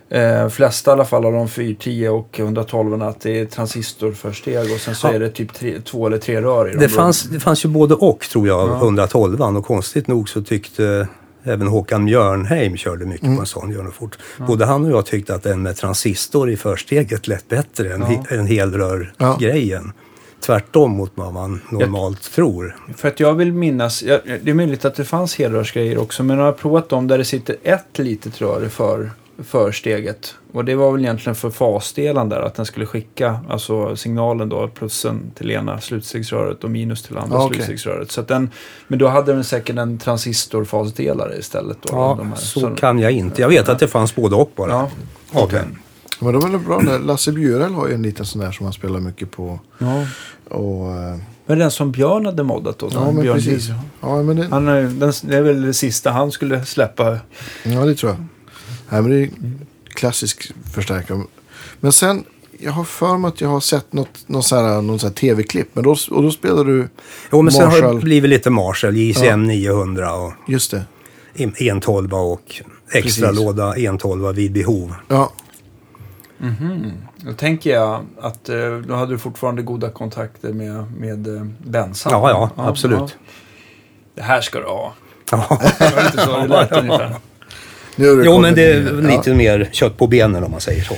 [0.08, 4.80] eh, flesta i alla fall av de 410 och 112 att det är transistorförsteg och
[4.80, 5.12] sen så Ja.
[5.12, 6.80] är det typ tre, två eller tre rör i dem.
[6.80, 8.76] Det fanns, det fanns ju både och tror jag, Ja.
[8.76, 11.08] 112 och konstigt nog så tyckte
[11.44, 13.36] även Håkan Mjörnheim körde mycket Mm.
[13.36, 14.18] på en sån Björnefort.
[14.46, 18.24] Både han och jag tyckte att den med transistor i försteget lät bättre än Ja.
[18.36, 19.92] än helrör-grejen.
[20.40, 22.76] Tvärtom mot vad man normalt tror.
[22.96, 26.38] För att jag vill minnas, ja, det är möjligt att det fanns helrörsgrejer också, men
[26.38, 29.10] jag har provat dem där det sitter ett litet rör för,
[29.44, 30.34] försteget.
[30.52, 34.68] Och det var väl egentligen för fasdelen där, att den skulle skicka alltså signalen då,
[34.68, 37.54] plussen till ena slutstegsröret och minus till andra Ja, okej.
[37.54, 38.10] slutstegsröret.
[38.10, 38.50] Så att den,
[38.88, 41.78] men då hade den säkert en transistorfasdelare istället.
[41.82, 42.36] Då, Ja, de här.
[42.36, 43.42] så kan jag inte.
[43.42, 44.88] Jag vet att det fanns både och bara.
[45.32, 45.78] Ja, den.
[46.20, 46.98] Men de är väl bra.
[46.98, 49.60] Lasse Bjurel har ju en liten sån där som han spelar mycket på.
[49.78, 50.06] ja.
[50.56, 51.16] Och, eh,
[51.46, 52.88] Men den som Björn hade moddat då?
[52.92, 53.68] ja, men Björn precis.
[54.00, 57.18] Ja, men det, Han, är- den, det är väl det sista han skulle släppa.
[57.64, 58.24] ja, det tror jag.
[58.90, 59.30] Nej, men det är
[59.88, 61.22] klassisk förstärkare.
[61.80, 62.24] Men sen,
[62.58, 65.14] jag har för mig att jag har sett något, någon så här, någon så här
[65.14, 65.68] tv-klipp.
[65.72, 66.88] Men då, och då spelar du,
[67.32, 68.00] Jo, men sen har det Marshall.
[68.00, 69.36] blivit lite Marshall, JCM Ja.
[69.36, 70.82] 900 och just det.
[71.34, 72.60] en 112 och
[72.92, 73.44] extra Precis.
[73.44, 74.94] låda 112 vid behov.
[75.08, 75.32] Ja,
[77.16, 78.56] Då tänker jag att eh,
[78.88, 82.12] då hade du fortfarande goda kontakter med, med eh, Bensan.
[82.12, 83.16] Ja, ja, absolut.
[84.14, 84.94] Det här ska du ha.
[85.30, 85.46] Ja.
[85.80, 87.16] Var det inte så det lät ungefär?
[87.96, 89.16] Nu du Jo, men det är ner.
[89.16, 90.94] lite mer kött på benen om man säger så.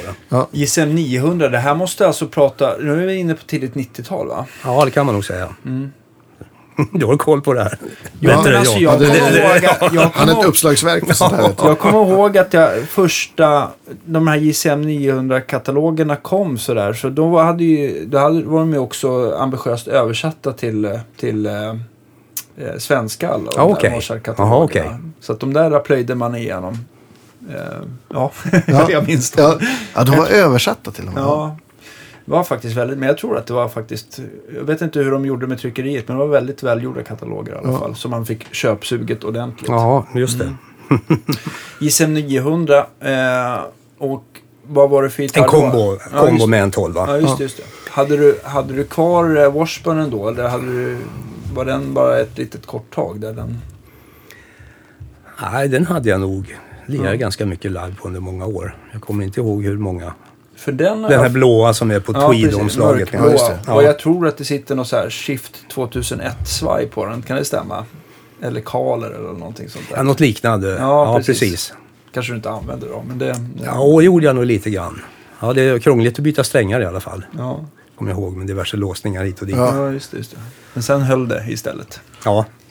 [0.50, 4.46] JSM 900, det här måste alltså prata, nu är vi inne på tidigt 90-tal va?
[4.64, 5.48] Ja, det kan man nog säga.
[5.66, 5.92] Mm.
[6.92, 7.78] Du har koll på det här.
[8.20, 9.00] Ja, men alltså, jag.
[9.00, 11.52] det- kommer det- ihåg att- jag Han är ett uppslagsverk för sånt här.
[11.62, 13.68] Jag kommer ihåg att jag första,
[14.04, 16.92] de här JCM 900-katalogerna kom sådär.
[16.92, 21.48] Så då var, hade ju, då hade, var de ju också ambitiöst översatta till, till
[22.56, 23.28] eh, svenska.
[23.28, 23.90] Alla, de Ja, där okej.
[23.90, 24.56] Marshall-katalogerna.
[24.56, 24.90] Jaha, okej.
[25.20, 26.78] Så att de där plöjde man igenom.
[27.50, 27.56] Eh,
[28.08, 28.30] ja,
[28.66, 28.86] Ja.
[28.90, 29.42] jag minns det.
[29.42, 29.58] Ja,
[29.94, 31.22] ja, de var översatta till och med.
[31.22, 31.56] Ja,
[32.24, 34.20] det var faktiskt väldigt, men jag tror att det var faktiskt,
[34.54, 37.56] jag vet inte hur de gjorde med tryckeriet, men det var väldigt välgjorda kataloger i
[37.56, 37.78] alla Ja.
[37.78, 37.94] fall.
[37.94, 39.68] Så man fick köpsuget ordentligt.
[39.68, 40.52] Ja, just det.
[41.80, 43.60] JSM 900 eh,
[43.98, 44.24] och
[44.66, 45.42] vad var det för gitarr?
[45.42, 47.62] En kombo, Ja, kombo just, med en 12 ja, just, det, just det.
[47.90, 50.28] Hade du, hade du kvar eh, Washburnen då?
[50.28, 50.98] Eller hade du,
[51.54, 53.20] var den bara ett litet kort tag?
[53.20, 53.58] Där den,
[55.52, 56.58] Nej, den hade jag nog.
[56.86, 57.16] Lirade Ja.
[57.16, 58.76] ganska mycket live på under många år.
[58.92, 60.12] Jag kommer inte ihåg hur många.
[60.56, 63.08] för den Den här jag- blåa som är på Ja, tweed-omslaget.
[63.12, 63.58] Ja, det.
[63.66, 63.74] Ja.
[63.74, 67.22] Och jag tror att det sitter något så här Shift 2001-svaj på den.
[67.22, 67.84] Kan det stämma?
[68.42, 69.96] Eller Kaler eller någonting sånt där.
[69.96, 70.68] Ja, något liknande.
[70.68, 71.40] Ja, Ja, precis.
[71.40, 71.72] precis.
[72.14, 73.36] Kanske du inte använder då, men det...
[73.64, 75.00] Ja, och det gjorde jag nog lite grann.
[75.40, 77.24] Ja, det är krångligt att byta strängar i alla fall.
[77.38, 77.60] ja.
[78.02, 79.56] Kommer jag ihåg, med diverse låsningar hit och dit.
[79.56, 79.76] Ja.
[79.76, 79.86] Ja.
[79.86, 80.36] Ja, just det, just det.
[80.74, 82.00] Men sen höll det istället.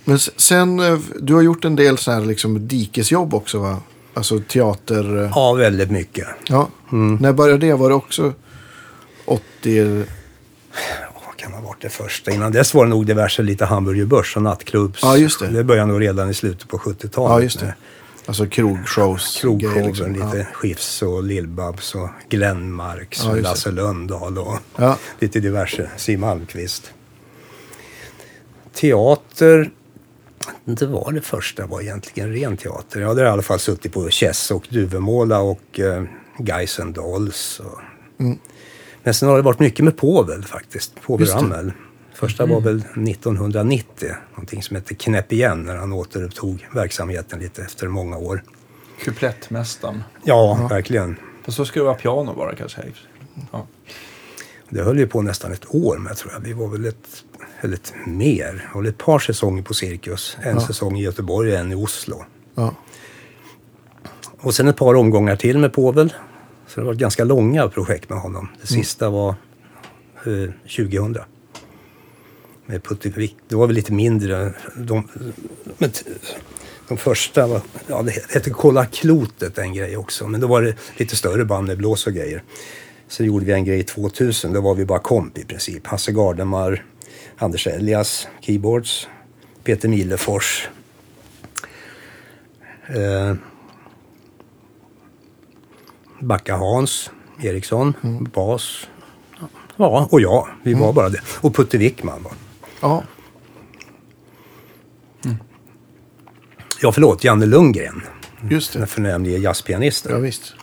[0.05, 3.77] Men s- sen, eh, du har gjort en del så här liksom dikesjobb också va?
[4.13, 5.23] Alltså teater.
[5.23, 6.27] eh, ja, väldigt mycket.
[6.47, 6.67] Ja.
[6.91, 7.15] Mm.
[7.15, 7.73] När började det?
[7.73, 8.33] Var det också
[9.25, 10.03] 80?
[11.25, 12.31] Vad kan ha varit det första?
[12.31, 14.99] Innan dess var det nog diverse lite hamburgerbörs och nattklubbs.
[15.03, 15.47] Ja, just det.
[15.47, 17.31] Det började nog redan i slutet på 70-talet.
[17.31, 17.75] Ja, just det.
[18.25, 19.37] Alltså krogshows.
[19.41, 20.13] Krogshowen, liksom.
[20.13, 20.45] lite Ja.
[20.53, 23.41] Skifs och Lill-Babs och Glenmarks Ja, och.
[23.41, 24.97] Lasse Lönndahl och Ja.
[25.19, 25.89] lite diverse.
[25.97, 26.93] Siw Malmkvist.
[28.73, 29.71] Teater,
[30.65, 33.01] det var det första var egentligen ren teater.
[33.01, 36.03] Jag hade i alla fall suttit på Chess och Duvemåla och eh,
[36.37, 37.59] Guys and Dolls.
[37.59, 37.79] Och...
[38.19, 38.37] Mm.
[39.03, 41.01] Men sen har det varit mycket med Povel faktiskt.
[41.01, 41.27] Povel.
[41.27, 41.71] Ramel.
[42.21, 44.09] Första var väl 1990.
[44.31, 48.43] Någonting som hette Knäpp igen när han återupptog verksamheten lite efter många år.
[49.03, 50.03] Kuplettmästaren.
[50.23, 51.15] Ja, verkligen.
[51.45, 52.81] Fast så ska det vara piano bara kanske.
[53.51, 53.67] Ja.
[54.69, 56.39] Det höll ju på nästan ett år med tror jag.
[56.39, 57.23] Vi var väl ett,
[57.61, 58.69] eller ett mer.
[58.73, 60.37] Var väl ett par säsonger på Cirkus.
[60.41, 60.61] En Ja.
[60.67, 62.25] säsong i Göteborg och en i Oslo.
[62.55, 62.75] Ja.
[64.39, 66.13] Och sen ett par omgångar till med Povel.
[66.67, 68.47] Så det var ganska långa projekt med honom.
[68.61, 68.83] Det Mm.
[68.83, 69.29] sista var
[70.25, 71.17] eh, 2000.
[72.71, 74.53] Med Putte Det var väl lite mindre.
[74.75, 75.07] De,
[75.77, 75.91] men
[76.87, 80.27] de första var, ja det hette Kolla klotet en grej också.
[80.27, 82.43] Men då var det lite större band med blås och grejer.
[83.07, 84.53] Så gjorde vi en grej 2000.
[84.53, 85.87] Då var vi bara komp i princip.
[85.87, 86.85] Hasse Gardemar,
[87.37, 89.07] Anders Elias, keyboards,
[89.63, 90.69] Peter Milefors.
[92.87, 93.35] Eh,
[96.19, 97.11] Backa Hans
[97.41, 97.93] Eriksson,
[98.33, 98.87] bas.
[99.75, 100.47] Ja, och jag.
[100.63, 101.21] Vi var bara det.
[101.41, 102.50] Och Putte Wickman var.
[102.81, 103.03] Ja.
[106.81, 108.01] Ja, förlåt, Janne Lundgren.
[108.49, 108.87] Just Den det.
[108.87, 110.11] förnämlige jazzpianisten.
[110.11, 110.53] Ja, visst.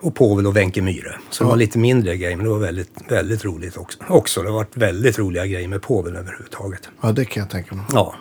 [0.00, 1.18] Och Povel och Wenche Myhre.
[1.30, 1.50] Så det Ja.
[1.50, 3.98] var lite mindre grejer, men det var väldigt, väldigt roligt också.
[4.08, 4.42] också.
[4.42, 6.88] Det har varit väldigt roliga grejer med Povel överhuvudtaget.
[7.00, 7.84] Ja, det kan jag tänka mig.
[7.92, 8.14] Ja,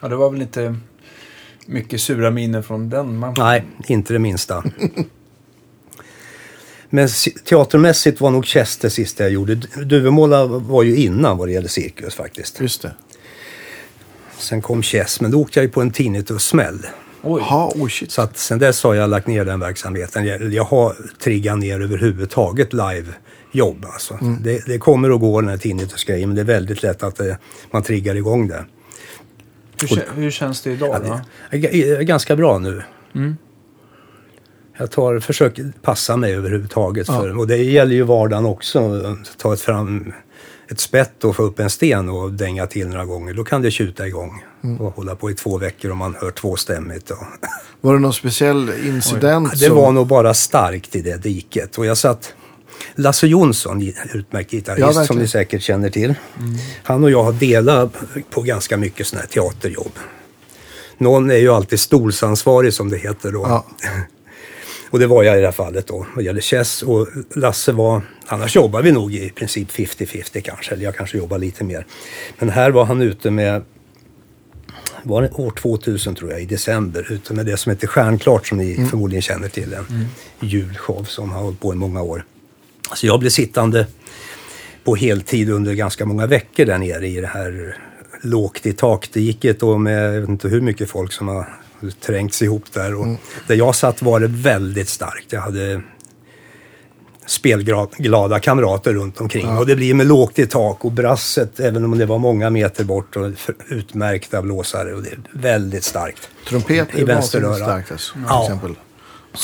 [0.00, 0.76] ja, det var väl inte
[1.66, 3.34] mycket sura miner från den man...
[3.38, 4.64] nej, inte det minsta.
[6.94, 9.54] Men si- teatermässigt var nog Chess det sista jag gjorde.
[9.54, 12.60] Du- Duvemåla var ju innan vad det gäller cirkus faktiskt.
[12.60, 12.90] Just det.
[14.38, 16.86] Sen kom Chess, men då åkte jag ju på en tinnitus-smäll.
[17.22, 17.42] Oj.
[17.50, 18.10] Oh shit.
[18.10, 20.26] Så att sen dess har jag lagt ner den verksamheten.
[20.26, 23.86] Jag, jag har triggat ner överhuvudtaget live-jobb.
[23.92, 24.18] Alltså.
[24.40, 27.38] Det, det kommer och går den här tinnitus-grejen, men det är väldigt lätt att det,
[27.70, 28.64] man triggar igång det.
[29.80, 31.58] Hur, kä- hur känns det idag Ja, då?
[31.58, 32.82] det är ganska bra nu.
[33.14, 33.36] Mm.
[34.76, 37.08] Jag tar, försöker passa mig överhuvudtaget.
[37.08, 37.20] Ja.
[37.20, 39.00] För, och det gäller ju vardagen också.
[39.36, 40.12] Ta ett, fram
[40.68, 43.34] ett spett och få upp en sten och dänga till några gånger.
[43.34, 44.44] Då kan det tjuta igång.
[44.64, 44.80] Mm.
[44.80, 47.10] Och hålla på i två veckor om man hör tvåstämmigt.
[47.10, 47.18] Och
[47.80, 49.50] Var det någon speciell incident?
[49.50, 51.78] Det som- var nog bara starkt i det diket.
[51.78, 52.34] Och jag satt...
[52.94, 53.82] Lasse Jonsson,
[54.14, 55.06] utmärkt Ja, gitarrist verkligen.
[55.06, 56.14] som ni säkert känner till.
[56.82, 57.92] Han och jag har delat
[58.30, 59.92] på ganska mycket sådana här teaterjobb.
[60.98, 63.42] Någon är ju alltid stolsansvarig som det heter då.
[63.48, 63.66] Ja.
[64.94, 66.82] Och det var jag i det här fallet då, vad gäller Chess.
[66.82, 71.38] Och Lasse var, annars jobbar vi nog i princip 50-50 kanske, eller jag kanske jobbar
[71.38, 71.86] lite mer.
[72.38, 73.62] Men här var han ute med,
[75.02, 78.58] var det år 2000 tror jag, i december, ute med det som heter Stjärnklart som
[78.58, 79.74] ni förmodligen känner till.
[79.74, 80.08] En
[80.40, 82.24] julshow som har hållit på i många år.
[82.94, 83.86] Så jag blev sittande
[84.84, 87.78] på heltid under ganska många veckor där nere i det här
[88.22, 89.08] lågt i tak.
[89.12, 92.72] Det gick ett år med, jag vet inte hur mycket folk som har trängts ihop
[92.72, 92.94] där.
[92.94, 93.06] Och
[93.46, 95.32] Där jag satt var det väldigt starkt.
[95.32, 95.82] Jag hade
[97.26, 99.48] spelglada kamrater runt omkring.
[99.58, 102.84] Och det blir med lågt i tak och brasset, även om det var många meter
[102.84, 103.30] bort och
[103.68, 104.94] utmärkta blåsare.
[104.94, 106.28] Och det är väldigt starkt.
[106.48, 108.42] Trumpet I är vansinnigt starkt alltså, Ja.
[108.44, 108.74] exempel.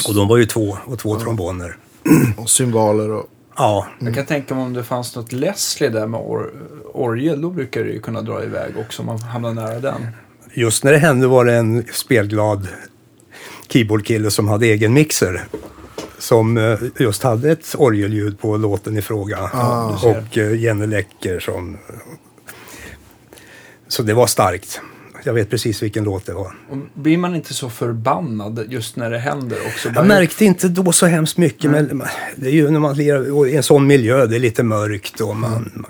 [0.09, 1.77] Och de var ju två och två tromboner.
[2.37, 3.27] Och symboler och...
[3.57, 6.53] Ja, Jag kan tänka mig om det fanns något Leslie där med or
[6.95, 7.41] orgel.
[7.41, 10.07] Då brukar det ju kunna dra iväg också om man hamnar nära den.
[10.55, 12.69] Just när det hände var det en spelglad
[13.69, 15.45] keyboardkille som hade egen mixer.
[16.19, 19.39] Som eh, just hade ett orgelljud på låten i fråga.
[19.53, 19.99] Ah.
[20.03, 21.79] och eh, Jenny Läcker som...
[23.89, 24.81] Så det var starkt.
[25.25, 26.55] Jag vet precis vilken låt det var.
[26.71, 29.89] Och blir man inte så förbannad just när det händer också?
[29.95, 32.03] Jag märkte inte då så hemskt mycket, men
[32.37, 35.37] det är ju när man lever i en sån miljö, det är lite mörkt och
[35.37, 35.53] man...
[35.53, 35.85] Mm.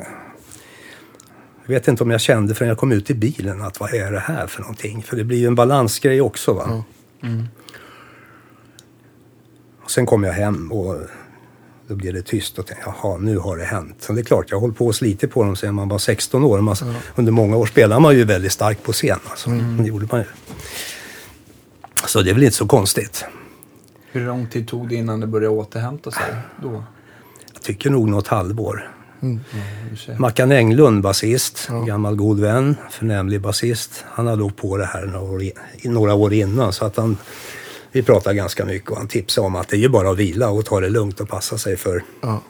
[1.70, 4.12] Jag vet inte om jag kände förrän jag kom ut i bilen att vad är
[4.12, 5.02] det här för någonting?
[5.02, 6.84] För det blir ju en balansgrej också va.
[7.22, 7.44] Mm.
[9.82, 10.97] Och sen kom jag hem och
[11.88, 13.97] då blev det tyst och tänkte, jaha, nu har det hänt.
[13.98, 15.98] Så det är klart, jag har hållit på och slitit på dem sedan man var
[15.98, 16.60] 16 år.
[16.60, 16.76] Man,
[17.14, 19.18] Under många år spelade man ju väldigt starkt på scen.
[19.30, 19.51] Alltså.
[19.51, 19.76] Mm.
[19.76, 20.26] Det gjorde man ju.
[22.06, 23.24] Så det är väl inte så konstigt.
[24.12, 26.84] Hur lång tid tog det innan det började återhämta sig då?
[27.52, 28.90] jag tycker nog något halvår.
[30.06, 30.18] Ser.
[30.18, 34.05] Mackan Englund, basist, gammal god vän, förnämlig basist.
[34.06, 35.42] Han hade åkt på det här några år,
[35.84, 37.16] några år innan så att han,
[37.92, 40.48] vi pratade ganska mycket och han tipsade om att det är ju bara att vila
[40.51, 42.42] och ta det lugnt och passa sig för Ja.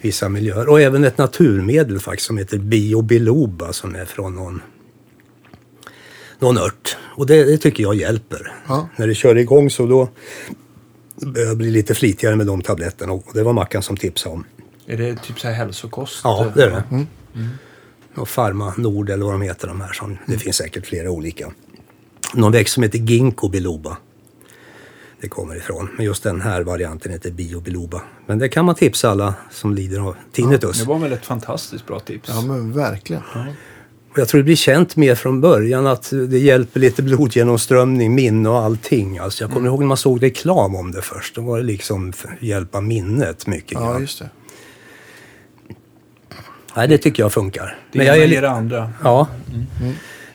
[0.00, 0.68] vissa miljöer.
[0.68, 4.62] Och även ett naturmedel faktiskt som heter biobiloba som är från någon,
[6.38, 6.96] någon ört.
[7.02, 8.52] Och det, det tycker jag hjälper.
[8.68, 8.88] Ja.
[8.96, 10.08] När det kör igång så då
[11.34, 14.44] jag bli lite flitigare med de tabletterna och det var Mackan som tipsade om.
[14.86, 16.20] Är det typ så här hälsokost?
[16.24, 17.06] Ja, det är det.
[18.14, 19.92] Och Pharma Nord eller vad de heter de här.
[19.92, 21.50] Som, det finns säkert flera olika.
[22.34, 23.96] Någon växt som heter ginkgo biloba.
[25.20, 25.88] Det kommer ifrån.
[25.96, 28.02] Men just den här varianten heter biobiloba.
[28.26, 30.80] Men det kan man tipsa alla som lider av tinnitus.
[30.80, 32.28] Det var väl ett fantastiskt bra tips.
[32.28, 33.22] ja, men verkligen.
[34.12, 38.48] Och jag tror det blir känt mer från början att det hjälper lite blodgenomströmning, minne
[38.48, 39.18] och allting.
[39.18, 41.34] Alltså jag kommer ihåg när man såg reklam om det först.
[41.34, 44.30] Då var det liksom för att hjälpa minnet mycket Ja, just det.
[46.76, 47.78] Nej, det tycker jag funkar.
[47.92, 48.90] Det Men jag är det andra.
[49.04, 49.28] Ja.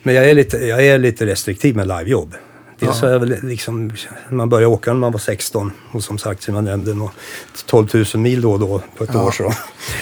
[0.02, 2.34] Men jag är, lite, jag är lite restriktiv med livejobb.
[2.78, 3.10] Dels Ja.
[3.10, 3.92] jag väl liksom,
[4.28, 7.10] man började åka när man var 16 och som sagt som jag nämnde nå-
[7.66, 9.22] 12 000 mil då och då på ett Ja.
[9.26, 9.52] år så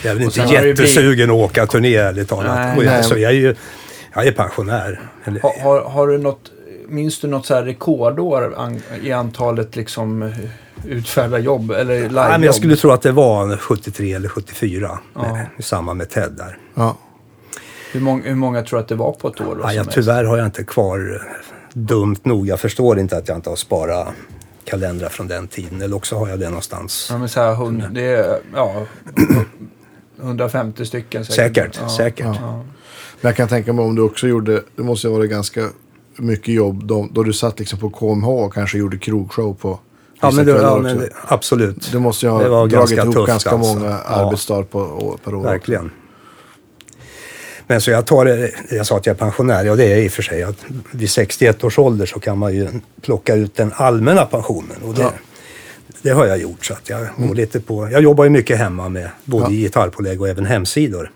[0.02, 2.56] jag är väl inte jättesugen att åka turné ärligt talat.
[2.56, 2.76] Nej.
[2.76, 3.02] Och jag, Nej.
[3.04, 3.54] så jag är ju
[4.14, 5.00] jag är pensionär.
[5.24, 6.40] Har, har, har du något,
[6.90, 10.30] minns du något så här rekordår an, i antalet liksom eh,
[10.86, 12.12] utfärda jobb eller livejobb?
[12.14, 15.20] Nej, men jag skulle tro att det var 73 eller 74 Ja.
[15.32, 16.58] med, i samband med Ted där.
[16.74, 16.96] Ja.
[17.92, 19.54] hur, många, hur många tror du att det var på ett år?
[19.54, 22.46] Då, Ja, jag, tyvärr har jag inte kvar eh, dumt nog.
[22.48, 24.08] Jag förstår inte att jag inte har sparat
[24.64, 25.82] kalendrar från den tiden.
[25.82, 27.08] Eller också har jag det någonstans.
[27.10, 28.82] Ja, men så här, hund, det är ja,
[30.22, 31.54] 150 stycken säkert.
[31.56, 31.88] Säkert, Ja.
[31.88, 32.26] säkert.
[32.40, 32.64] Ja.
[33.20, 35.68] Men jag kan tänka mig om du också gjorde, det måste ju vara ganska
[36.20, 39.80] mycket jobb då, då du satt liksom på KMH och kanske gjorde krogshow på
[40.22, 41.92] Ja, men det, ja, men det, absolut.
[41.92, 43.74] Du måste ju ha dragit ganska ihop ganska alltså.
[43.74, 43.98] många Ja.
[44.04, 45.42] arbetsdagar på, år- per år.
[45.42, 45.90] Verkligen.
[47.66, 50.04] Men så jag tar det, jag sa att jag är pensionär, ja det är jag
[50.04, 50.42] i och för sig.
[50.42, 52.68] Att vid 61 års ålder så kan man ju
[53.00, 54.76] plocka ut den allmänna pensionen.
[54.86, 55.12] Och det, Ja.
[56.02, 56.64] det har jag gjort.
[56.64, 59.50] Så att jag, går lite på, jag jobbar ju mycket hemma med både Ja.
[59.50, 61.10] gitarrpålägg och även hemsidor.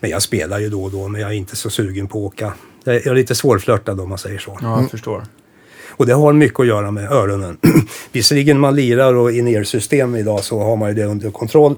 [0.00, 2.32] Men jag spelar ju då och då, men jag är inte så sugen på att
[2.32, 2.52] åka.
[2.84, 4.58] Jag är lite svårflörtad om man säger så.
[4.62, 5.22] Ja, jag förstår.
[5.90, 7.56] Och det har mycket att göra med öronen.
[8.12, 11.76] Visserligen man lirar och in-ear-system idag så har man ju det under kontroll.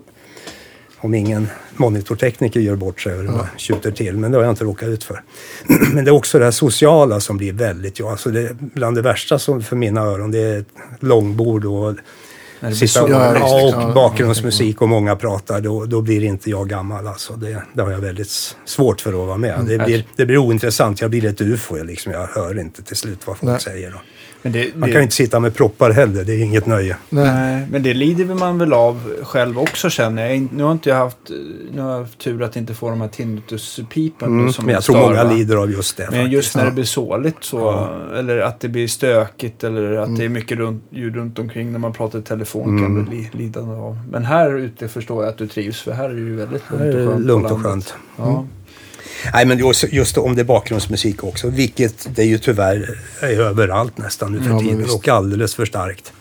[0.96, 3.48] Om ingen monitortekniker gör bort sig och ja.
[3.56, 4.16] tjuter till.
[4.16, 5.22] Men det har jag inte råkat ut för.
[5.94, 7.98] Men det är också det här sociala som blir väldigt...
[7.98, 10.64] Ja, alltså det, bland det värsta som för mina öron det är
[11.00, 11.94] långbord och
[12.72, 15.60] sitta Ja, och bakgrundsmusik och många pratar.
[15.60, 17.06] Då, då blir inte jag gammal.
[17.06, 17.32] Alltså.
[17.32, 19.54] Det, det har jag väldigt svårt för att vara med.
[19.54, 19.66] Mm.
[19.66, 21.00] Det, blir, det blir ointressant.
[21.00, 21.76] Jag blir ett ufo.
[21.76, 23.60] Jag, liksom, jag hör inte till slut vad folk Nej.
[23.60, 23.90] säger.
[23.90, 23.98] Då.
[24.44, 26.96] Men det, Man det, kan ju inte sitta med proppar heller, det är inget nöje.
[27.10, 27.66] Nej.
[27.70, 30.48] Men det lider man väl av själv också känner jag.
[30.52, 31.16] Nu har inte jag haft,
[31.74, 34.28] nu har jag haft tur att inte få de här tinnitus-pipen.
[34.28, 35.32] Mm, som men jag tror många va?
[35.32, 36.08] lider av just det.
[36.10, 36.56] Men just faktiskt.
[36.56, 37.88] när det blir såligt så,
[38.18, 40.18] eller att det blir stökigt eller att Mm.
[40.18, 43.30] det är mycket runt, ljud runt omkring när man pratar i telefon kan det bli
[43.32, 43.98] lidande av.
[44.10, 46.94] Men här ute förstår jag att du trivs för här är det ju väldigt lugnt
[46.94, 47.26] och skönt.
[47.26, 47.94] lugnt och skönt.
[48.16, 48.46] Ja.
[49.32, 53.98] Nej, men just, just om det är bakgrundsmusik också, vilket det ju tyvärr är överallt
[53.98, 56.12] nästan nu för Ja, tiden och alldeles för starkt.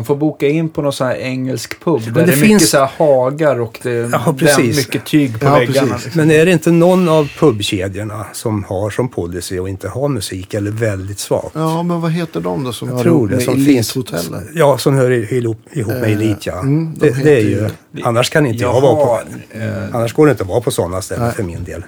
[0.00, 2.40] Man får boka in på någon sån här engelsk pub där det det, är mycket
[2.48, 5.94] finns- så här hagar och det är Ja, mycket tyg på Ja, väggarna.
[5.94, 6.12] liksom.
[6.14, 10.54] Men är det inte någon av pubkedjorna som har som policy att inte ha musik
[10.54, 11.50] eller väldigt svagt?
[11.54, 14.26] Ja, men vad heter de då som Jag tror det, som Elithotell?
[14.26, 14.42] eller?
[14.54, 16.60] Ja, som hör ihop, ihop med Eh, Elit, ja.
[16.60, 17.68] mm, de det, det är ju,
[18.02, 19.20] annars kan inte jag Jaha, vara på...
[19.58, 21.34] eh, Annars går det inte att vara på sådana ställen Nej.
[21.34, 21.82] för min del.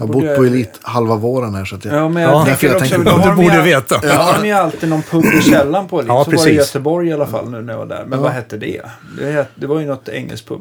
[0.00, 1.94] Det Jag har borde- bott på Elit halva våren här så att jag...
[1.94, 2.94] Ja, men jag Ja, tänker jag också...
[2.96, 3.98] på- Du de borde veta.
[4.02, 6.08] Då har ju alltid någon pub i källaren på Elit.
[6.08, 6.52] Ja, så var det.
[6.52, 8.04] Göteborg i alla fall nu när jag var där.
[8.08, 8.82] Men vad hette det?
[9.18, 10.60] Det, det var ju något engelskt pub.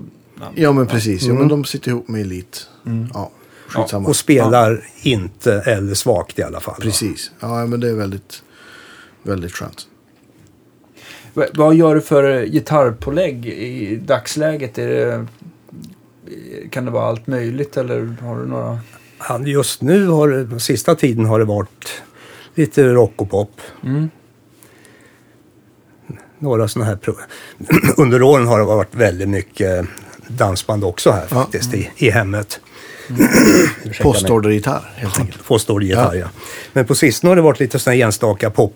[0.55, 1.21] Ja, men precis.
[1.23, 1.39] Ja, Mm.
[1.39, 2.67] men de sitter ihop med Elit.
[3.13, 3.31] Ja,
[3.67, 4.09] skitsamma.
[4.09, 6.73] Och spelar inte eller svagt i alla fall.
[6.77, 6.81] va?
[6.81, 7.31] Precis.
[7.39, 8.43] Ja, men det är väldigt,
[9.23, 9.87] väldigt skönt.
[11.33, 14.77] Va- Vad gör du för gitarrpålägg i dagsläget?
[14.77, 15.25] Är det,
[16.69, 18.79] kan det vara allt möjligt eller har du några?
[19.27, 22.01] Han, just nu, har, det- den sista tiden har det varit
[22.55, 23.61] lite rock och pop.
[23.83, 24.09] Mm.
[26.39, 26.99] Några sådana här...
[27.97, 29.85] Under åren har det varit väldigt mycket
[30.27, 31.35] dansband också här Ja.
[31.35, 32.59] faktiskt i, i hemmet.
[33.07, 33.93] Mig.
[34.01, 35.45] Postordergitarr, helt enkelt.
[35.47, 36.27] Postordergitarr, ja.
[36.73, 38.75] Men på sistone har det varit lite sådana enstaka pop...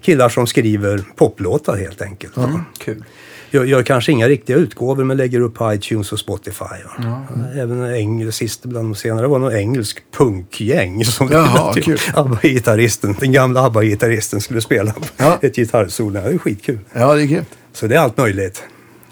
[0.00, 2.36] Killar som skriver poplåtar helt enkelt.
[2.36, 2.60] Mm.
[2.78, 3.04] Kul.
[3.50, 6.64] Gör, gör kanske inga riktiga utgåvor men lägger upp på iTunes och Spotify.
[6.98, 7.26] va.
[7.54, 11.98] Även en engelsk, sist bland de senare var någon engelsk punkgäng som Jaha, kul.
[12.14, 15.38] ABBA-gitarristen, den gamla ABBA-gitarristen skulle spela Ja.
[15.42, 16.20] ett gitarrsolo.
[16.20, 16.78] Det är skitkul.
[16.92, 17.48] Ja, det är grymt.
[17.72, 18.62] Så det är allt möjligt.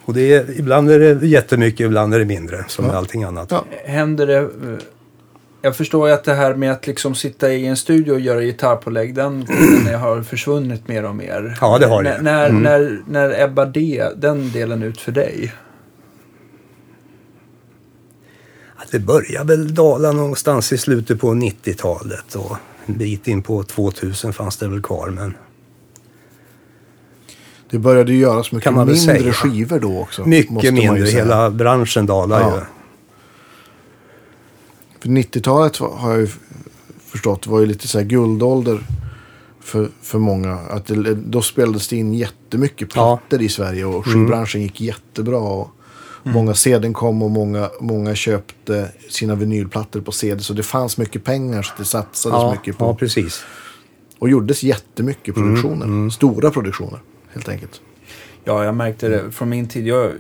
[0.05, 3.51] Och det är, ibland är det jättemycket, ibland är det mindre, som med allting annat.
[3.51, 3.65] Ja.
[3.85, 4.49] Händer det...
[5.65, 8.43] Jag förstår ju att det här med att liksom sitta i en studio och göra
[8.43, 11.59] gitarrpålägg, den tiden har försvunnit mer och mer.
[11.61, 12.11] Ja, det har det.
[12.13, 12.63] N- När, Mm.
[12.63, 15.53] när, när ebbar det, den delen ut för dig?
[18.77, 22.57] Att det började väl dala någonstans i slutet på 90-talet och
[22.87, 25.09] en bit in på 2000 fanns det väl kvar.
[25.11, 25.35] Men
[27.71, 29.33] Det började ju göras mycket Kan man väl mindre säga.
[29.33, 30.25] skivor då också.
[30.25, 31.07] mycket mindre.
[31.07, 32.55] Hela branschen dalade Ja.
[32.57, 32.61] ju.
[35.03, 36.29] För 90-talet var- har jag ju
[37.07, 38.87] förstått var ju lite så här guldålder
[39.61, 40.53] för, för många.
[40.55, 43.17] Att det, då spelades det in jättemycket Ja.
[43.21, 45.39] plattor i Sverige och skivbranschen gick jättebra.
[45.39, 45.69] Och
[46.25, 50.43] Många CDn kom och många, många köpte sina vinylplattor på CD.
[50.43, 52.85] Så det fanns mycket pengar så det satsades Ja, mycket på.
[52.85, 53.45] ja, precis.
[54.19, 56.11] Och gjordes jättemycket Mm, produktioner.
[56.11, 57.01] Stora produktioner
[57.33, 57.81] helt enkelt.
[58.45, 59.87] Ja, jag märkte det från min tid.
[59.87, 60.13] Jag har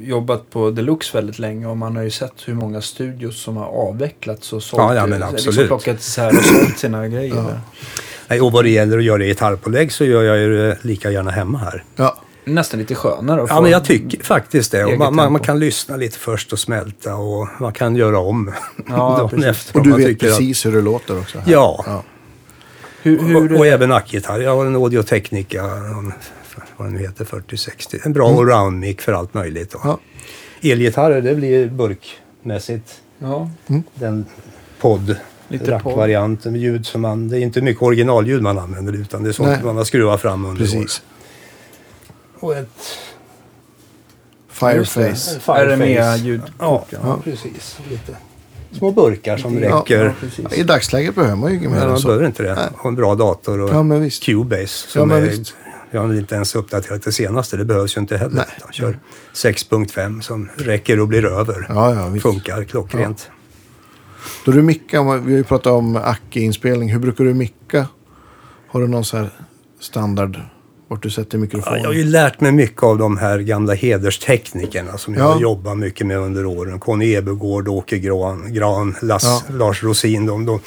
[0.00, 3.66] jobbat på Deluxe väldigt länge och man har ju sett hur många studios som har
[3.66, 4.82] avvecklats och sålt.
[4.82, 5.66] Ja, ja, men liksom absolut.
[5.68, 7.60] plockat isär och sålt sina grejer.
[8.28, 11.58] Nej, Och vad det gäller att göra gitarrpålägg så gör jag det lika gärna hemma
[11.58, 11.84] här.
[11.96, 14.98] Ja, Nästan lite skönare att Ja, men jag tycker faktiskt det.
[14.98, 18.52] Man, man, man kan lyssna lite först och smälta och man kan göra om
[18.88, 19.46] Ja, dagen precis.
[19.46, 19.78] efter.
[19.78, 21.38] och du vet tycker att- precis hur det låter också.
[21.38, 21.52] Här.
[21.52, 21.84] Ja.
[21.86, 22.02] ja.
[23.02, 24.40] Hur, hur, Och, och även ackgitarr.
[24.40, 26.12] Jag har en Audio Technica, en,
[26.82, 27.98] vad den nu heter, 4060.
[28.04, 29.74] En bra allround-mick för allt möjligt.
[29.84, 29.98] Ja.
[30.62, 33.00] Elgitarrer, det blir burkmässigt.
[33.18, 33.50] ja,
[33.94, 34.26] Den
[34.80, 35.16] podd
[35.48, 37.28] rackvarianten med ljud som man...
[37.28, 39.58] Det är inte mycket originalljud man använder utan det är sånt Nej.
[39.64, 41.02] man har skruvat fram under Precis.
[42.40, 42.46] år.
[42.46, 42.68] Och ett
[44.48, 45.38] Fireface.
[45.46, 46.40] RME-ljud.
[46.58, 47.18] Ja, Ja.
[47.24, 47.78] precis.
[47.90, 48.16] Lite
[48.72, 50.14] små burkar som räcker.
[50.42, 50.50] Ja.
[50.54, 52.06] I dagsläget behöver man ju inget mer än man så.
[52.08, 52.54] behöver inte det.
[52.54, 52.64] Nej.
[52.78, 54.22] Och en bra dator och Ja, men visst.
[54.22, 54.66] Cubase.
[54.68, 55.54] Som Ja, men är, visst.
[55.92, 57.56] Jag har inte ens uppdaterat det senaste.
[57.56, 58.36] Det behövs ju inte heller.
[58.36, 58.58] Nej.
[58.60, 58.98] Jag kör
[59.34, 61.66] 6.5 som räcker och blir över.
[61.68, 62.20] Ja, ja.
[62.20, 63.30] Funkar klockrent.
[64.44, 66.92] Då du mickar, vi har ju pratat om Acke-inspelning.
[66.92, 67.86] Hur brukar du micka?
[68.68, 69.30] Har du någon så här
[69.80, 70.40] standard
[70.92, 71.80] vart du sätter Ja, mikrofonen?
[71.82, 75.32] jag har ju lärt mig mycket av de här gamla hedersteknikerna som jag Ja.
[75.32, 76.78] har jobbat mycket med under åren.
[76.80, 79.42] Conny Ebergård, Åke Gran, Gran Lass, Ja.
[79.54, 80.26] Lars Rosin.
[80.26, 80.60] De, de,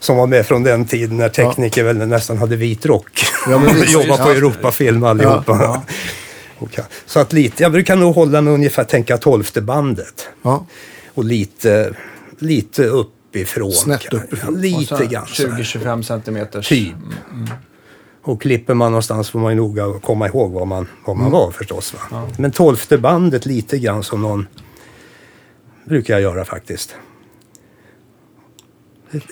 [0.00, 3.20] som var med från den tiden när tekniker väl nästan hade vit rock.
[3.46, 3.52] Ja.
[3.92, 4.34] Jobbade på Ja.
[4.34, 5.44] Europafilm allihopa.
[5.48, 5.82] Ja,
[6.76, 10.28] ja, Så att lite, jag brukar nog hålla mig ungefär, tänka tolfte bandet.
[10.42, 10.66] Ja,
[11.14, 11.94] Och lite,
[12.38, 13.72] lite uppifrån.
[13.72, 14.60] Snett uppifrån.
[14.60, 15.26] Lite grann.
[15.26, 15.58] så här.
[15.58, 16.68] 20-25 centimeters.
[16.68, 16.94] Typ.
[18.22, 21.50] Och klipper man någonstans får man ju noga komma ihåg var man, var man var
[21.50, 21.94] förstås.
[22.10, 22.28] Va?
[22.38, 24.46] Men tolfte bandet lite grann som någon
[25.84, 26.96] brukar jag göra faktiskt.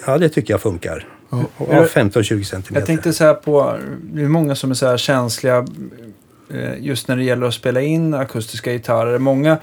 [0.06, 1.06] Ja, det tycker jag funkar.
[1.31, 1.44] Ja.
[1.59, 2.81] 15-20 centimeter.
[2.81, 5.66] Jag tänkte så här på, det är många som är så här känsliga
[6.51, 9.19] eh, just när det gäller att spela in akustiska gitarrer.
[9.19, 9.59] Många,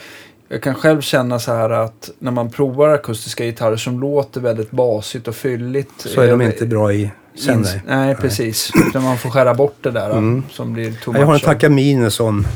[0.47, 4.71] jag kan själv känna så här att när man provar akustiska gitarrer som låter väldigt
[4.71, 6.01] basigt och fylligt.
[6.01, 7.63] Så är de eh, inte bra i sen.
[7.65, 8.05] ins- nej.
[8.05, 8.71] nej, precis.
[8.89, 10.43] Utan man får skära bort det där Mm.
[10.51, 12.47] som blir too Ja, Jag har en Takamine som,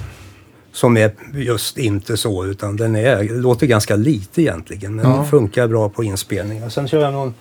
[0.72, 4.96] som är just inte så, utan den är, låter ganska lite egentligen.
[4.96, 5.26] Men Ja.
[5.26, 6.64] funkar bra på inspelning.
[6.64, 7.34] Och sen kör jag någon,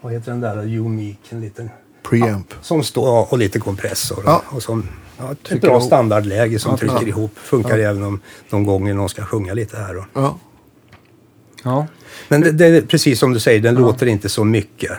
[0.00, 1.70] vad heter den där, Umeek, en liten
[2.10, 2.54] preamp.
[2.62, 4.22] Som står ja, och lite kompressor.
[4.26, 4.42] Ja.
[4.46, 4.88] Och som,
[5.18, 5.82] ja, ett Trycker bra ihop.
[5.86, 7.08] standardläge som Ja, trycker ja.
[7.08, 7.30] ihop.
[7.38, 8.20] Funkar även om
[8.50, 9.96] någon gång någon ska sjunga lite här.
[9.98, 10.04] Och.
[10.14, 10.38] Ja.
[11.64, 11.86] Ja.
[12.28, 14.92] Men det, det är precis som du säger, den låter inte så mycket.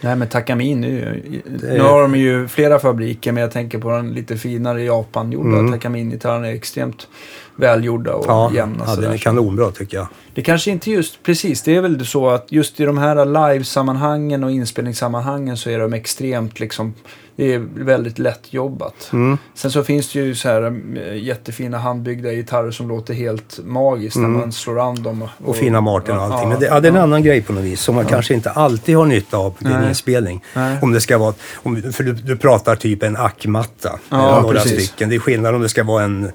[0.00, 3.90] Nej men Takamin, nu, är- nu har de ju flera fabriker men jag tänker på
[3.90, 5.58] den lite finare Japan-gjorda.
[5.58, 5.72] Mm.
[5.72, 7.08] Takamin-gitarrerna är extremt
[7.56, 8.84] välgjorda och Ja, jämna.
[8.86, 10.06] ja den är kanonbra tycker jag.
[10.34, 14.44] Det kanske inte just, precis, det är väl så att just i de här live-sammanhangen
[14.44, 16.94] och inspelningssammanhangen så är de extremt liksom,
[17.40, 19.10] det är väldigt lätt jobbat.
[19.12, 19.38] Mm.
[19.54, 24.16] Sen så finns det ju så här äh, jättefina handbyggda gitarrer som låter helt magiskt
[24.16, 25.16] när man slår an dem.
[25.16, 25.28] Mm.
[25.44, 26.40] Och fina Martin och allting.
[26.40, 27.02] Ja, Men det, ja, det är en ja.
[27.02, 29.88] annan grej på något vis som man kanske inte alltid har nytta av en Nej.
[29.88, 30.44] inspelning.
[30.54, 30.78] Nej.
[30.82, 33.98] Om det ska vara, om, för du, du pratar typ en ackmatta.
[34.08, 34.88] Ja, eller några precis.
[34.88, 35.08] stycken.
[35.08, 36.30] Det är skillnad om det ska vara en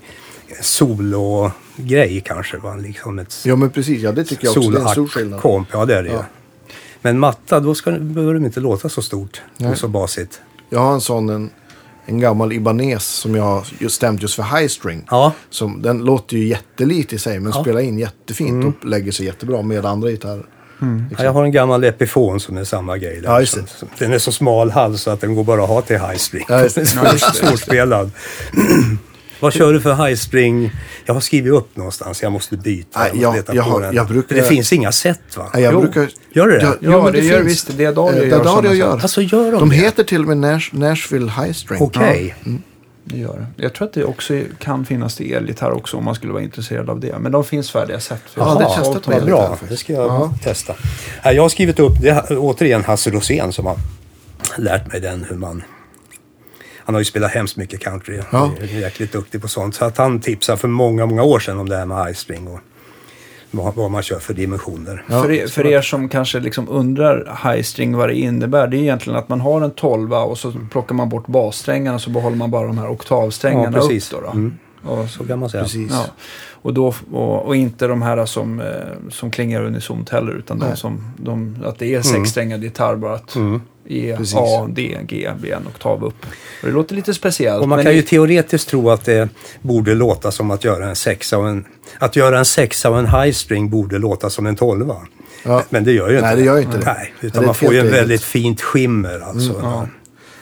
[0.61, 2.57] solo-grej kanske.
[2.57, 2.75] Va?
[2.75, 4.01] Liksom ett ja, men precis.
[4.01, 4.69] Ja, det tycker jag också.
[4.69, 5.41] Det är en stor skillnad.
[5.41, 6.15] Solo-komp, ja det är det ju.
[6.15, 6.25] Ja.
[7.01, 9.71] Men matta, då ska, behöver de inte låta så stort Nej.
[9.71, 10.41] och så basigt.
[10.69, 11.49] Jag har en sån, en,
[12.05, 15.05] en gammal Ibanez som jag har just stämt just för high string.
[15.09, 17.61] Ja, Som, den låter ju jättelite i sig men Ja.
[17.61, 20.45] spelar in jättefint och lägger sig jättebra med andra gitarrer.
[21.17, 23.21] Ja, jag har en gammal Epiphone som är samma grej.
[23.21, 23.39] Där.
[23.39, 23.65] Ja, Som-
[23.99, 26.45] Den är så smal hals så att den går bara att ha till high string.
[26.47, 26.69] Ja,
[27.33, 28.11] Svårspelad.
[29.39, 30.71] Vad kör du för high string?
[31.05, 32.21] Jag har skrivit upp någonstans.
[32.23, 32.99] Jag måste byta.
[32.99, 33.95] Nej, måste jag- leta jag den.
[33.95, 35.49] jag brukar- det finns inga sätt va?
[35.53, 35.81] Nej, jag Jo.
[35.81, 36.09] brukar...
[36.33, 36.61] Gör det det?
[36.63, 37.77] Ja, Ja, men det gör visst.
[37.77, 38.91] Det är Dario Eh, gör Dario gör.
[38.99, 39.75] Alltså gör de, De det?
[39.75, 41.81] heter till och med Nash, Nashville High String.
[41.81, 42.35] Okej.
[43.07, 43.63] Det gör det.
[43.63, 46.89] Jag tror att det också kan finnas till elgitarr också om man skulle vara intresserad
[46.89, 47.19] av det.
[47.19, 47.99] Men de finns färdiga
[48.29, 48.63] för Ja, jag det
[49.07, 50.33] med Vad bra, det ska jag Ja.
[50.43, 50.73] testa.
[51.23, 53.77] Jag har skrivit upp, det är återigen Hasse Rosén som har
[54.57, 55.63] lärt mig den hur man...
[56.85, 58.15] Han har ju spelat hemskt mycket country.
[58.17, 58.23] Ja.
[58.31, 59.75] Han är jäkligt duktig på sånt.
[59.75, 62.47] Så att han tipsade för många, många år sedan om det här med high string
[62.47, 62.59] och
[63.51, 65.03] vad, vad man kör för dimensioner.
[65.09, 65.21] Ja.
[65.21, 68.67] För, er, er som kanske liksom undrar high string vad det innebär.
[68.67, 72.09] Det är egentligen att man har en tolva och så plockar man bort bassträngarna så
[72.09, 74.13] behåller man bara de här oktavsträngarna Ja, precis.
[74.13, 74.19] upp.
[74.21, 74.31] Då, då.
[74.31, 74.53] Mm.
[74.83, 75.63] Och, Så kan man säga.
[75.63, 75.91] Precis.
[75.91, 76.05] ja.
[76.51, 78.65] och, då, och, och inte de här som, eh,
[79.09, 80.31] som klingar unisont heller.
[80.31, 83.61] Utan de som, de, att det är sexsträngad gitarr bara att Mm.
[83.87, 84.35] E, Precis.
[84.37, 86.25] A, D, G blir en oktav upp.
[86.61, 87.61] Och det låter lite speciellt.
[87.61, 89.29] Och man kan ju det- teoretiskt tro att det
[89.61, 91.65] borde låta som att göra en sexa och en...
[91.99, 94.95] Att göra en sexa och en high string borde låta som en tolva.
[95.43, 95.63] Ja.
[95.69, 96.85] Men det gör ju inte Nej, det gör inte det.
[96.85, 99.59] Nej, det utan är man får ju en väldigt fint skimmer alltså.
[99.61, 99.87] ja.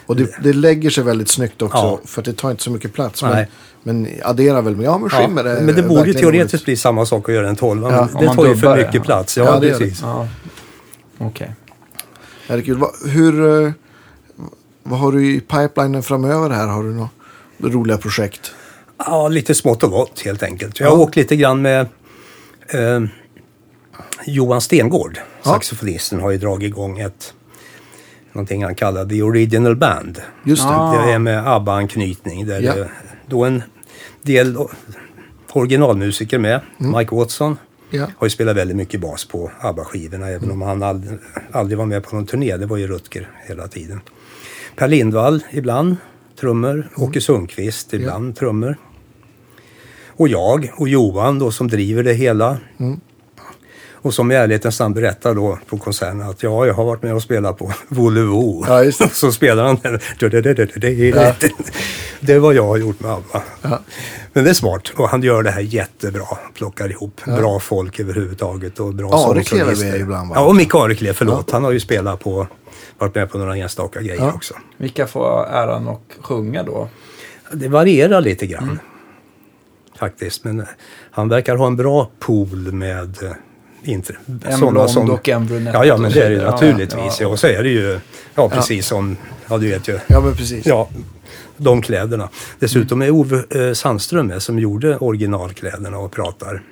[0.06, 1.78] Och det, det lägger sig väldigt snyggt också.
[1.78, 1.99] Ja.
[2.06, 3.24] För att det tar inte så mycket plats.
[3.24, 3.45] Men,
[3.84, 4.84] men adderar väl.
[4.84, 6.65] Ja, men Ja, skimmer är men det borde ju teoretiskt roligt.
[6.65, 7.91] bli samma sak att göra en tolva.
[8.14, 8.20] Ja.
[8.22, 8.86] det tar ju för det.
[8.86, 9.38] mycket plats.
[9.38, 9.99] Ja, Ja, det precis.
[10.02, 10.28] Ja.
[11.18, 11.48] Okej.
[11.49, 11.62] Ja,
[12.56, 12.78] det är kul.
[12.78, 13.72] Va, hur, eh,
[14.84, 16.68] vad har du i pipelinen framöver här?
[16.68, 17.10] Har du några
[17.60, 18.52] roliga projekt?
[18.98, 20.80] Ja, lite smått och gott helt enkelt.
[20.80, 20.92] Jag Ja.
[20.96, 21.88] har åkt lite grann med
[22.70, 23.02] eh,
[24.26, 25.52] Johan Stengård, Ja.
[25.52, 27.34] saxofonisten, har ju dragit igång ett
[28.34, 30.22] någonting han kallar The Original Band.
[30.46, 30.76] Just det.
[30.76, 31.06] Ah.
[31.06, 32.46] Det är med ABBA-anknytning.
[32.46, 32.74] Där Ja.
[32.76, 32.90] det
[33.28, 33.64] då en
[34.22, 34.58] del
[35.54, 36.62] originalmusiker med.
[36.80, 36.98] Mm.
[36.98, 37.58] Mike Watson
[37.94, 38.07] Ja.
[38.18, 41.20] har ju spelat väldigt mycket bas på ABBA-skivorna även om han aldrig,
[41.52, 42.57] aldrig var med på någon turné.
[42.57, 44.02] Det var ju Rutger hela tiden.
[44.76, 45.95] Per Lindvall ibland,
[46.40, 46.90] trummor.
[46.95, 48.78] Åke Sundqvist ibland, trummor.
[50.07, 52.57] Och jag och Johan då som driver det hela.
[52.78, 52.99] Mm.
[54.04, 57.16] Och som i ärlighetens namn berättar då på konserten att ja, jag har varit med
[57.16, 58.66] och spelat på Volvo.
[58.68, 59.10] Ja, just det.
[59.14, 60.00] Så spelar han den.
[62.20, 63.42] Det är vad jag har gjort med ABBA.
[63.62, 63.80] Ja.
[64.34, 66.26] Men det är smart och han gör det här jättebra.
[66.54, 70.00] Plockar ihop bra folk överhuvudtaget och bra Areklev är sångsolister.
[70.00, 70.36] ibland, va?
[70.38, 71.52] Ja, och Micke Areklev, förlåt.
[71.52, 72.48] Han har ju spelat på,
[72.98, 74.34] varit med på några enstaka grejer Ja.
[74.36, 74.54] också.
[74.78, 76.90] Vilka får äran att sjunga då?
[77.54, 78.64] Det varierar lite grann.
[78.64, 78.80] Mm.
[80.00, 80.44] Faktiskt.
[80.44, 80.66] Men
[81.12, 83.18] han verkar ha en bra pool med
[83.84, 84.16] inte,
[84.60, 85.10] sådana som...
[85.10, 85.74] och en brunett.
[85.74, 86.52] Ja, ja, men det är det vidare.
[86.52, 87.00] naturligtvis.
[87.00, 88.00] Ja, Ja, Och så är det ju,
[88.36, 90.00] ja precis som, ja du vet ju.
[90.08, 90.66] Ja, men precis.
[90.66, 90.90] Ja,
[91.58, 92.30] de kläderna.
[92.60, 96.64] Dessutom är Ove eh, Sandström med som gjorde originalkläderna och pratar.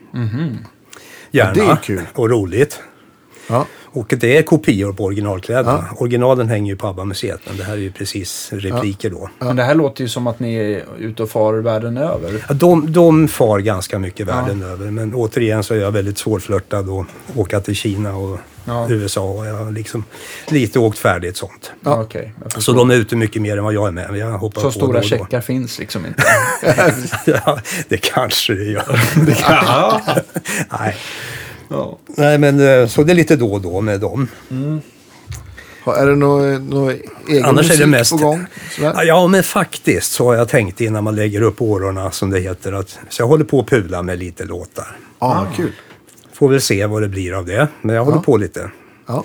[1.32, 1.54] Gärna.
[1.54, 2.02] Det är kul.
[2.14, 2.80] Och roligt.
[3.48, 3.66] Ja.
[3.94, 5.86] Och det är kopior på originalkläderna.
[5.98, 9.30] Originalen hänger ju på ABBA-museet men det här är ju precis repliker då.
[9.40, 12.46] Men det här låter ju som att ni är ute och far världen över.
[12.50, 16.90] Ja, de, de far ganska mycket världen över men återigen så är jag väldigt svårflörtad
[16.90, 17.06] och
[17.36, 18.88] åka till Kina och Ja.
[18.90, 20.04] USA och jag har liksom
[20.48, 21.72] lite åkt färdigt sånt.
[21.82, 22.08] Ja.
[22.44, 22.62] Förstår.
[22.62, 24.18] Så de är ute mycket mer än vad jag är med.
[24.18, 26.24] Jag hoppar Så på stora då checkar finns liksom inte.
[27.26, 29.02] ja, det kanske det gör.
[29.50, 30.02] ja.
[30.80, 30.96] Nej.
[31.72, 31.98] Ja.
[32.08, 34.28] Nej, men eh, så det är lite då och då med dem.
[35.86, 38.12] Ha- Är det någon nå egen Annars är musik det mest...
[38.12, 38.46] på gång?
[38.76, 39.04] Sådär?
[39.04, 42.74] Ja, men faktiskt så har jag tänkt innan man lägger upp årorna som det heter.
[42.74, 44.98] Att, så jag håller på att pula med lite låtar.
[45.20, 45.72] Ja, kul.
[46.34, 47.68] Får väl se vad det blir av det.
[47.82, 48.72] Men jag håller på lite.
[49.08, 49.24] Ja.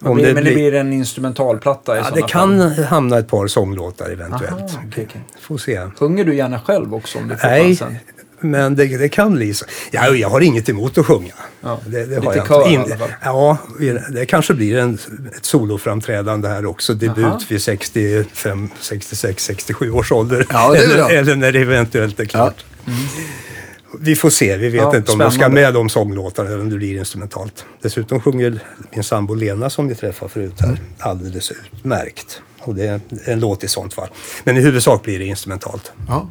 [0.00, 2.84] Om men, det, det men det blir- en instrumentalplatta i Ja, det kan fall.
[2.84, 4.50] hamna ett par sånglåtar eventuellt.
[4.52, 5.20] Aha, okej, okej.
[5.40, 5.80] Får se.
[5.98, 7.96] Sjunger du gärna själv också om du får Nej, chansen?
[8.40, 9.64] Men det, det kan bli så.
[9.90, 11.32] Ja, jag har inget emot att sjunga.
[11.60, 13.10] Ja, Det, det lite kör i alla fall.
[13.24, 13.56] Ja,
[14.12, 14.94] det kanske blir en,
[15.36, 16.94] ett soloframträdande här också.
[16.94, 17.40] Debut Aha.
[17.48, 20.46] vid 65, 66, 67 års ålder.
[20.50, 22.64] Ja, eller, eller när det eventuellt är klart.
[24.00, 24.56] Vi får se.
[24.56, 25.60] Vi vet Ja, inte om de ska spännande.
[25.62, 27.64] med de sånglåtarna eller om det blir instrumentalt.
[27.82, 28.60] Dessutom sjunger
[28.92, 30.80] min sambo Lena som ni träffade förut här Mm.
[30.98, 32.42] alldeles utmärkt.
[32.60, 34.08] Och det är en låt i sånt fall.
[34.44, 35.92] Men i huvudsak blir det instrumentalt.
[36.08, 36.30] Ja.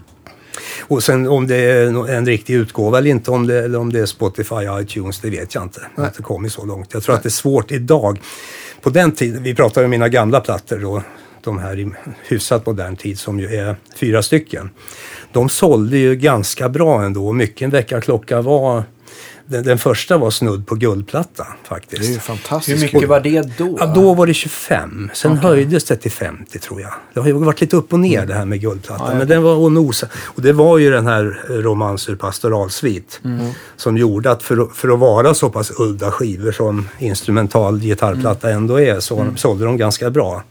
[0.82, 4.00] Och sen om det är en riktig utgåva eller inte, om det, eller om det
[4.00, 5.82] är Spotify, iTunes, det vet jag inte.
[5.96, 6.94] Jag har inte kommit så långt.
[6.94, 8.20] Jag tror att det är svårt idag.
[8.82, 11.04] På den tiden, vi pratar om mina gamla plattor då,
[11.44, 11.92] de här i
[12.28, 14.70] hyfsat modern tid som ju är fyra stycken.
[15.32, 17.34] De sålde ju ganska bra ändå.
[17.34, 18.84] Mycket en väckarklocka var,
[19.48, 22.02] den, den första var snudd på guldplatta faktiskt.
[22.02, 22.82] Det är ju Hur fantastiskt.
[22.94, 23.78] mycket var det då?
[23.80, 25.10] Ja, då var det 25.
[25.14, 26.94] Sen höjdes det till 50 tror jag.
[27.14, 29.18] Det har ju varit lite upp och ner det här med guldplattan.
[29.18, 30.08] Men den var och nosa.
[30.24, 33.22] Och det var ju den här eh, Romans ur pastoralsvit.
[33.76, 38.50] Som gjorde att för, att- för att vara så pass udda skivor som instrumental gitarrplatta
[38.52, 40.44] ändå är så sålde de ganska bra.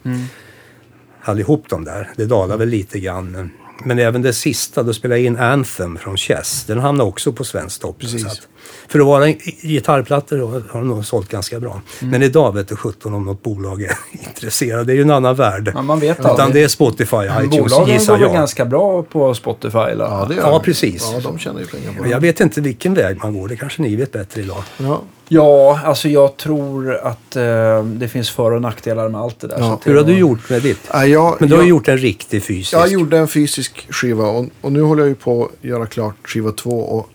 [1.23, 2.11] Allihop de där.
[2.17, 3.31] Det dalar väl lite grann.
[3.33, 3.51] Men
[3.85, 6.65] Men även det sista, då spelade jag in Anthem från Chess.
[6.67, 7.99] Den hamnade också på svensk topp.
[7.99, 8.23] Precis.
[8.23, 8.41] Så att,
[8.89, 9.29] för att vara
[9.63, 11.81] gitarrplattor då har den nog sålt ganska bra.
[12.01, 12.11] Mm.
[12.11, 13.93] Men idag vet du sjutton om något bolag är
[14.29, 14.87] intresserad.
[14.87, 15.73] Det är ju en annan värld.
[15.75, 16.55] Ja, man vet Utan aldrig.
[16.55, 18.35] det är Spotify, Men iTunes Bolagen gissar går väl jag.
[18.35, 19.79] ganska bra på Spotify?
[19.79, 20.05] Eller?
[20.05, 20.63] Ja, det gör Ja, de.
[20.63, 21.11] precis.
[21.15, 22.11] Ja, de tjänar ju pengar på det.
[22.11, 23.49] Jag vet inte vilken väg man går.
[23.49, 24.63] Det kanske ni vet bättre idag.
[24.79, 25.03] Ja.
[25.29, 29.57] Ja, alltså jag tror att eh, det finns för och nackdelar med allt det där.
[29.59, 29.67] Ja.
[29.69, 30.79] så att det Hur har var- du gjort med ditt?
[30.93, 32.73] Ja, jag, Men du har jag, gjort en riktig fysisk.
[32.73, 36.15] jag gjorde en fysisk skiva och, och nu håller jag ju på att göra klart
[36.25, 36.79] skiva två.
[36.81, 37.09] Och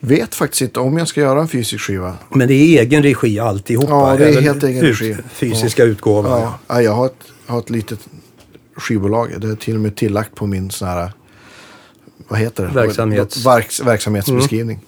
[0.00, 2.14] vet faktiskt inte om jag ska göra en fysisk skiva.
[2.28, 3.88] Men det är egen regi alltihopa?
[3.90, 5.16] Ja, det är helt egen regi.
[5.32, 6.30] Fysiska utgåvor?
[6.30, 8.00] Ja, ja, jag har ett, har ett litet
[8.76, 9.34] skivbolag.
[9.40, 11.12] Det är till och med tillagt på min sån här,
[12.28, 12.70] vad heter det?
[12.86, 14.80] Verksamhets- Verks, verksamhetsbeskrivning.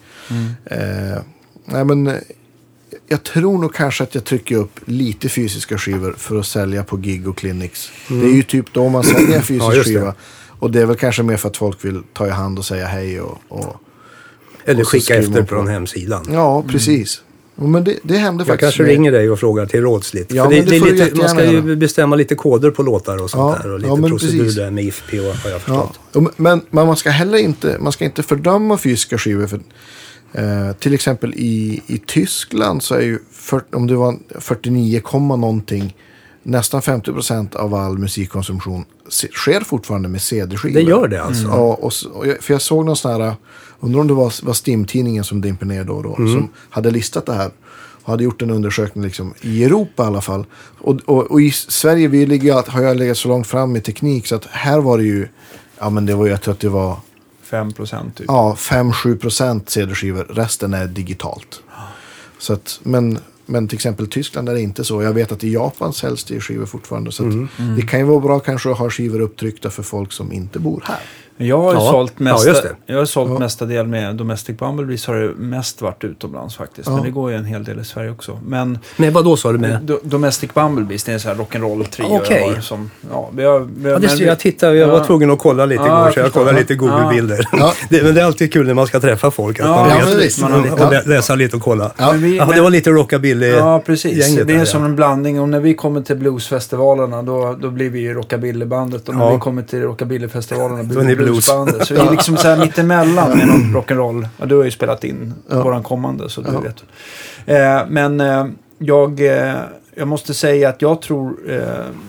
[0.65, 1.19] Eh,
[1.65, 2.13] nej, men
[3.09, 6.97] jag tror nog kanske att jag trycker upp lite fysiska skivor för att sälja på
[6.97, 7.91] gig och clinics.
[8.09, 10.15] Det är ju typ då man säljer en fysisk Ja, skiva.
[10.49, 12.87] Och det är väl kanske mer för att folk vill ta i hand och säga
[12.87, 13.39] hej och...
[13.49, 13.77] och
[14.65, 15.55] Eller skicka efter på på.
[15.55, 16.27] någon hemsidan?
[16.33, 17.23] ja, precis.
[17.55, 18.61] Men det, det hände Jag faktiskt.
[18.67, 20.37] kanske med- ringer dig och frågar till råds lite.
[20.37, 23.31] Ja, det, men det det lite, man ska ju bestämma lite koder på låtar och
[23.31, 23.73] sånt Ja, där.
[23.73, 24.57] Och lite ja, men procedur precis.
[24.57, 26.01] där med IFP och har jag Ja, förstått.
[26.17, 29.47] och- men, men man ska heller inte, man ska inte fördöma fysiska skivor.
[29.47, 29.61] För,
[30.33, 35.37] eh, till exempel i, i Tyskland så är ju, för, om det var 49, komma
[35.37, 35.97] någonting,
[36.43, 38.85] nästan 50 procent av all musikkonsumtion
[39.33, 40.75] sker fortfarande med CD-skivor.
[40.75, 41.45] Det gör det alltså?
[41.47, 43.35] Ja, och, och jag, för jag såg någon sån här,
[43.83, 46.33] undrar om det var, var Stim-tidningen som dimper ner då och då, Mm.
[46.33, 47.51] som hade listat det här.
[48.05, 50.45] Och hade gjort en undersökning liksom, i Europa i alla fall.
[50.79, 54.27] Och, och, och i Sverige vi ligger, har jag legat så långt fram i teknik
[54.27, 55.29] så att här var det ju,
[55.79, 56.97] ja men det var ju, jag tror att det var
[57.43, 58.25] 5 procent typ.
[58.29, 60.27] ja, 5-7 procent CD-skivor.
[60.31, 61.63] Resten är digitalt.
[62.39, 65.03] Så att, men, men till exempel Tyskland är det inte så.
[65.03, 67.13] Jag vet att i Japan säljs det skivor fortfarande.
[67.13, 67.35] Så att
[67.77, 70.83] det kan ju vara bra kanske att ha skivor upptryckta för folk som inte bor
[70.87, 71.01] här.
[71.37, 71.91] Jag har ju Ja.
[71.91, 72.75] sålt, Ja, mesta, det.
[72.87, 73.39] jag har sålt Ja.
[73.39, 76.89] mestadel med Domestic Bumblebees har det mest varit utomlands faktiskt.
[76.89, 76.95] Ja.
[76.95, 78.39] Men det går ju en hel del i Sverige också.
[78.47, 79.79] Men Men vad då sa du med?
[79.87, 82.53] Do- Domestic Bumblebees, det är en sån här rock'n'roll-trio Okej.
[82.55, 82.61] har.
[82.61, 85.05] Som, ja, vi har, vi har, Ja, det, vi- jag tittade, jag var Ja.
[85.05, 87.49] tvungen att kolla lite Ja, igår jag så jag kollade lite Google-bilder.
[87.53, 87.73] Ja.
[87.91, 89.61] Det, men det är alltid kul när man ska träffa folk.
[89.61, 90.85] Att Ja, man ja, vet lite, man, Ja.
[90.87, 91.93] och lä- läsa lite och kolla.
[91.97, 92.13] Ja.
[92.13, 94.19] Men vi- Ja, men- det var lite rockabilly Ja, precis.
[94.29, 94.89] gänget Det är där, som ja.
[94.89, 95.41] en blandning.
[95.41, 99.09] Och när vi kommer till bluesfestivalerna då, då blir vi ju rockabillybandet.
[99.09, 99.33] Och när Ja.
[99.35, 101.22] vi kommer till rockabillyfestivalerna blir vi.
[101.25, 101.87] Bluesbandet.
[101.87, 104.29] Så vi är liksom så här mittemellan med någon rock'n'roll.
[104.39, 105.63] Ja, du har ju spelat in Ja.
[105.63, 106.85] våran kommande så du vet.
[107.47, 108.47] Eh, men eh,
[108.79, 109.55] jag, eh,
[109.95, 111.63] jag måste säga att jag tror, eh,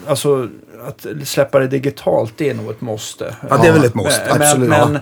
[0.07, 0.47] alltså
[0.87, 3.35] att släppa det digitalt det är nog ett måste.
[3.49, 4.31] Ja, det är väl ett måste.
[4.33, 4.69] Absolut.
[4.69, 5.01] men, men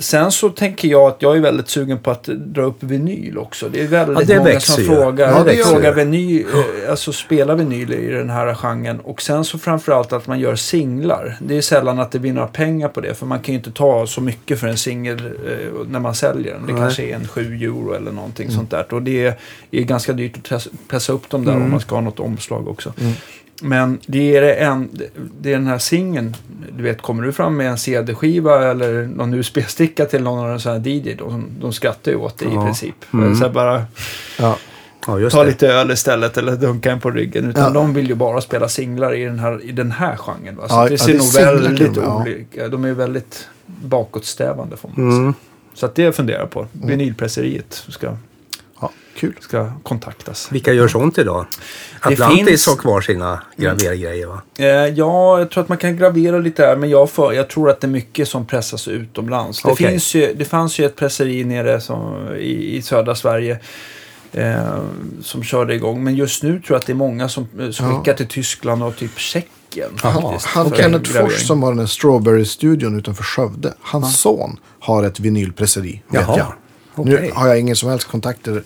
[0.00, 3.68] sen så tänker jag att jag är väldigt sugen på att dra upp vinyl också.
[3.68, 4.88] Det är väldigt Ja, det många växer som ju.
[4.88, 6.46] frågar, Ja, det frågar vinyl,
[6.84, 9.00] eh, alltså spela vinyl i den här genren.
[9.00, 11.36] Och sen så framförallt att man gör singlar.
[11.40, 13.14] Det är sällan att det blir några pengar på det.
[13.14, 16.52] För man kan ju inte ta så mycket för en singel eh, när man säljer
[16.54, 16.66] den.
[16.66, 16.82] Det Nej.
[16.82, 18.94] kanske är en 7 euro eller någonting sånt där.
[18.94, 19.26] Och det
[19.70, 21.64] är, ganska dyrt att pressa- upp dem där Mm.
[21.64, 22.92] om man ska ha något omslag också.
[23.62, 24.88] Men det är, det en,
[25.40, 26.36] det är den här singeln.
[26.76, 30.60] Du vet, kommer du fram med en CD-skiva eller någon USB-sticka till någon av de
[30.60, 32.64] så här DJ, de, de skrattar ju åt det i Ja.
[32.64, 32.94] princip.
[33.12, 33.34] Mm.
[33.34, 33.84] Så bara
[34.38, 34.56] Ja.
[35.06, 35.48] Ja, ta det.
[35.48, 37.50] lite öl istället eller dunka en på ryggen.
[37.50, 40.56] Utan de vill ju bara spela singlar i den här, i den här genren.
[40.56, 40.68] Va?
[40.68, 42.68] Så det ser det nog singlar väldigt olika.
[42.68, 45.10] De är ju väldigt bakåtsträvande får man.
[45.18, 45.34] Mm.
[45.74, 46.66] Så att det funderar jag på.
[46.72, 48.16] Vinylpresseriet ska,
[49.14, 49.34] kul.
[49.40, 50.48] ska kontaktas.
[50.52, 51.46] Vilka gör sånt idag?
[52.02, 54.42] Det Atlantis finns- har kvar sina gravergrejer va?
[54.58, 57.70] Eh, ja, jag tror att man kan gravera lite där, men jag, för, jag tror
[57.70, 59.62] att det är mycket som pressas utomlands.
[59.62, 59.88] Det, Okej.
[59.90, 63.58] finns ju, det fanns ju ett presseri nere som, i, i södra Sverige
[64.32, 64.56] eh,
[65.22, 66.04] som körde igång.
[66.04, 67.98] Men just nu tror jag att det är många som eh, som Ja.
[67.98, 69.90] skickar till Tyskland och typ Tjeckien.
[70.02, 71.30] Han för Kenneth gravering.
[71.30, 73.74] Fors som har den här Strawberry-studion utanför Skövde.
[73.80, 76.52] Hans son har ett vinylpresseri, vet Jaha, jag.
[76.94, 77.12] okej.
[77.22, 78.62] Nu har jag ingen som helst kontakter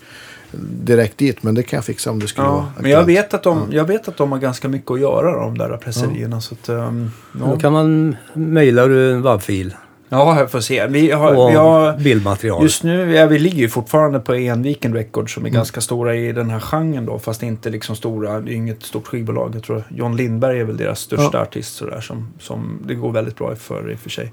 [0.85, 2.83] direkt dit, men det kan jag fixa om det skulle vara Ja, aktuellt.
[2.83, 5.59] men jag vet, att de, jag vet att de har ganska mycket att göra de
[5.59, 6.41] där presserierna.
[6.41, 7.01] Så att, Då
[7.41, 7.59] ja.
[7.59, 9.75] kan man mejla du en WAV-fil
[10.09, 10.87] ja, jag får se.
[10.87, 12.63] Vi har, och vi har, bildmaterial.
[12.63, 16.33] Just nu, ja, vi ligger ju fortfarande på Enviken Records som är ganska stora i
[16.33, 17.19] den här genren då.
[17.19, 19.55] Fast inte liksom stora, det är inget stort skivbolag.
[19.55, 21.43] Jag tror John Lindberg är väl deras största Ja.
[21.43, 24.33] artist sådär som, som det går väldigt bra för i och för sig.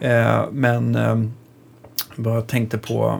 [0.00, 1.22] Eh, men eh,
[2.16, 3.18] jag tänkte på,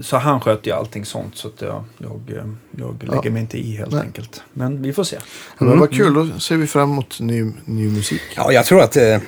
[0.00, 2.44] så han sköter ju allting sånt så att jag, jag, eh,
[2.76, 3.14] jag Ja.
[3.14, 4.00] lägger mig inte i helt Nej.
[4.00, 4.42] enkelt.
[4.52, 5.16] Men vi får se.
[5.58, 8.22] Men vad kul, då ser vi fram emot ny, ny musik.
[8.36, 9.18] Ja, jag tror att eh,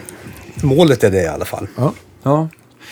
[0.63, 1.67] målet är det i alla fall.
[1.77, 1.93] Ja.
[2.23, 2.49] Ja.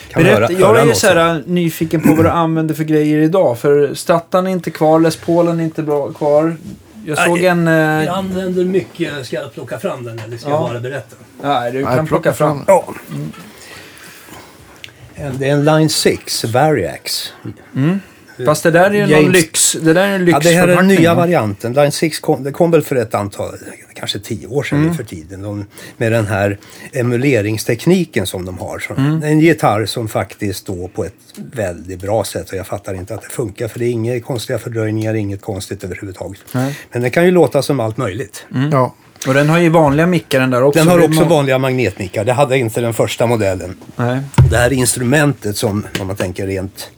[0.09, 3.19] Kan Berätta, höra- jag höra är så här nyfiken på vad du använder för grejer
[3.19, 3.59] idag.
[3.59, 6.55] För Strattan är inte kvar, Les Paulen är inte bra kvar.
[7.05, 7.67] Jag såg Nej, en...
[7.67, 7.73] eh,
[8.05, 9.25] Jag använder mycket.
[9.25, 10.55] Ska jag plocka fram den eller ska Ja.
[10.55, 11.15] jag bara berätta?
[11.43, 12.63] Nej, du Nej, kan plocka fram.
[12.67, 12.85] Ja.
[13.15, 13.33] En-
[15.39, 17.33] Det är en Line 6 Variax.
[18.45, 19.73] Fast det där är ju någon James- lyx...
[19.81, 21.21] Det där är en Ja, det här är den nya va?
[21.21, 21.73] varianten.
[21.73, 23.55] Line 6 kom, det kom väl för ett antal,
[23.93, 24.93] kanske tio år sedan Mm.
[24.93, 25.41] för tiden.
[25.41, 25.65] De,
[25.97, 26.57] med den här
[26.93, 28.79] emuleringstekniken som de har.
[28.79, 29.23] Så Mm.
[29.23, 32.49] En gitarr som faktiskt står på ett väldigt bra sätt.
[32.49, 35.83] Och jag fattar inte att det funkar för det är inga konstiga fördröjningar, inget konstigt
[35.83, 36.41] överhuvudtaget.
[36.51, 36.79] Nej.
[36.91, 38.45] Men den kan ju låta som allt möjligt.
[38.71, 38.95] Ja.
[39.27, 40.79] Och den har ju vanliga mickar den där också.
[40.79, 42.25] Den har Det också vanliga magnetmickar.
[42.25, 43.77] Det hade inte den första modellen.
[43.95, 44.19] Nej.
[44.51, 46.89] Det här instrumentet som, om man tänker rent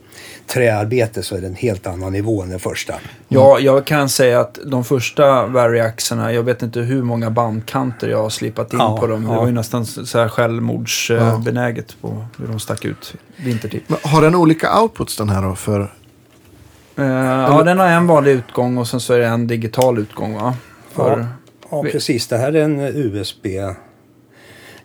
[0.47, 2.93] träarbete, så är det en helt annan nivå än den första.
[3.27, 8.21] Ja, jag kan säga att de första Variaxerna, jag vet inte hur många bandkanter jag
[8.21, 9.21] har slipat in Ja, på dem.
[9.21, 9.39] Det ja.
[9.39, 13.81] var ju nästan så här självmordsbenäget på hur de stack ut vintertid.
[13.87, 15.55] Men har den olika outputs den här då?
[15.55, 15.93] För,
[16.95, 20.33] Eh, ja, den har en vanlig utgång och sen så är det en digital utgång
[20.35, 20.55] va?
[20.93, 21.25] För, Ja,
[21.73, 22.27] ja, precis.
[22.27, 23.45] Det här är en USB.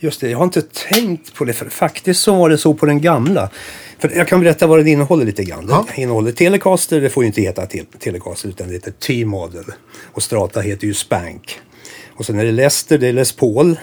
[0.01, 1.53] Just det, jag har inte tänkt på det.
[1.53, 3.51] För faktiskt så var det så på den gamla.
[3.99, 5.67] För jag kan berätta vad den innehåller lite grann.
[5.67, 6.03] Den Ja.
[6.03, 9.65] innehåller Telecaster, det får ju inte heta te- Telecaster utan det heter T-model.
[10.13, 11.61] Och Strata heter ju Spank.
[12.17, 13.79] Och sen är det Lester, det är Les Paul.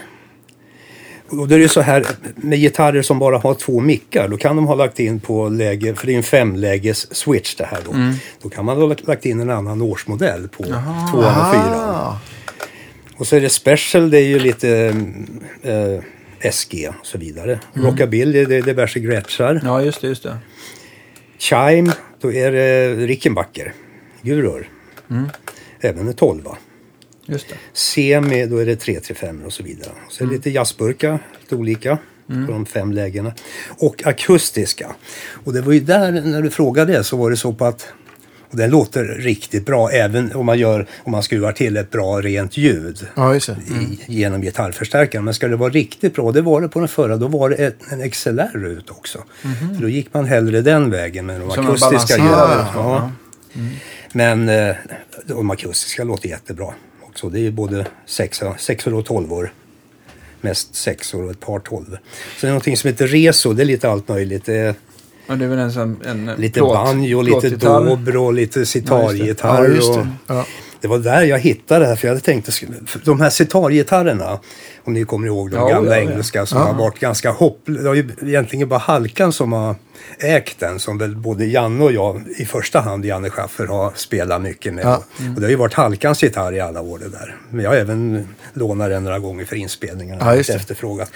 [1.28, 2.06] Och då är det så här
[2.36, 4.28] med gitarrer som bara har två mickar.
[4.28, 7.64] Då kan de ha lagt in på läge, för det är en femläges switch det
[7.64, 7.92] här då.
[8.42, 12.16] Då kan man ha lagt in en annan årsmodell på tvåan och fyran.
[13.16, 14.94] Och så är det special, det är ju lite
[15.62, 17.60] eh, SG och så vidare.
[17.72, 19.60] Rockabilly, det är diverse gretschar.
[19.64, 20.38] ja, just det, just det.
[21.38, 23.72] Chime, då är det Rickenbacker,
[24.22, 24.68] guror.
[25.80, 26.42] Även en 12
[27.26, 27.54] Just det.
[27.72, 29.90] Semi, då är det 335 och så vidare.
[30.08, 33.32] Så det lite jazzburkar, lite olika på de fem lägena.
[33.78, 34.96] Och akustiska.
[35.44, 37.88] Och det var ju där, när du frågade så var det så på att
[38.50, 42.20] och den låter riktigt bra även om man, gör, om man skruvar till ett bra
[42.20, 43.06] rent ljud.
[43.14, 43.40] ja, i,
[44.06, 45.24] genom gitarrförstärkaren.
[45.24, 47.56] Men ska det vara riktigt bra, det var det på den förra, då var det
[47.56, 49.18] ett, en XLR ut också.
[49.76, 52.32] Så då gick man hellre den vägen med de Som akustiska ljuden.
[52.32, 53.10] utgång, Ja.
[54.12, 54.74] Men eh,
[55.26, 57.28] de akustiska låter jättebra också.
[57.28, 59.52] Det är både sexor, sexor och tolvor.
[60.40, 61.60] Mest sexor och ett par
[62.40, 64.44] det är någonting som heter reso, det är lite allt möjligt.
[64.44, 64.74] Det är
[65.26, 69.78] Och det är väl en sån en lite plåt, banjo, lite dobro, lite sitargitarr.
[69.80, 70.34] Ja, det.
[70.34, 70.46] Ja.
[70.80, 72.62] det var där jag hittade det här, för jag hade tänkt att
[73.04, 74.38] de här sitargitarrerna,
[74.86, 76.10] om ni kommer ihåg de Ja, gamla ja, ja.
[76.10, 77.82] engelska som har varit ganska hopplösa.
[77.82, 79.76] Det var ju egentligen bara Halkan som har
[80.18, 84.42] ägt den, som väl både Janne och jag, i första hand Janne Schaffer, har spelat
[84.42, 84.84] mycket med.
[84.84, 84.96] Ja.
[85.34, 87.36] Och det har ju varit Halkans gitarr i alla år det där.
[87.50, 90.34] Men jag har även lånat den några gånger för inspelningarna.
[90.34, 91.10] Ja, efterfrågat.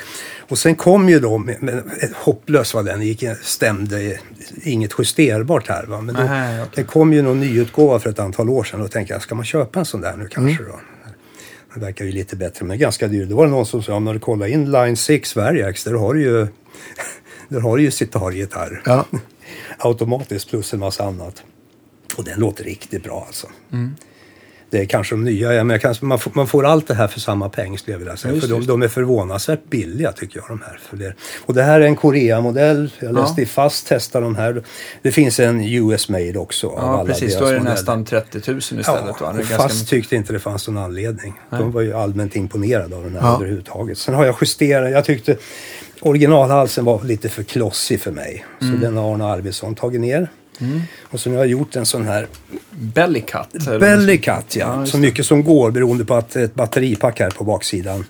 [0.49, 1.83] Och sen kom ju då, med, med,
[2.15, 4.19] hopplös var den, gick, stämde
[4.63, 5.85] inget justerbart här.
[5.87, 6.01] Va?
[6.01, 6.73] Men då, Nej, okej.
[6.75, 9.45] det kom ju någon nyutgåva för ett antal år sedan och tänkte jag, ska man
[9.45, 10.81] köpa en sån där nu kanske då?
[11.75, 13.27] Det verkar ju lite bättre men ganska dyr.
[13.27, 16.15] Då var det någon som sa, om du kollar in Line 6 Variax, där har
[16.15, 16.47] du ju,
[17.49, 18.83] där har du ju sitargitarr.
[18.85, 19.07] Ja.
[19.79, 21.43] Automatiskt plus en massa annat.
[22.17, 23.47] Och den låter riktigt bra alltså.
[24.71, 27.07] Det är kanske de nya, ja, men kanske, man, får, man får allt det här
[27.09, 28.35] för samma peng skulle jag vilja säga.
[28.35, 30.81] Ja, för de, de är förvånansvärt billiga tycker jag de här.
[30.91, 31.15] Det.
[31.47, 32.91] Och det här är en Korea-modell.
[33.01, 33.21] Jag Ja.
[33.21, 34.63] läste i Fast testa de här.
[35.03, 36.67] Det finns en US-made också.
[36.69, 37.39] av Ja, alla precis.
[37.39, 37.71] Då är det modeller.
[37.77, 38.85] nästan 30 000 istället.
[39.21, 39.89] Ja, och fast mycket.
[39.89, 41.35] tyckte inte det fanns någon anledning.
[41.51, 41.61] Nej.
[41.61, 43.37] De var ju allmänt imponerade av den här Ja.
[43.37, 43.99] överhuvudtaget.
[43.99, 44.91] Sen har jag justerat.
[44.91, 45.37] Jag tyckte
[46.01, 48.45] originalhalsen var lite för klossig för mig.
[48.59, 48.81] Så Mm.
[48.81, 50.29] den har Arne Arvidsson tagit ner.
[51.03, 52.27] Och så nu har jag gjort en sån här
[52.71, 53.67] Belly cut.
[53.67, 54.77] eller Belly något cut, ja.
[54.81, 58.05] Ja, så mycket som går beroende på att ett batteripack här på baksidan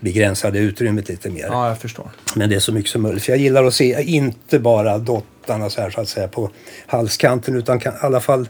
[0.00, 1.46] begränsade utrymmet lite mer.
[1.50, 2.10] Ja, jag förstår.
[2.34, 3.22] Men det är så mycket som möjligt.
[3.24, 6.50] För jag gillar att se inte bara dottarna så här så att säga på
[6.86, 8.48] halskanten utan kan i alla fall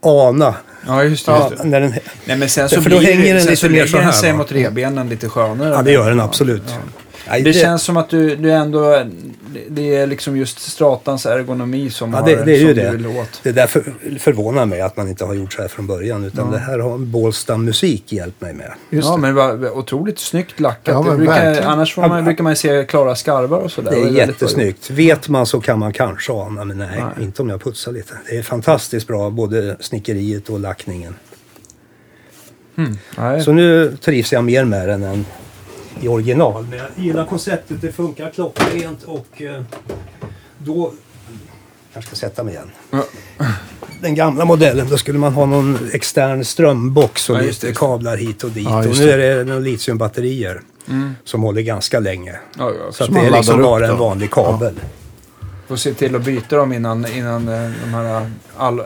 [0.00, 0.54] ana.
[0.86, 1.32] Ja, just det.
[1.32, 1.68] Ja, Just det.
[1.68, 3.96] när den, Nej, men sen För så då blir hänger den lite så mer så
[3.96, 4.38] den här, sig va?
[4.38, 5.68] mot revbenen lite skönare.
[5.74, 6.62] ja, det gör den absolut.
[6.66, 6.74] Ja.
[7.28, 8.90] Nej, Det känns som att du, du ändå...
[8.90, 9.06] det-
[9.68, 12.90] Det är liksom just Stratans ergonomi som, Ja, har, det, det är ju som det.
[12.90, 13.40] du vill åt.
[13.42, 13.84] Det därför
[14.18, 16.24] förvånar mig att man inte har gjort så här från början.
[16.24, 16.52] Utan Ja.
[16.52, 18.72] det här har Bålstam Musik hjälpt mig med.
[18.90, 19.20] Just ja, det.
[19.20, 20.94] men det var otroligt snyggt lackat.
[20.94, 23.90] Ja, det men brukar, annars får man, brukar man se klara skarvar och sådär.
[23.90, 24.90] Det är väldigt jättesnyggt.
[24.90, 27.24] Vet man så kan man kanske ana, men nej, Nej.
[27.24, 28.14] inte om jag putsar lite.
[28.30, 31.14] Det är fantastiskt bra, både snickeriet och lackningen.
[32.76, 33.42] Mm.
[33.42, 35.24] Så nu trivs jag mer med den än
[36.00, 36.66] i original.
[36.70, 39.62] Men jag gillar konceptet, det funkar klockrent och eh,
[40.58, 40.92] då...
[41.94, 42.70] Jag ska sätta mig igen.
[42.90, 43.04] Ja.
[44.00, 48.16] Den gamla modellen, då skulle man ha någon extern strömbox och Ja, just lite kablar
[48.16, 48.64] hit och dit.
[48.64, 51.14] Ja, och nu är det några litiumbatterier Mm.
[51.24, 52.36] som håller ganska länge.
[52.58, 52.92] Ja, ja.
[52.92, 54.74] Så det är liksom bara en vanlig kabel.
[55.68, 58.82] Får se till att byta dem innan, innan eh, de här all,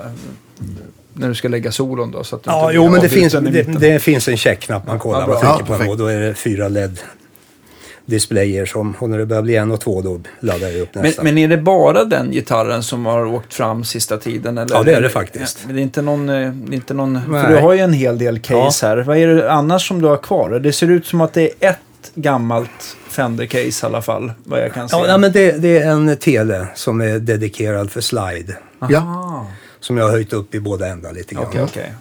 [1.18, 2.24] när du ska lägga solon då?
[2.24, 5.26] Så att Ja, jo, men det finns, det, det finns en checkknapp man kollar Ja,
[5.26, 5.34] bra.
[5.34, 5.64] trycker Ja, på.
[5.66, 5.90] perfekt.
[5.90, 10.01] Och då är det fyra LED-displayer som, och när det börjar bli en och två
[10.02, 11.22] då laddar jag upp Men, nästa.
[11.22, 14.59] men är det bara den gitarren som har åkt fram sista tiden?
[14.59, 14.76] Eller?
[14.76, 15.59] Ja, det är det faktiskt.
[15.66, 16.28] Men det är inte någon...
[16.28, 18.97] eh, Det är inte någon för du har ju en hel del case här.
[18.97, 20.51] Vad är det annars som du har kvar?
[20.51, 21.78] Det ser ut som att det är ett
[22.14, 24.97] gammalt Fender-case i alla fall, vad jag kan se.
[25.06, 28.56] Ja, men det, det är en tele som är dedikerad för slide.
[28.80, 29.47] Aha.
[29.86, 31.44] Som jag har höjt upp i båda ändar lite grann.
[31.48, 31.92] Okej, okej.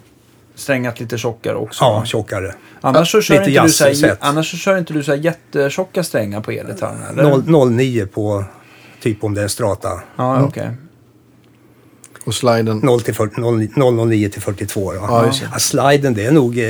[0.55, 1.83] Strängat lite tjockare också.
[1.83, 2.53] Ja, tjockare.
[2.81, 6.03] Annars så kör inte du så här, annars så kör inte du så här jättetjocka
[6.03, 7.03] strängar på elgitarren?
[7.09, 7.23] eller?
[7.23, 8.43] Noll- 09 på
[9.01, 10.01] typ om det är en strata.
[10.15, 10.69] Ja, okej.
[12.25, 12.77] Och sliden.
[12.77, 13.67] 0 till 40, 0,
[14.07, 14.93] 009 till 42.
[14.93, 15.01] Ja.
[15.09, 15.49] Ja, just det.
[15.51, 16.65] Ja, sliden det är nog eh,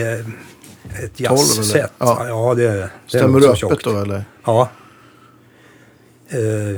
[1.04, 1.90] ett eller?
[1.98, 2.26] Ja.
[2.28, 2.54] Ja.
[2.54, 3.84] det, det är Stämmer du öppet tjockt.
[3.84, 4.26] då eller?
[4.46, 4.70] Ja.
[6.30, 6.76] Eh,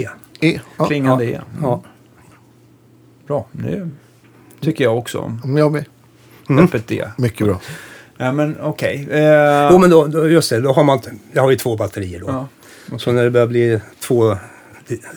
[0.00, 0.08] e.
[0.40, 0.60] E?
[0.78, 0.84] Ja.
[0.86, 1.40] Klingande E.
[1.62, 1.82] Ja.
[3.30, 3.90] Bra, det
[4.60, 5.56] tycker jag också om.
[5.56, 5.84] Jag med.
[6.48, 6.64] Mm.
[6.64, 7.04] Öppet D.
[7.18, 7.60] Mycket bra.
[8.16, 9.08] Ja, men okej.
[9.10, 11.00] Eh, Jo, men då, då, just det, då har man,
[11.32, 12.26] jag har ju två batterier då.
[12.90, 12.98] ja.
[12.98, 14.36] Så när det börjar bli två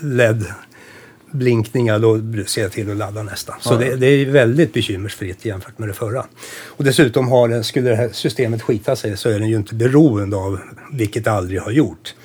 [0.01, 3.53] LED-blinkningar då ser jag till att ladda nästa.
[3.59, 6.25] Så Ja, det, det är väldigt bekymmersfritt jämfört med det förra.
[6.65, 9.75] Och dessutom har den, skulle det här systemet skita sig så är den ju inte
[9.75, 10.59] beroende av
[10.91, 12.15] vilket det aldrig har gjort.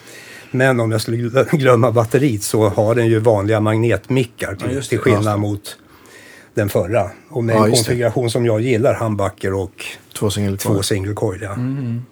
[0.50, 4.74] Men om jag skulle gl- glömma batteriet så har den ju vanliga magnetmickar Ja, till,
[4.76, 4.96] just det.
[4.96, 5.76] till skillnad mot
[6.54, 7.10] den förra.
[7.28, 7.88] Och med Ja, en just det.
[7.88, 9.84] konfiguration som jag gillar, humbucker och
[10.58, 11.40] Två single coil.
[11.42, 11.52] Ja.
[11.52, 12.02] Mm.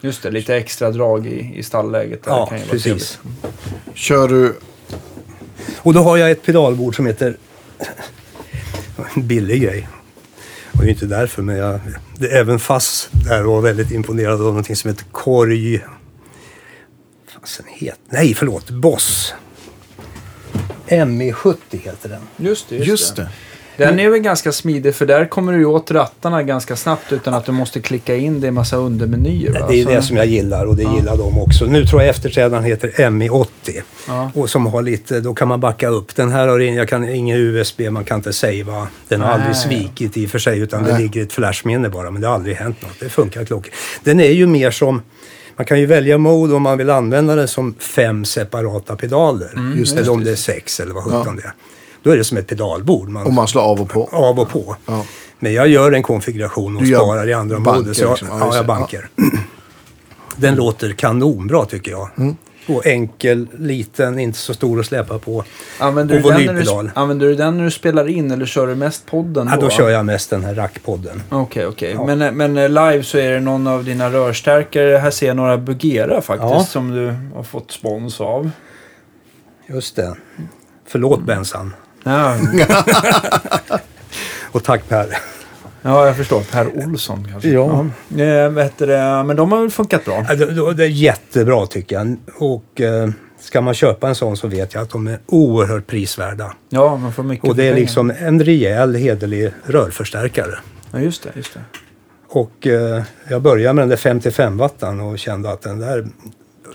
[0.00, 2.22] Just det, lite extra drag i, i stallläget.
[2.22, 3.18] Där Ja, kan ju vara precis.
[3.94, 4.56] Kör du...
[5.78, 7.36] Och då har jag ett pedalbord som heter...
[9.16, 9.88] En billig grej.
[10.72, 11.80] Och det är inte därför, men jag...
[12.18, 15.84] Det, även fast där var väldigt imponerad av någonting som heter Korg...
[17.40, 17.98] Fasen het...
[18.10, 18.70] Nej, förlåt.
[18.70, 19.34] Boss.
[20.88, 22.20] ME70 heter den.
[22.36, 22.76] Just det.
[22.76, 23.22] Just, Just det.
[23.22, 23.84] det.
[23.84, 27.46] Den är väl ganska smidig för där kommer du åt rattarna ganska snabbt utan att
[27.46, 29.52] du måste klicka in det i massa undermenyer.
[29.52, 29.66] va?
[29.68, 31.64] Det är det som jag gillar och det gillar de också.
[31.64, 33.46] Nu tror jag efterträdaren heter ME80.
[34.08, 34.30] Ja.
[34.34, 36.16] Och som har lite, då kan man backa upp.
[36.16, 38.88] Den här har jag kan, ingen USB, man kan inte savea.
[39.08, 39.36] Den har Nej.
[39.36, 41.02] aldrig svikit i och för sig utan det Nej.
[41.02, 42.10] ligger i ett flashminne bara.
[42.10, 43.00] Men det har aldrig hänt något.
[43.00, 43.76] Det funkar klockrent.
[44.04, 45.02] Den är ju mer som,
[45.56, 49.52] man kan ju välja mode om man vill använda den som fem separata pedaler.
[49.56, 50.10] Mm, just eller det.
[50.10, 51.52] om det är sex eller vad sjutton det är.
[52.02, 53.08] Då är det som ett pedalbord.
[53.08, 54.08] Man, Om man slår av och på.
[54.12, 54.76] av och på.
[54.86, 55.04] Ja.
[55.38, 57.92] Men jag gör en konfiguration och sparar i andra banker moder.
[57.94, 58.28] Så jag, liksom.
[58.28, 58.66] Ja, ja, just jag det.
[58.66, 59.08] banker.
[60.36, 62.08] Den låter kanonbra tycker jag.
[62.16, 62.36] Mm.
[62.68, 65.44] Och enkel, liten, inte så stor att släpa på.
[65.78, 68.66] Använder, Och du den när du, använder du den när du spelar in eller kör
[68.66, 69.60] du mest podden Ja, då?
[69.62, 71.22] då kör jag mest den här rackpodden.
[71.28, 71.92] Okej, okej.
[71.94, 72.06] Ja.
[72.16, 74.96] Men, men eh, live så är det någon av dina rörstärkare.
[74.96, 76.64] Här ser jag några Bugera faktiskt Ja.
[76.64, 78.50] som du har fått spons av.
[79.66, 80.14] Just det.
[80.88, 81.74] Förlåt Bensan.
[82.04, 82.36] Ja,
[84.52, 85.18] Och tack Per.
[85.82, 86.40] Ja jag förstår.
[86.40, 87.48] Per Olsson kanske.
[87.48, 87.86] Ja.
[88.08, 88.24] ja.
[88.24, 89.24] Eh, heter det?
[89.26, 90.24] Men de har väl funkat bra?
[90.28, 92.16] Ja, det, det är jättebra tycker jag.
[92.38, 93.08] Och eh,
[93.40, 96.52] ska man köpa en sån så vet jag att de är oerhört prisvärda.
[96.68, 100.54] Ja, man får mycket Och det är liksom en rejäl hederlig rörförstärkare.
[100.92, 101.30] Ja, just det.
[101.34, 101.60] Just det.
[102.28, 106.06] Och eh, jag började med den där 55 wattan och kände att den där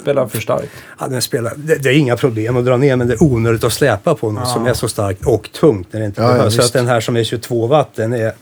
[0.02, 0.72] Spelar för starkt.
[1.00, 3.64] Ja, den spelar, det, det är inga problem att dra ner men det är onödigt
[3.64, 4.54] att släpa på något Ja.
[4.54, 6.54] som är så starkt och tungt när det inte Ja, ja, behövs.
[6.56, 6.76] så visst.
[6.76, 8.34] att den här som är 22 watt den, är,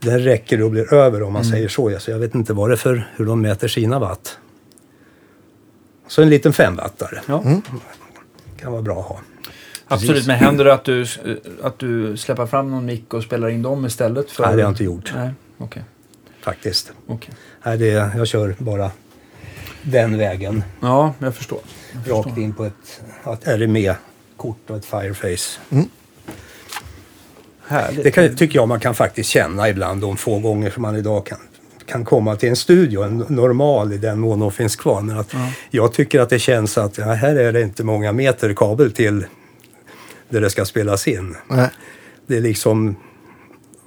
[0.00, 1.52] den räcker och blir över om man Mm.
[1.52, 1.98] säger så.
[1.98, 4.38] Så jag vet inte vad det är för hur de mäter sina watt.
[6.08, 7.42] Så en liten 5 wattare Ja.
[8.60, 9.20] kan vara bra att ha.
[9.88, 11.06] Absolut, men händer det att du,
[11.62, 14.30] att du släpper fram någon mick och spelar in dem istället?
[14.30, 14.42] För...
[14.46, 15.82] Nej, det har jag inte gjort Nej, okej.
[16.40, 16.92] faktiskt.
[17.06, 17.34] okej.
[17.64, 18.90] Nej, det, jag kör bara
[19.82, 20.64] den vägen.
[20.80, 21.60] Ja, jag förstår.
[21.92, 22.22] Jag förstår.
[22.22, 23.00] Rakt in på ett,
[23.32, 25.58] ett RME-kort och ett Fireface.
[27.68, 28.04] Härligt.
[28.04, 31.26] Det kan, tycker jag man kan faktiskt känna ibland de få gånger som man idag
[31.26, 31.38] kan,
[31.86, 35.00] kan komma till en studio, en normal i den mån de finns kvar.
[35.00, 35.50] Men att Ja.
[35.70, 39.26] Jag tycker att det känns att ja, här är det inte många meter kabel till
[40.28, 41.36] där det ska spelas in.
[41.48, 41.68] Nej.
[42.26, 42.96] Det är liksom,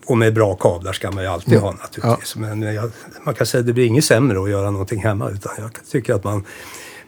[0.05, 2.35] och med bra kablar ska man ju alltid ha naturligtvis.
[2.35, 2.91] Men jag,
[3.25, 5.29] man kan säga att det blir inget sämre att göra någonting hemma.
[5.29, 6.45] Utan jag tycker att man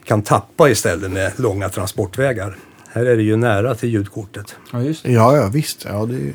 [0.04, 2.58] kan tappa istället med långa transportvägar.
[2.92, 4.56] Här är det ju nära till ljudkortet.
[4.72, 5.12] Ja, just det.
[5.12, 5.86] Ja, ja visst.
[5.90, 6.34] Ja, det, är, ju-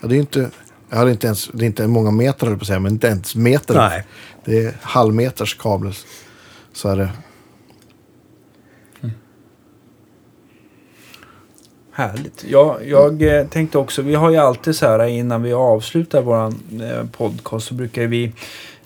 [0.00, 0.50] ja, det är inte...
[0.90, 3.06] Jag hade inte ens, det är inte många meter jag på att säga, men inte
[3.06, 3.74] ens meter.
[3.74, 4.04] Nej.
[4.44, 5.92] Det är halvmeters kabel.
[6.72, 7.10] Så är det.
[11.96, 12.44] Härligt.
[12.48, 16.46] Ja, jag eh, tänkte också, vi har ju alltid så här innan vi avslutar vår
[16.82, 18.32] eh, podcast så brukar vi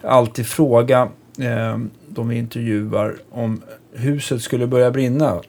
[0.03, 1.09] alltid fråga
[1.39, 1.79] eh,
[2.09, 3.63] de vi intervjuar om
[3.93, 5.41] huset skulle börja brinna.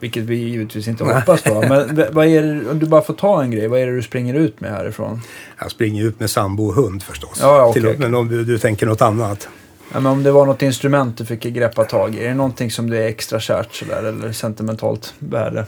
[0.00, 1.60] Vilket vi givetvis inte hoppas på.
[1.60, 4.02] Men vad är det, om du bara får ta en grej, vad är det du
[4.02, 5.20] springer ut med härifrån?
[5.60, 7.38] Jag springer ut med sambo och hund förstås.
[7.42, 7.98] Ja, ja, okej, Till-.
[7.98, 9.48] Men om du, du tänker något annat?
[9.92, 12.70] Ja, men om det var något instrument du fick greppa tag i, är det någonting
[12.70, 15.66] som det är extra kärt sådär eller sentimentalt värde?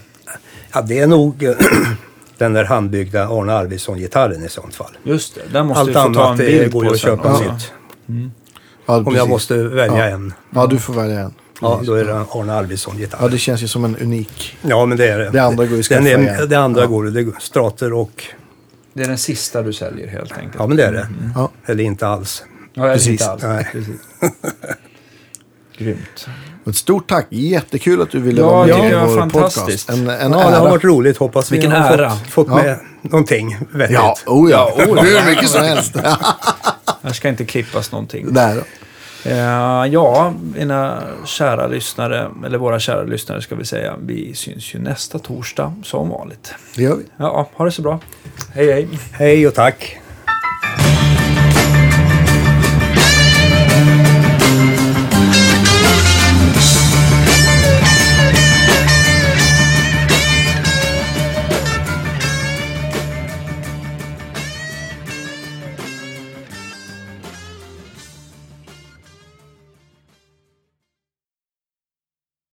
[0.73, 1.51] Ja, det är nog eh,
[2.37, 4.97] den där handbyggda Arne Arvidsson-gitarren i sånt fall.
[5.03, 6.91] Just det, den måste Allt vi få ta en annat det bild går på ju
[6.93, 7.09] att sen.
[7.17, 7.53] köpa Ja.
[7.53, 7.71] nytt.
[8.85, 10.15] Ja, Om jag måste välja Ja.
[10.15, 10.33] en.
[10.55, 11.33] Ja, du får välja en.
[11.61, 13.19] Ja, då är det Arne Arvidsson-gitarr.
[13.21, 14.57] Ja, det känns ju som en unik.
[14.61, 15.29] Ja, men det är det.
[15.29, 16.49] Det andra går ju att skaffa Den är, igen.
[16.49, 16.87] Det andra Ja.
[16.87, 17.23] går det.
[17.23, 18.23] går Strater och...
[18.93, 20.55] Det är den sista du säljer helt enkelt.
[20.59, 21.07] Ja, men det är det.
[21.35, 21.51] Ja.
[21.65, 22.43] Eller inte alls.
[22.73, 23.11] Ja, jag Precis.
[23.11, 23.43] Inte alls.
[23.43, 23.67] Nej.
[23.71, 23.95] Precis.
[25.77, 26.27] Grymt.
[26.67, 27.25] Ett stort tack.
[27.29, 29.87] Jättekul att du ville Ja, vara det med tycker i jag vår fantastiskt.
[29.87, 29.89] podcast.
[29.89, 30.59] En, en ja, det ära.
[30.59, 31.17] har varit roligt.
[31.17, 32.09] Hoppas Vilken vi har ära.
[32.11, 32.55] fått, fått Ja.
[32.55, 33.93] med någonting vettigt.
[33.95, 34.73] Ja, oh ja.
[34.77, 35.01] Ja, oh ja.
[35.21, 35.95] Hur mycket som helst.
[37.03, 38.33] Här ska inte klippas någonting.
[38.33, 38.63] Där.
[39.25, 44.79] Eh, ja, mina kära lyssnare, eller våra kära lyssnare ska vi säga, vi syns ju
[44.79, 46.53] nästa torsdag som vanligt.
[46.75, 47.03] Det gör vi.
[47.17, 47.99] Ja, ha det så bra.
[48.53, 48.87] Hej, hej.
[49.11, 50.00] Hej och tack.